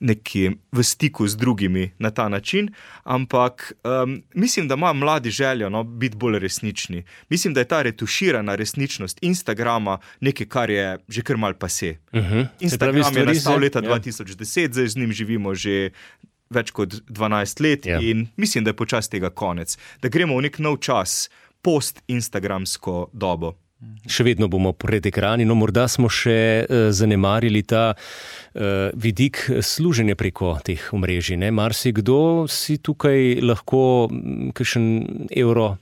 neki, 0.00 0.50
v 0.72 0.82
stiku 0.82 1.28
z 1.28 1.36
drugimi 1.36 1.90
na 1.98 2.10
ta 2.10 2.28
način, 2.28 2.68
ampak 3.04 3.72
um, 3.84 4.22
mislim, 4.34 4.68
da 4.68 4.74
imajo 4.74 4.94
mladi 4.94 5.30
željo 5.30 5.70
no, 5.70 5.84
biti 5.84 6.16
bolj 6.16 6.38
resnični. 6.38 7.04
Mislim, 7.28 7.54
da 7.54 7.60
je 7.60 7.68
ta 7.68 7.82
retuširana 7.82 8.54
resničnost 8.54 9.18
Instagrama 9.22 9.98
nekaj, 10.20 10.46
kar 10.46 10.70
je 10.70 10.98
že 11.08 11.22
kar 11.22 11.36
mal 11.36 11.54
pase. 11.54 11.96
Uh 12.12 12.20
-huh. 12.20 12.46
Instagram 12.60 12.96
je 12.96 13.04
stvari 13.04 13.26
nastal 13.26 13.60
leta 13.60 13.80
ja. 13.84 13.90
2010, 13.90 14.72
zdaj 14.72 14.88
z 14.88 14.96
njim 14.96 15.12
živimo 15.12 15.54
že. 15.54 15.90
Več 16.50 16.70
kot 16.70 16.88
12 16.88 17.62
let, 17.62 17.86
Ja. 17.86 17.94
ja. 17.94 18.10
in 18.10 18.26
mislim, 18.36 18.64
da 18.64 18.70
je 18.70 18.76
počasi 18.76 19.10
tega 19.10 19.30
konec, 19.30 19.78
da 20.02 20.08
gremo 20.08 20.36
v 20.36 20.42
nek 20.42 20.58
nov 20.58 20.76
čas, 20.76 21.30
post-Instagramsko 21.62 23.10
dobo. 23.12 23.65
Še 24.08 24.24
vedno 24.24 24.46
bomo 24.48 24.70
pred 24.72 25.04
ekrani, 25.04 25.44
no 25.44 25.52
morda 25.58 25.84
smo 25.90 26.08
še 26.08 26.38
uh, 26.64 26.86
zanemarili 26.96 27.60
ta 27.68 27.90
uh, 27.92 28.88
vidik 28.96 29.42
služenja 29.60 30.16
preko 30.16 30.54
teh 30.64 30.80
omrežij. 30.96 31.36
Marsikdo 31.52 32.46
si 32.48 32.78
tukaj 32.80 33.42
lahko 33.44 34.08
mm, 34.08 34.54
kakšen 34.56 34.86
evro 35.28 35.74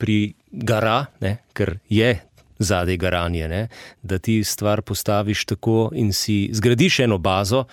prigara, 0.00 1.02
ne, 1.20 1.36
ker 1.52 1.76
je 1.92 2.14
zadaj 2.58 2.96
garanje, 2.96 3.48
ne, 3.52 3.62
da 4.00 4.18
ti 4.18 4.40
stvar 4.44 4.80
postaviš 4.80 5.44
tako 5.52 5.90
in 5.92 6.12
si 6.16 6.48
zgradiš 6.56 7.00
eno 7.04 7.18
bazo, 7.18 7.66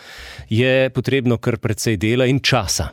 je 0.50 0.90
potrebno 0.90 1.38
kar 1.38 1.58
precej 1.58 1.98
dela 1.98 2.28
in 2.28 2.44
časa. 2.44 2.92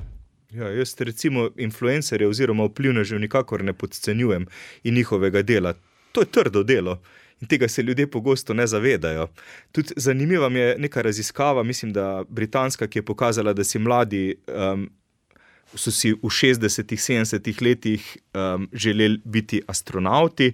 Ja, 0.54 0.70
jaz 0.70 0.94
recimo 0.98 1.48
influencerje 1.58 2.26
oziroma 2.26 2.70
vplivnežev 2.70 3.18
nikakor 3.22 3.64
ne 3.64 3.72
podcenjujem 3.72 4.46
in 4.84 4.94
njihovega 4.94 5.42
dela. 5.42 5.74
To 6.12 6.20
je 6.20 6.26
trdo 6.26 6.62
delo. 6.62 7.00
In 7.40 7.48
tega 7.48 7.68
se 7.68 7.82
ljudje 7.82 8.10
pogosto 8.10 8.54
ne 8.54 8.66
zavedajo. 8.66 9.28
Tudi 9.72 9.94
zanimiva 9.96 10.48
mi 10.48 10.58
je 10.58 10.74
neka 10.78 11.02
raziskava, 11.02 11.62
mislim, 11.62 11.92
da 11.92 12.24
britanska, 12.28 12.86
ki 12.86 12.98
je 12.98 13.04
pokazala, 13.04 13.52
da 13.52 13.64
si 13.64 13.78
mladi, 13.78 14.34
um, 14.48 14.90
so 15.74 15.90
si 15.90 16.12
v 16.12 16.28
60-ih, 16.28 17.00
70-ih 17.00 17.62
letih 17.62 18.16
um, 18.34 18.68
želeli 18.72 19.20
biti 19.24 19.62
astronauti, 19.66 20.52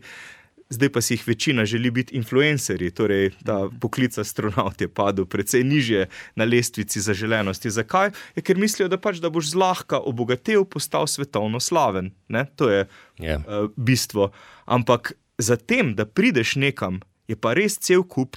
zdaj 0.68 0.88
pa 0.92 1.00
si 1.00 1.14
jih 1.14 1.28
večina 1.28 1.64
želi 1.64 1.90
biti 1.90 2.16
influencerji. 2.16 2.90
Torej, 2.90 3.30
ta 3.44 3.68
poklic 3.80 4.18
astronaut 4.18 4.80
je 4.80 4.88
padel 4.88 5.26
precej 5.26 5.64
nižje 5.64 6.08
na 6.36 6.44
lestvici 6.44 7.00
zaželenosti. 7.00 7.70
Zakaj? 7.70 8.10
Je, 8.36 8.42
ker 8.42 8.56
mislijo, 8.58 8.88
da, 8.88 8.98
pač, 8.98 9.18
da 9.18 9.30
boš 9.30 9.50
zlahka 9.56 9.98
obogatel, 9.98 10.64
postal 10.64 11.06
svetovno 11.06 11.60
slaven. 11.60 12.12
Ne? 12.28 12.46
To 12.56 12.70
je 12.70 12.86
Ja. 13.18 13.38
uh, 13.38 13.70
bistvo. 13.76 14.30
Ampak 14.66 15.12
za 15.38 15.56
tem, 15.56 15.94
da 15.94 16.06
prideš 16.06 16.56
nekam, 16.56 17.00
je 17.28 17.36
pa 17.36 17.54
res 17.54 17.78
cel 17.78 18.04
kup 18.04 18.36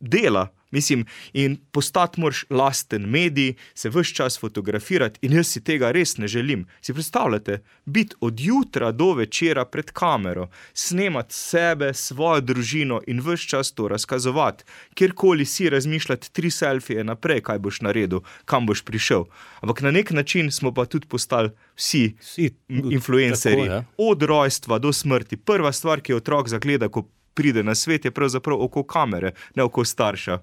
dela, 0.00 0.50
Mislim, 0.72 1.04
in 1.32 1.56
postati 1.70 2.20
moraš 2.20 2.44
lasten 2.50 3.02
medij, 3.02 3.54
se 3.74 3.88
vse 3.88 4.14
čas 4.14 4.38
fotografirati, 4.40 5.18
in 5.22 5.32
jaz 5.36 5.52
si 5.52 5.60
tega 5.64 5.90
res 5.92 6.16
ne 6.18 6.28
želim. 6.28 6.66
Si 6.80 6.94
predstavljate, 6.94 7.62
biti 7.84 8.16
od 8.20 8.40
jutra 8.40 8.92
do 8.92 9.12
večera 9.12 9.64
pred 9.64 9.90
kamero, 9.90 10.48
snemati 10.74 11.34
sebe, 11.34 11.94
svojo 11.94 12.40
družino 12.40 13.00
in 13.06 13.20
vse 13.20 13.48
čas 13.48 13.72
to 13.72 13.88
razkazovati, 13.88 14.64
kjerkoli 14.94 15.44
si 15.44 15.70
razmišljati, 15.70 16.32
tri 16.32 16.50
selfije 16.50 17.04
naprej, 17.04 17.40
kaj 17.40 17.58
boš 17.58 17.80
naredil, 17.80 18.20
kam 18.44 18.66
boš 18.66 18.84
prišel. 18.84 19.24
Ampak 19.60 19.80
na 19.80 19.90
nek 19.90 20.10
način 20.10 20.50
smo 20.50 20.72
pa 20.74 20.84
tudi 20.84 21.06
postali 21.06 21.50
vsi, 21.76 22.16
vsi 22.20 22.50
influencerji, 22.68 23.66
tako, 23.68 23.74
ja. 23.74 23.84
od 23.98 24.22
rojstva 24.22 24.78
do 24.78 24.92
smrti. 24.92 25.36
Prva 25.36 25.72
stvar, 25.72 26.00
ki 26.00 26.12
jo 26.12 26.16
otrok 26.16 26.48
zagleda, 26.48 26.88
ko 26.88 27.08
pride 27.34 27.62
na 27.62 27.74
svet, 27.74 28.04
je 28.04 28.10
pravzaprav 28.10 28.60
oko 28.60 28.82
kamere, 28.82 29.32
ne 29.54 29.62
oko 29.62 29.84
starša. 29.84 30.38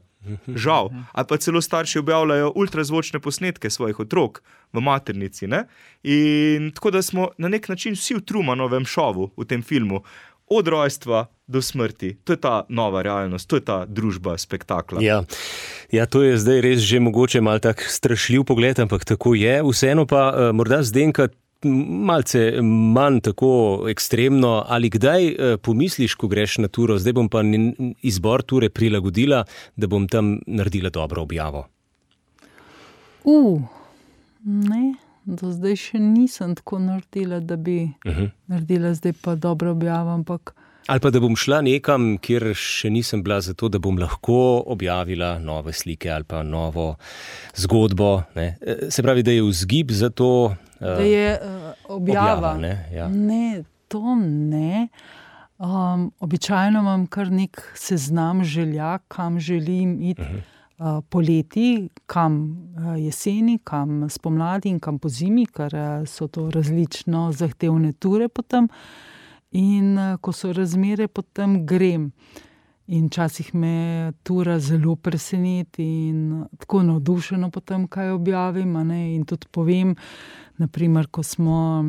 Žal, 0.48 0.90
ali 1.12 1.28
pa 1.30 1.38
celo 1.38 1.62
starši 1.62 2.00
objavljajo 2.00 2.52
ultrazvočne 2.56 3.20
posnetke 3.20 3.70
svojih 3.70 4.00
otrok 4.00 4.42
v 4.74 4.82
maternici. 4.84 5.48
Ne? 5.48 5.64
In 6.04 6.72
tako 6.76 6.92
da 6.92 7.02
smo 7.02 7.30
na 7.38 7.48
nek 7.48 7.70
način 7.70 7.96
vsi 7.96 8.20
v 8.20 8.26
Trumanovem 8.28 8.86
šovu, 8.86 9.32
v 9.38 9.48
tem 9.48 9.64
filmu, 9.64 10.04
od 10.50 10.68
rojstva 10.68 11.28
do 11.48 11.62
smrti. 11.62 12.18
To 12.24 12.34
je 12.34 12.38
ta 12.38 12.66
nova 12.70 13.02
realnost, 13.02 13.48
to 13.50 13.56
je 13.56 13.66
ta 13.66 13.86
družba 13.86 14.38
spektakla. 14.38 15.02
Ja, 15.02 15.24
ja 15.92 16.06
to 16.06 16.24
je 16.26 16.38
zdaj 16.38 16.62
res 16.62 16.82
že 16.86 17.00
mogoče 17.00 17.42
mal 17.42 17.62
tak 17.62 17.86
strašljiv 17.86 18.44
pogled, 18.44 18.80
ampak 18.80 19.06
tako 19.06 19.34
je. 19.38 19.62
Vseeno 19.64 20.06
pa 20.06 20.30
uh, 20.30 20.50
morda 20.54 20.84
zdenka 20.84 21.30
malce 21.64 22.62
manj 22.62 23.20
tako 23.20 23.86
ekstremno, 23.90 24.64
ali 24.68 24.90
kdaj 24.90 25.28
eh, 25.28 25.58
pomisliš, 25.58 26.16
ko 26.16 26.28
greš 26.28 26.58
na 26.58 26.68
turo, 26.68 26.98
zdaj 27.00 27.14
bom 27.14 27.30
pa 27.30 27.42
izbor 28.02 28.42
ture 28.42 28.70
prilagodila, 28.70 29.44
da 29.76 29.88
bom 29.88 30.08
tam 30.08 30.40
naredila 30.48 30.90
dobro 30.90 31.22
objavo? 31.22 31.68
Uh, 33.24 33.62
ne, 34.44 34.96
do 35.26 35.52
zdaj 35.52 35.76
še 35.76 36.00
nisem 36.00 36.56
tako 36.56 36.80
naredila, 36.80 37.40
da 37.40 37.56
bi 37.56 37.84
uh 38.06 38.12
mhm. 38.12 38.22
-huh. 38.22 38.32
naredila 38.48 38.94
zdaj 38.94 39.14
pa 39.22 39.36
dobro 39.36 39.72
objavo. 39.72 40.10
Ampak... 40.10 40.56
Ali 40.88 41.00
pa 41.00 41.10
da 41.10 41.20
bom 41.20 41.36
šla 41.36 41.62
nekam, 41.62 42.18
kjer 42.18 42.54
še 42.56 42.90
nisem 42.90 43.24
bila, 43.24 43.42
zato 43.42 43.70
da 43.70 43.80
bom 43.80 43.98
lahko 43.98 44.64
objavila 44.66 45.40
nove 45.40 45.74
slike 45.74 46.10
ali 46.10 46.24
pa 46.24 46.44
novo 46.44 46.96
zgodbo. 47.56 48.24
Ne. 48.36 48.58
Eh, 48.62 48.76
se 48.90 49.04
pravi, 49.04 49.24
da 49.24 49.32
je 49.32 49.44
vzgib 49.44 49.92
za 49.92 50.10
to, 50.10 50.56
da 50.80 51.02
je 51.02 51.40
uh, 51.42 51.74
objava. 51.96 52.36
objava 52.36 52.58
ne? 52.58 52.90
Ja. 52.94 53.08
ne, 53.10 53.64
to 53.88 54.16
ne. 54.16 54.88
Um, 55.58 56.12
običajno 56.20 56.80
imam 56.80 57.08
kar 57.08 57.32
nek 57.32 57.72
seznam 57.76 58.44
želja, 58.44 58.98
kam 59.08 59.40
želim 59.40 60.02
iti 60.02 60.22
uh 60.22 60.28
-huh. 60.28 60.98
uh, 60.98 61.04
poleti, 61.10 61.90
kam 62.06 62.52
uh, 62.78 63.04
jeseni, 63.04 63.60
kam 63.64 64.10
spomladi 64.10 64.70
in 64.70 64.80
kam 64.80 65.00
po 65.00 65.10
zimi, 65.10 65.46
ker 65.46 65.76
uh, 65.76 66.08
so 66.08 66.28
to 66.28 66.52
različno 66.52 67.32
zahtevne 67.32 67.94
ture. 67.94 68.28
Potem. 68.28 68.70
In 69.52 69.98
uh, 69.98 70.18
ko 70.18 70.32
so 70.32 70.54
razmere, 70.54 71.08
potem 71.08 71.66
grem. 71.66 72.06
Uh, 72.06 72.42
In 72.90 73.06
včasih 73.06 73.54
me 73.54 74.14
tura 74.24 74.60
zelo 74.60 74.96
preseneti 74.96 75.84
in 76.10 76.46
tako 76.58 76.82
navdušeno 76.84 77.52
potem, 77.52 77.88
kaj 77.88 78.10
objavim. 78.10 78.76
In 78.92 79.26
tudi 79.26 79.48
povem, 79.52 79.96
naprimer, 80.60 81.08
ko 81.08 81.24
smo, 81.24 81.86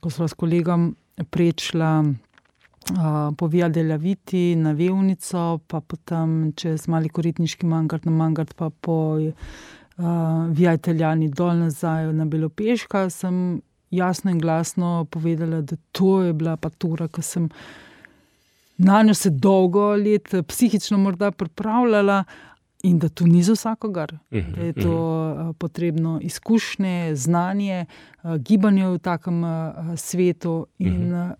ko 0.00 0.10
smo 0.10 0.28
s 0.28 0.34
kolegom 0.34 0.90
prečla 1.30 2.02
uh, 2.02 3.30
po 3.38 3.46
Via 3.46 3.68
della 3.68 3.96
Viti 3.96 4.56
na 4.56 4.72
Vevnico, 4.72 5.60
pa 5.66 5.80
potem 5.80 6.52
čez 6.58 6.88
mali 6.88 7.08
koritniški 7.08 7.66
mangard 7.66 8.06
na 8.06 8.12
mangard, 8.12 8.54
pa 8.58 8.70
po 8.70 8.98
uh, 9.18 9.32
Via 10.50 10.74
Italijani 10.74 11.30
dol 11.30 11.56
nazaj 11.64 12.12
na 12.12 12.26
Belopeška, 12.26 13.08
sem 13.10 13.60
jasno 13.90 14.30
in 14.30 14.38
glasno 14.38 15.06
povedala, 15.10 15.62
da 15.62 15.76
to 15.92 16.22
je 16.22 16.32
bila 16.32 16.56
pa 16.56 16.70
tura, 16.70 17.08
ki 17.08 17.22
sem 17.22 17.48
na 18.78 19.02
njo 19.02 19.14
se 19.14 19.30
dolgo 19.30 19.90
let 19.96 20.34
psihično 20.48 20.98
morda 20.98 21.30
pripravljala. 21.30 22.24
In 22.82 22.98
da 22.98 23.08
to 23.08 23.26
ni 23.26 23.42
za 23.42 23.52
vsakogar, 23.52 24.12
mhm, 24.30 24.52
da 24.54 24.62
je 24.62 24.72
to 24.72 24.94
uh, 24.94 25.56
potrebno 25.58 26.18
izkušnje, 26.22 27.14
znanje, 27.14 27.86
uh, 28.22 28.36
gibanje 28.36 28.88
v 28.88 28.98
takem 28.98 29.44
uh, 29.44 29.50
svetu. 29.96 30.66
In, 30.78 31.14
uh, 31.14 31.30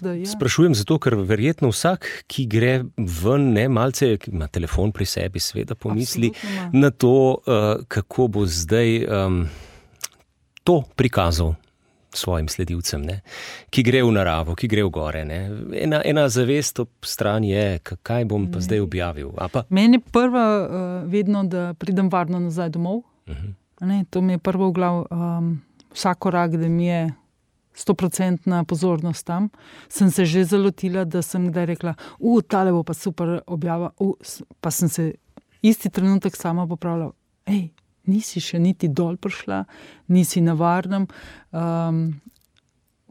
da, 0.00 0.12
ja. 0.12 0.26
Sprašujem 0.26 0.74
zato, 0.74 0.98
ker 0.98 1.14
verjetno 1.14 1.68
vsak, 1.68 2.08
ki 2.26 2.46
gre 2.46 2.72
ven, 2.96 3.52
ne 3.52 3.68
malce, 3.68 4.14
ki 4.16 4.32
ima 4.32 4.48
telefon 4.48 4.92
pri 4.92 5.06
sebi, 5.06 5.40
seveda 5.40 5.74
pomisli 5.74 6.32
na 6.72 6.90
to, 6.90 7.14
uh, 7.44 7.84
kako 7.88 8.28
bo 8.28 8.46
zdaj 8.46 9.04
um, 9.04 9.42
to 10.64 10.82
prikazal 10.96 11.54
svojim 12.12 12.48
sledilcem, 12.48 13.02
ne? 13.02 13.20
ki 13.70 13.82
gre 13.82 14.02
v 14.02 14.12
naravo, 14.12 14.54
ki 14.58 14.68
gre 14.68 14.84
v 14.86 14.90
gore. 14.92 15.22
Ena, 15.22 16.00
ena 16.04 16.28
zavest 16.32 16.80
ob 16.80 16.90
strani 17.04 17.52
je, 17.52 17.78
kaj 18.02 18.24
bom 18.28 18.48
pa 18.50 18.58
ne. 18.58 18.64
zdaj 18.64 18.80
objavil. 18.80 19.32
Meni 19.68 20.00
je 20.00 20.04
prva, 20.12 20.44
uh, 20.58 21.10
vedno, 21.10 21.44
da 21.44 21.72
pridem 21.78 22.08
varno 22.12 22.40
nazaj 22.40 22.70
domov. 22.76 23.02
Uh 23.26 23.34
mhm. 23.34 23.46
-huh. 23.80 24.04
To 24.10 24.20
mi 24.20 24.32
je 24.32 24.38
prvo 24.38 24.68
v 24.68 24.72
glavu, 24.72 25.06
um, 25.10 25.60
vsak 25.94 26.18
korak, 26.18 26.56
da 26.56 26.68
mi 26.68 26.86
je. 26.86 27.08
Stoprocentna 27.78 28.64
pozornost 28.64 29.26
tam. 29.26 29.48
Sem 29.88 30.10
se 30.10 30.24
že 30.26 30.44
zalotila, 30.44 31.04
da 31.04 31.22
sem 31.22 31.46
kdaj 31.46 31.66
rekla, 31.66 31.94
da 32.18 32.40
ta 32.48 32.62
le 32.64 32.72
bo 32.72 32.82
pa 32.82 32.94
super 32.94 33.40
objava. 33.46 33.90
U, 34.00 34.16
pa 34.60 34.70
sem 34.70 34.88
se 34.88 35.12
isti 35.62 35.90
trenutek 35.90 36.36
sama 36.36 36.66
popravila, 36.66 37.12
hej, 37.46 37.68
nisi 38.08 38.40
še 38.40 38.58
niti 38.58 38.88
dol 38.88 39.16
prišla, 39.16 39.64
nisi 40.14 40.40
na 40.44 40.56
varnem. 40.58 41.06
Um, 41.52 42.20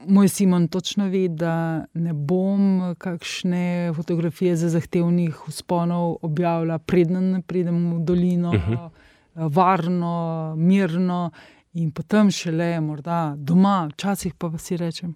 moj 0.08 0.30
Simon 0.30 0.68
točno 0.68 1.08
ve, 1.10 1.28
da 1.28 1.86
ne 1.94 2.14
bom 2.14 2.96
kakšne 2.98 3.94
fotografije 3.96 4.56
za 4.56 4.70
zahtevnih 4.70 5.48
usponov 5.48 6.18
objavila, 6.22 6.78
preden 6.80 7.42
pridem 7.48 7.94
v 7.96 8.04
dolino, 8.06 8.50
uh 8.50 8.70
-huh. 8.70 8.90
varno, 9.36 10.56
mirno 10.58 11.32
in 11.74 11.92
potem 11.92 12.32
šele 12.32 12.82
morda 12.82 13.36
doma, 13.38 13.90
včasih 13.92 14.34
pa 14.34 14.58
si 14.58 14.78
rečem, 14.78 15.16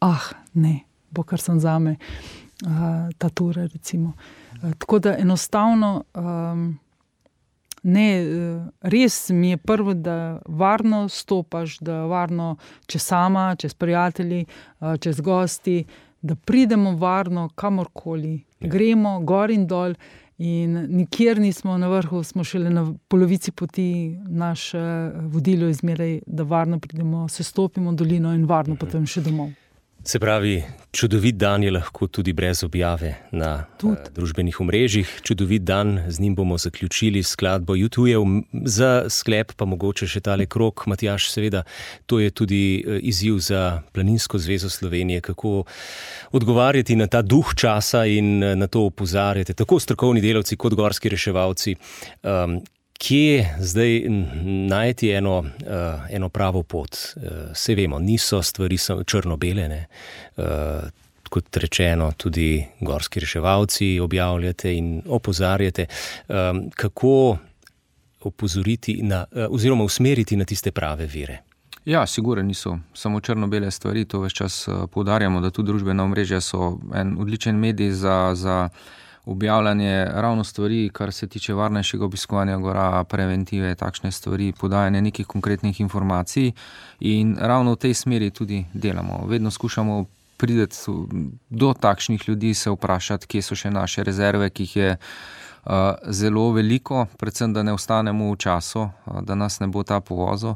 ah, 0.00 0.30
ne, 0.54 0.80
bo 1.10 1.22
kar 1.22 1.40
sem 1.40 1.60
za 1.60 1.78
me, 1.78 1.96
uh, 2.66 3.08
ta 3.18 3.28
tura. 3.28 3.62
Uh, 3.62 4.12
tako 4.78 4.98
da 4.98 5.16
enostavno. 5.18 6.04
Um, 6.14 6.78
Ne, 7.82 8.06
eh, 8.20 8.70
res 8.80 9.30
mi 9.30 9.50
je 9.50 9.56
prvo, 9.56 9.94
da 9.94 10.40
varno 10.46 11.08
stopaš, 11.08 11.78
da 11.78 12.04
varno 12.10 12.56
če 12.86 12.98
sama, 12.98 13.54
če 13.58 13.68
s 13.68 13.74
prijatelji, 13.74 14.44
eh, 14.44 14.96
če 14.98 15.12
z 15.12 15.20
gosti, 15.20 15.84
da 16.20 16.34
pridemo 16.34 16.96
varno 16.98 17.48
kamorkoli. 17.54 18.40
Ja. 18.60 18.68
Gremo 18.68 19.20
gor 19.20 19.50
in 19.50 19.66
dol, 19.66 19.94
in 20.38 20.74
nikjer 20.90 21.38
nismo 21.38 21.78
na 21.78 21.88
vrhu, 21.90 22.22
smo 22.22 22.44
šele 22.44 22.70
na 22.70 22.84
polovici 23.08 23.52
poti, 23.52 24.18
naše 24.26 24.80
vodilo 25.30 25.66
je 25.66 25.78
zmeraj, 25.78 26.20
da 26.26 26.42
varno 26.42 26.78
pridemo, 26.78 27.28
se 27.28 27.44
stopimo 27.44 27.92
dolino 27.92 28.34
in 28.34 28.44
varno 28.46 28.74
mhm. 28.74 28.80
potem 28.80 29.06
še 29.06 29.22
domov. 29.26 29.54
Se 30.04 30.18
pravi, 30.18 30.62
čudovit 30.92 31.36
dan 31.36 31.62
je 31.62 31.70
lahko 31.70 32.06
tudi 32.06 32.32
brez 32.32 32.62
objave 32.64 33.14
na 33.32 33.66
uh, 33.82 33.96
družbenih 34.14 34.60
omrežjih. 34.60 35.10
Čudovit 35.22 35.64
dan, 35.66 35.98
z 36.08 36.20
njim 36.20 36.34
bomo 36.34 36.58
zaključili 36.58 37.22
skladbo 37.22 37.74
YouTube. 37.74 38.42
Za 38.64 39.04
sklep 39.10 39.52
pa 39.52 39.64
mogoče 39.64 40.06
še 40.06 40.22
tale 40.24 40.46
krok, 40.46 40.86
Matjaš, 40.86 41.28
seveda, 41.34 41.64
to 42.06 42.22
je 42.22 42.30
tudi 42.30 42.62
uh, 42.86 42.96
izziv 43.02 43.42
za 43.42 43.82
Planinsko 43.92 44.38
zvezo 44.38 44.70
Slovenije, 44.70 45.20
kako 45.20 45.64
odgovarjati 46.32 46.96
na 46.96 47.06
ta 47.06 47.22
duh 47.22 47.52
časa 47.54 48.06
in 48.06 48.38
uh, 48.42 48.54
na 48.54 48.66
to 48.66 48.86
opozarjati, 48.86 49.54
tako 49.54 49.80
strokovni 49.82 50.22
delavci 50.24 50.56
kot 50.56 50.78
gorski 50.78 51.08
reševalci. 51.08 51.76
Um, 52.22 52.60
kje 52.98 53.56
zdaj 53.60 54.02
najti 54.68 55.10
eno, 55.10 55.38
uh, 55.38 55.46
eno 56.10 56.28
pravo 56.28 56.62
pot. 56.62 56.96
Uh, 57.16 57.22
eh, 57.22 57.54
se 57.54 57.74
vemo, 57.74 57.98
niso 57.98 58.42
stvari 58.42 58.76
črno-bele. 59.06 59.84
Uh, 60.36 60.44
kot 61.28 61.56
rečeno, 61.56 62.12
tudi 62.16 62.64
gorski 62.80 63.20
reševalci 63.20 64.00
objavljate 64.00 64.76
in 64.76 65.02
opozarjate, 65.08 65.86
um, 66.28 66.70
kako 66.76 67.36
opozoriti 68.20 69.02
na, 69.02 69.24
uh, 69.30 69.46
oziroma 69.50 69.84
usmeriti 69.84 70.36
na 70.36 70.44
tiste 70.44 70.70
prave 70.70 71.06
vire. 71.06 71.42
Ja, 71.84 72.06
sigurno 72.06 72.42
niso 72.42 72.78
samo 72.94 73.20
črno-bele 73.20 73.70
stvari, 73.70 74.04
to 74.04 74.20
več 74.20 74.32
čas 74.32 74.68
poudarjamo, 74.92 75.40
da 75.40 75.50
tudi 75.50 75.72
družbena 75.72 76.04
omrežja 76.04 76.40
so 76.40 76.78
en 76.94 77.16
odličen 77.20 77.56
medij 77.56 77.90
za. 77.90 78.34
za 78.34 78.68
objavljanje 79.28 80.04
ravno 80.04 80.44
stvari, 80.44 80.90
kar 80.92 81.12
se 81.12 81.26
tiče 81.26 81.54
varnejšega 81.54 82.04
obiskovanja 82.04 82.56
gora, 82.56 83.04
preventive, 83.04 83.74
takšne 83.74 84.12
stvari, 84.12 84.52
podajanje 84.60 85.02
nekih 85.02 85.26
konkretnih 85.26 85.80
informacij 85.80 86.52
in 87.00 87.36
ravno 87.40 87.72
v 87.72 87.76
tej 87.76 87.94
smeri 87.94 88.30
tudi 88.30 88.64
delamo. 88.72 89.26
Vedno 89.26 89.50
skušamo 89.50 90.04
priti 90.36 90.90
do 91.50 91.74
takšnih 91.74 92.28
ljudi, 92.28 92.54
se 92.54 92.70
vprašati, 92.70 93.26
kje 93.26 93.42
so 93.42 93.56
še 93.58 93.70
naše 93.70 94.04
rezerve, 94.06 94.50
ki 94.50 94.62
jih 94.62 94.76
je 94.76 94.96
zelo 96.08 96.52
veliko, 96.52 97.06
predvsem 97.18 97.52
da 97.52 97.62
ne 97.62 97.72
ostanemo 97.72 98.32
v 98.32 98.36
času, 98.36 98.80
uh, 98.80 99.20
da 99.22 99.34
nas 99.34 99.60
ne 99.60 99.66
bo 99.66 99.82
ta 99.82 100.00
povozil. 100.00 100.54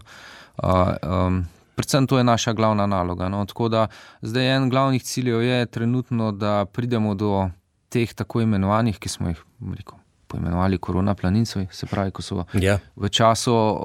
Uh, 0.56 0.94
um, 1.02 1.44
predvsem 1.74 2.06
to 2.06 2.18
je 2.18 2.24
naša 2.24 2.52
glavna 2.52 2.86
naloga. 2.86 3.28
No? 3.28 3.44
Tako 3.46 3.68
da 3.68 3.86
zdaj 4.22 4.56
en 4.56 4.70
glavnih 4.70 5.02
ciljev 5.02 5.42
je 5.42 5.66
trenutno, 5.66 6.32
da 6.32 6.64
pridemo 6.64 7.14
do 7.14 7.50
teh 7.92 8.14
tako 8.14 8.40
imenovanih, 8.40 8.96
ki 8.98 9.08
smo 9.08 9.28
jih 9.28 9.40
rekel, 9.72 9.98
poimenovali 10.26 10.78
korona 10.78 11.12
planinci. 11.14 11.66
Se 11.70 11.86
pravi, 11.86 12.10
ko 12.10 12.22
so 12.22 12.44
Ja. 12.56 12.78
v 12.96 13.08
času 13.10 13.52
uh, 13.52 13.76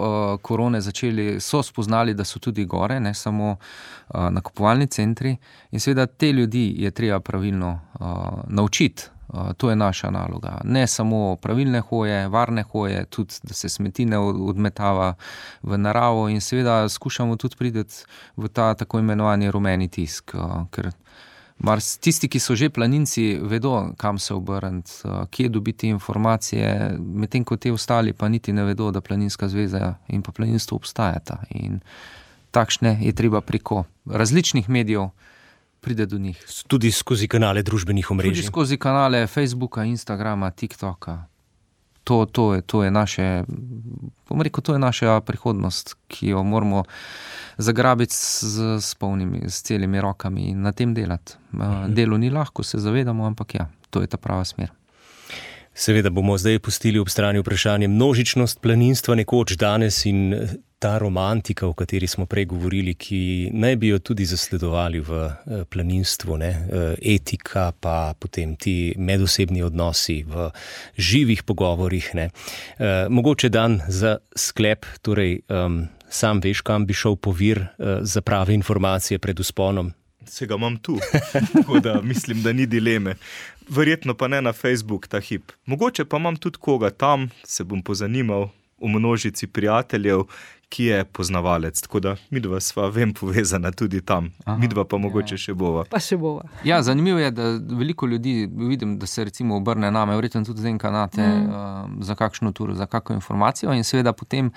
korone 0.42 0.80
začeli, 0.82 1.40
so 1.40 1.60
spoznali, 1.62 2.14
da 2.14 2.24
so 2.24 2.40
tudi 2.40 2.64
gore, 2.66 3.00
ne 3.00 3.12
samo 3.14 3.50
uh, 3.52 4.30
nakupovalni 4.30 4.88
centri. 4.88 5.36
In 5.72 5.80
seveda 5.80 6.06
te 6.08 6.32
ljudi 6.32 6.74
je 6.78 6.92
treba 6.92 7.20
pravilno 7.20 7.74
uh, 8.00 8.08
naučiti. 8.48 9.04
Uh, 9.28 9.52
to 9.54 9.70
je 9.70 9.76
naša 9.76 10.08
naloga. 10.10 10.62
Ne 10.64 10.86
samo 10.88 11.36
pravilne 11.36 11.82
hoje, 11.82 12.28
varne 12.30 12.64
hoje, 12.64 13.06
tudi 13.06 13.36
da 13.44 13.54
se 13.54 13.70
smeti 13.70 14.06
ne 14.06 14.18
od- 14.18 14.40
odmetava 14.50 15.14
v 15.64 15.78
naravo, 15.78 16.30
in 16.30 16.40
seveda 16.42 16.88
skušamo 16.90 17.36
tudi 17.36 17.56
priti 17.56 17.84
v 18.38 18.48
ta 18.48 18.74
tako 18.74 19.00
imenovani 19.00 19.52
rumeni 19.52 19.88
tisk. 19.90 20.32
Uh, 20.34 20.64
ker 20.72 20.92
Mars, 21.60 21.98
tisti, 21.98 22.30
ki 22.30 22.40
so 22.40 22.56
že 22.56 22.70
planinci, 22.70 23.40
vedo, 23.42 23.94
kam 23.98 24.20
se 24.20 24.34
obrniti, 24.34 24.92
kje 25.32 25.50
dobiti 25.50 25.88
informacije, 25.90 26.98
medtem 27.00 27.44
ko 27.44 27.58
ti 27.58 27.72
ostali 27.72 28.14
pa 28.14 28.30
niti 28.30 28.54
ne 28.54 28.64
vedo, 28.64 28.92
da 28.92 29.02
Planinska 29.02 29.50
zveza 29.50 29.96
in 30.08 30.22
pa 30.22 30.32
planinstvo 30.32 30.78
obstajata. 30.78 31.42
In 31.50 31.80
takšne 32.52 32.98
je 33.02 33.14
treba 33.14 33.42
preko 33.42 33.84
različnih 34.06 34.70
medijev 34.70 35.10
pride 35.82 36.06
do 36.06 36.18
njih. 36.18 36.46
Tudi 36.68 36.92
skozi 36.92 37.28
kanale 37.28 37.64
družbenih 37.64 38.06
Tudi 38.06 38.14
omrežij. 38.14 38.44
skozi 38.44 38.78
kanale 38.78 39.28
Facebooka, 39.28 39.84
Instagrama, 39.84 40.52
TikToka. 40.52 41.26
To, 42.08 42.24
to, 42.26 42.54
je, 42.56 42.62
to 42.64 42.84
je 42.86 42.92
naše, 42.92 43.44
bom 44.30 44.42
rekel, 44.42 44.64
to 44.64 44.78
je 44.78 44.80
naša 44.80 45.20
prihodnost, 45.28 45.98
ki 46.08 46.30
jo 46.32 46.44
moramo 46.44 46.86
zagrabiti 47.58 48.16
z, 48.16 48.78
s 48.80 48.96
polnimi, 48.96 49.42
s 49.50 49.60
celimi 49.68 50.00
rokami 50.02 50.48
in 50.54 50.62
na 50.64 50.72
tem 50.72 50.94
delati. 50.96 51.36
Uh, 51.52 51.90
delo 51.92 52.18
ni 52.18 52.30
lahko, 52.32 52.64
se 52.64 52.80
zavedamo, 52.80 53.26
ampak 53.28 53.56
ja, 53.56 53.68
to 53.90 54.02
je 54.02 54.08
ta 54.08 54.18
prava 54.18 54.46
smer. 54.46 54.72
Seveda 55.78 56.10
bomo 56.10 56.38
zdaj 56.38 56.60
pustili 56.60 57.00
ob 57.00 57.10
strani 57.10 57.40
vprašanje 57.44 57.88
množičnost 57.88 58.62
planinstva 58.62 59.16
nekoč 59.16 59.58
danes 59.60 60.06
in 60.06 60.34
ta 60.80 60.98
romantika, 60.98 61.68
o 61.68 61.74
kateri 61.74 62.08
smo 62.08 62.26
prej 62.26 62.46
govorili, 62.46 62.94
ki 62.94 63.50
naj 63.54 63.76
bi 63.76 63.88
jo 63.88 64.00
tudi 64.00 64.26
zasledovali 64.26 65.00
v 65.00 65.22
eh, 65.26 65.64
planinstvu, 65.70 66.38
ne? 66.38 66.50
eh, 66.50 67.16
etika, 67.16 67.72
pa 67.72 68.14
potem 68.20 68.56
ti 68.56 68.94
medosebni 68.98 69.64
odnosi 69.64 70.22
v 70.24 70.50
živih 70.98 71.44
pogovorih. 71.44 72.10
Ne? 72.14 72.30
Eh, 72.30 73.10
Mogoče 73.10 73.50
dan 73.50 73.82
za 73.88 74.18
sklep, 74.36 74.86
torej 75.02 75.40
um, 75.50 75.88
sam 76.10 76.40
veš, 76.44 76.62
kam 76.62 76.86
bi 76.86 76.94
šel 76.94 77.16
po 77.16 77.32
vir 77.32 77.66
za 78.02 78.22
prave 78.22 78.54
informacije 78.54 79.20
pred 79.20 79.40
usponom. 79.40 79.92
Se 80.26 80.46
ga 80.46 80.56
imam 80.56 80.78
tu, 80.78 81.00
tako 81.54 81.80
da 81.80 82.02
mislim, 82.02 82.44
da 82.44 82.54
ni 82.54 82.66
dileme. 82.66 83.16
Verjetno 83.70 84.14
pa 84.14 84.28
ne 84.28 84.42
na 84.42 84.54
Facebook 84.54 85.08
ta 85.08 85.20
hip. 85.20 85.52
Mogoče 85.66 86.06
pa 86.06 86.18
imam 86.18 86.36
tudi 86.36 86.58
koga 86.62 86.90
tam, 86.90 87.30
se 87.44 87.64
bom 87.64 87.82
pozanimal 87.82 88.50
v 88.82 88.94
množici 88.98 89.48
prijateljev, 89.48 90.28
ki 90.70 90.84
je 90.84 91.06
poznavalec. 91.06 91.82
Tako 91.82 92.00
da 92.00 92.16
midva 92.30 92.60
sva, 92.60 92.90
vem, 92.90 93.14
povezana 93.14 93.72
tudi 93.72 94.02
tam. 94.02 94.32
Aha, 94.46 94.58
Midva 94.60 94.84
pa 94.84 94.98
mogoče 95.00 95.38
še 95.40 95.56
bova. 95.56 95.86
Pa 95.90 96.00
še 96.04 96.18
bova. 96.20 96.44
Ja, 96.68 96.82
zanimivo 96.84 97.22
je, 97.22 97.32
da 97.32 97.50
veliko 97.80 98.08
ljudi 98.08 98.50
vidim, 98.52 98.98
da 99.00 99.08
se 99.08 99.24
recimo 99.24 99.58
obrne 99.58 99.92
name, 99.92 100.16
verjetno 100.16 100.44
tudi 100.46 100.66
zdaj 100.66 100.78
kanate 100.84 101.24
mm. 101.24 101.48
uh, 101.48 102.04
za 102.04 102.16
kakšno 102.20 102.52
turo, 102.52 102.76
za 102.76 102.86
kakšno 102.86 103.16
informacijo 103.16 103.74
in 103.74 103.88
seveda 103.88 104.14
potem 104.14 104.52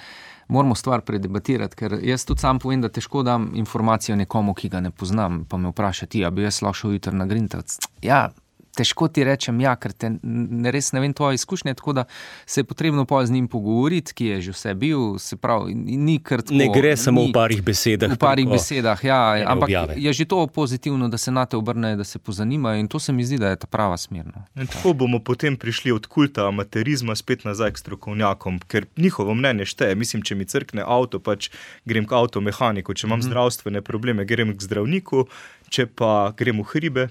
moramo 0.51 0.75
stvar 0.75 1.05
predebatirati, 1.07 1.77
ker 1.79 1.99
jaz 2.03 2.25
tudi 2.27 2.43
sam 2.43 2.59
povem, 2.59 2.83
da 2.83 2.91
težko 2.91 3.23
dam 3.23 3.53
informacijo 3.55 4.17
nekomu, 4.19 4.55
ki 4.55 4.69
ga 4.69 4.81
ne 4.83 4.91
poznam, 4.91 5.45
pa 5.47 5.61
me 5.63 5.71
vprašati, 5.71 6.25
a 6.27 6.31
bi 6.35 6.43
jaz 6.43 6.59
lahko 6.65 6.83
šel 6.83 6.97
jutri 6.99 7.15
na 7.15 7.27
Grintavc. 7.31 7.79
Ja, 8.03 8.25
težko 8.71 9.09
ti 9.09 9.25
rečem, 9.25 9.61
ja, 9.61 9.75
ker 9.77 9.93
te 9.93 10.13
ne, 10.23 10.71
res 10.71 10.93
ne 10.93 11.01
vem 11.01 11.13
tvoje 11.13 11.35
izkušnje, 11.35 11.75
tako 11.75 11.93
da 11.93 12.05
se 12.47 12.61
je 12.61 12.65
potrebno 12.65 13.05
pa 13.05 13.27
z 13.27 13.31
njim 13.31 13.49
pogovoriti, 13.49 14.15
ki 14.15 14.27
je 14.27 14.41
že 14.41 14.53
vse 14.53 14.75
bil, 14.75 15.19
se 15.19 15.37
pravi, 15.37 15.75
ni 15.75 16.19
kar 16.19 16.43
tako. 16.43 16.55
Ne 16.55 16.69
gre 16.71 16.97
samo 16.97 17.21
ni- 17.21 17.29
v 17.29 17.33
parih 17.33 17.63
besedah. 17.63 18.11
v 18.11 18.17
parih 18.17 18.47
preko- 18.47 18.53
besedah, 18.53 19.05
ja, 19.05 19.19
ampak 19.45 19.67
objave. 19.67 19.95
je 19.97 20.13
že 20.13 20.25
to 20.25 20.47
pozitivno, 20.47 21.09
da 21.09 21.19
se 21.19 21.31
na 21.31 21.47
te 21.47 21.57
obrnejo, 21.57 21.97
da 21.97 22.05
se 22.05 22.19
pozanimajo 22.19 22.79
in 22.79 22.89
to 22.89 22.99
se 22.99 23.13
mi 23.13 23.25
zdi, 23.25 23.39
da 23.39 23.49
je 23.49 23.57
ta 23.57 23.67
prava 23.67 23.97
smer. 23.97 24.27
no. 24.27 24.45
Tako 24.67 24.93
bomo 24.95 25.19
potem 25.19 25.57
prišli 25.57 25.93
od 25.93 26.07
kulta 26.07 26.49
amaterizma 26.49 27.15
spet 27.15 27.45
nazaj 27.45 27.73
k 27.73 27.79
strokovnjakom, 27.79 28.59
ker 28.61 28.87
njihovo 28.97 29.35
mnenje 29.35 29.65
šteje. 29.67 29.95
Mislim, 29.95 30.23
če 30.23 30.35
mi 30.35 30.45
crkne 30.45 30.83
avto, 30.83 31.19
pač 31.19 31.51
grem 31.85 32.07
k 32.07 32.13
avtomehaniku, 32.13 32.95
če 32.95 33.07
imam 33.07 33.19
mm 33.19 33.23
zdravstvene 33.23 33.83
probleme, 33.83 34.25
grem 34.25 34.57
k 34.57 34.63
zdravniku, 34.63 35.27
če 35.69 35.87
pa 35.87 36.33
grem 36.33 36.57
v 36.59 36.65
hribe, 36.65 37.09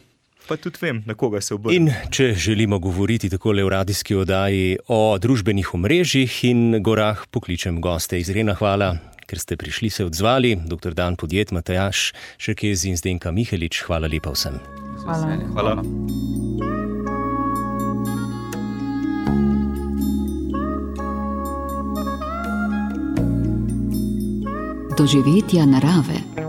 pa 0.49 0.57
tudi 0.57 0.81
vem, 0.81 1.03
na 1.05 1.13
koga 1.13 1.41
se 1.41 1.53
obrnem. 1.53 1.87
In 1.87 2.09
če 2.09 2.33
želimo 2.33 2.79
govoriti 2.81 3.29
tako 3.29 3.53
v 3.53 3.69
radijski 3.69 4.15
oddaji 4.17 4.79
o 4.87 5.17
družbenih 5.21 5.73
omrežjih 5.77 6.39
in 6.49 6.81
gorah, 6.81 7.21
pokličem 7.29 7.77
goste 7.81 8.17
iz 8.19 8.33
Rena. 8.33 8.57
Hvala, 8.57 8.95
ker 9.29 9.39
ste 9.39 9.57
prišli 9.57 9.89
se 9.89 10.05
odzvali. 10.05 10.55
Dr. 10.65 10.97
Dan 10.97 11.15
Podjet, 11.15 11.53
Matajaš, 11.53 12.13
Šerkezi 12.41 12.89
in 12.89 12.97
Zdenka 12.97 13.31
Mihelič. 13.31 13.83
Hvala 13.85 14.09
lepa 14.09 14.33
vsem. 14.33 14.57
Z 14.97 15.05
Hvala. 15.05 15.37
Hvala. 15.53 15.83
Doživetja 24.97 25.63
narave. 25.63 26.48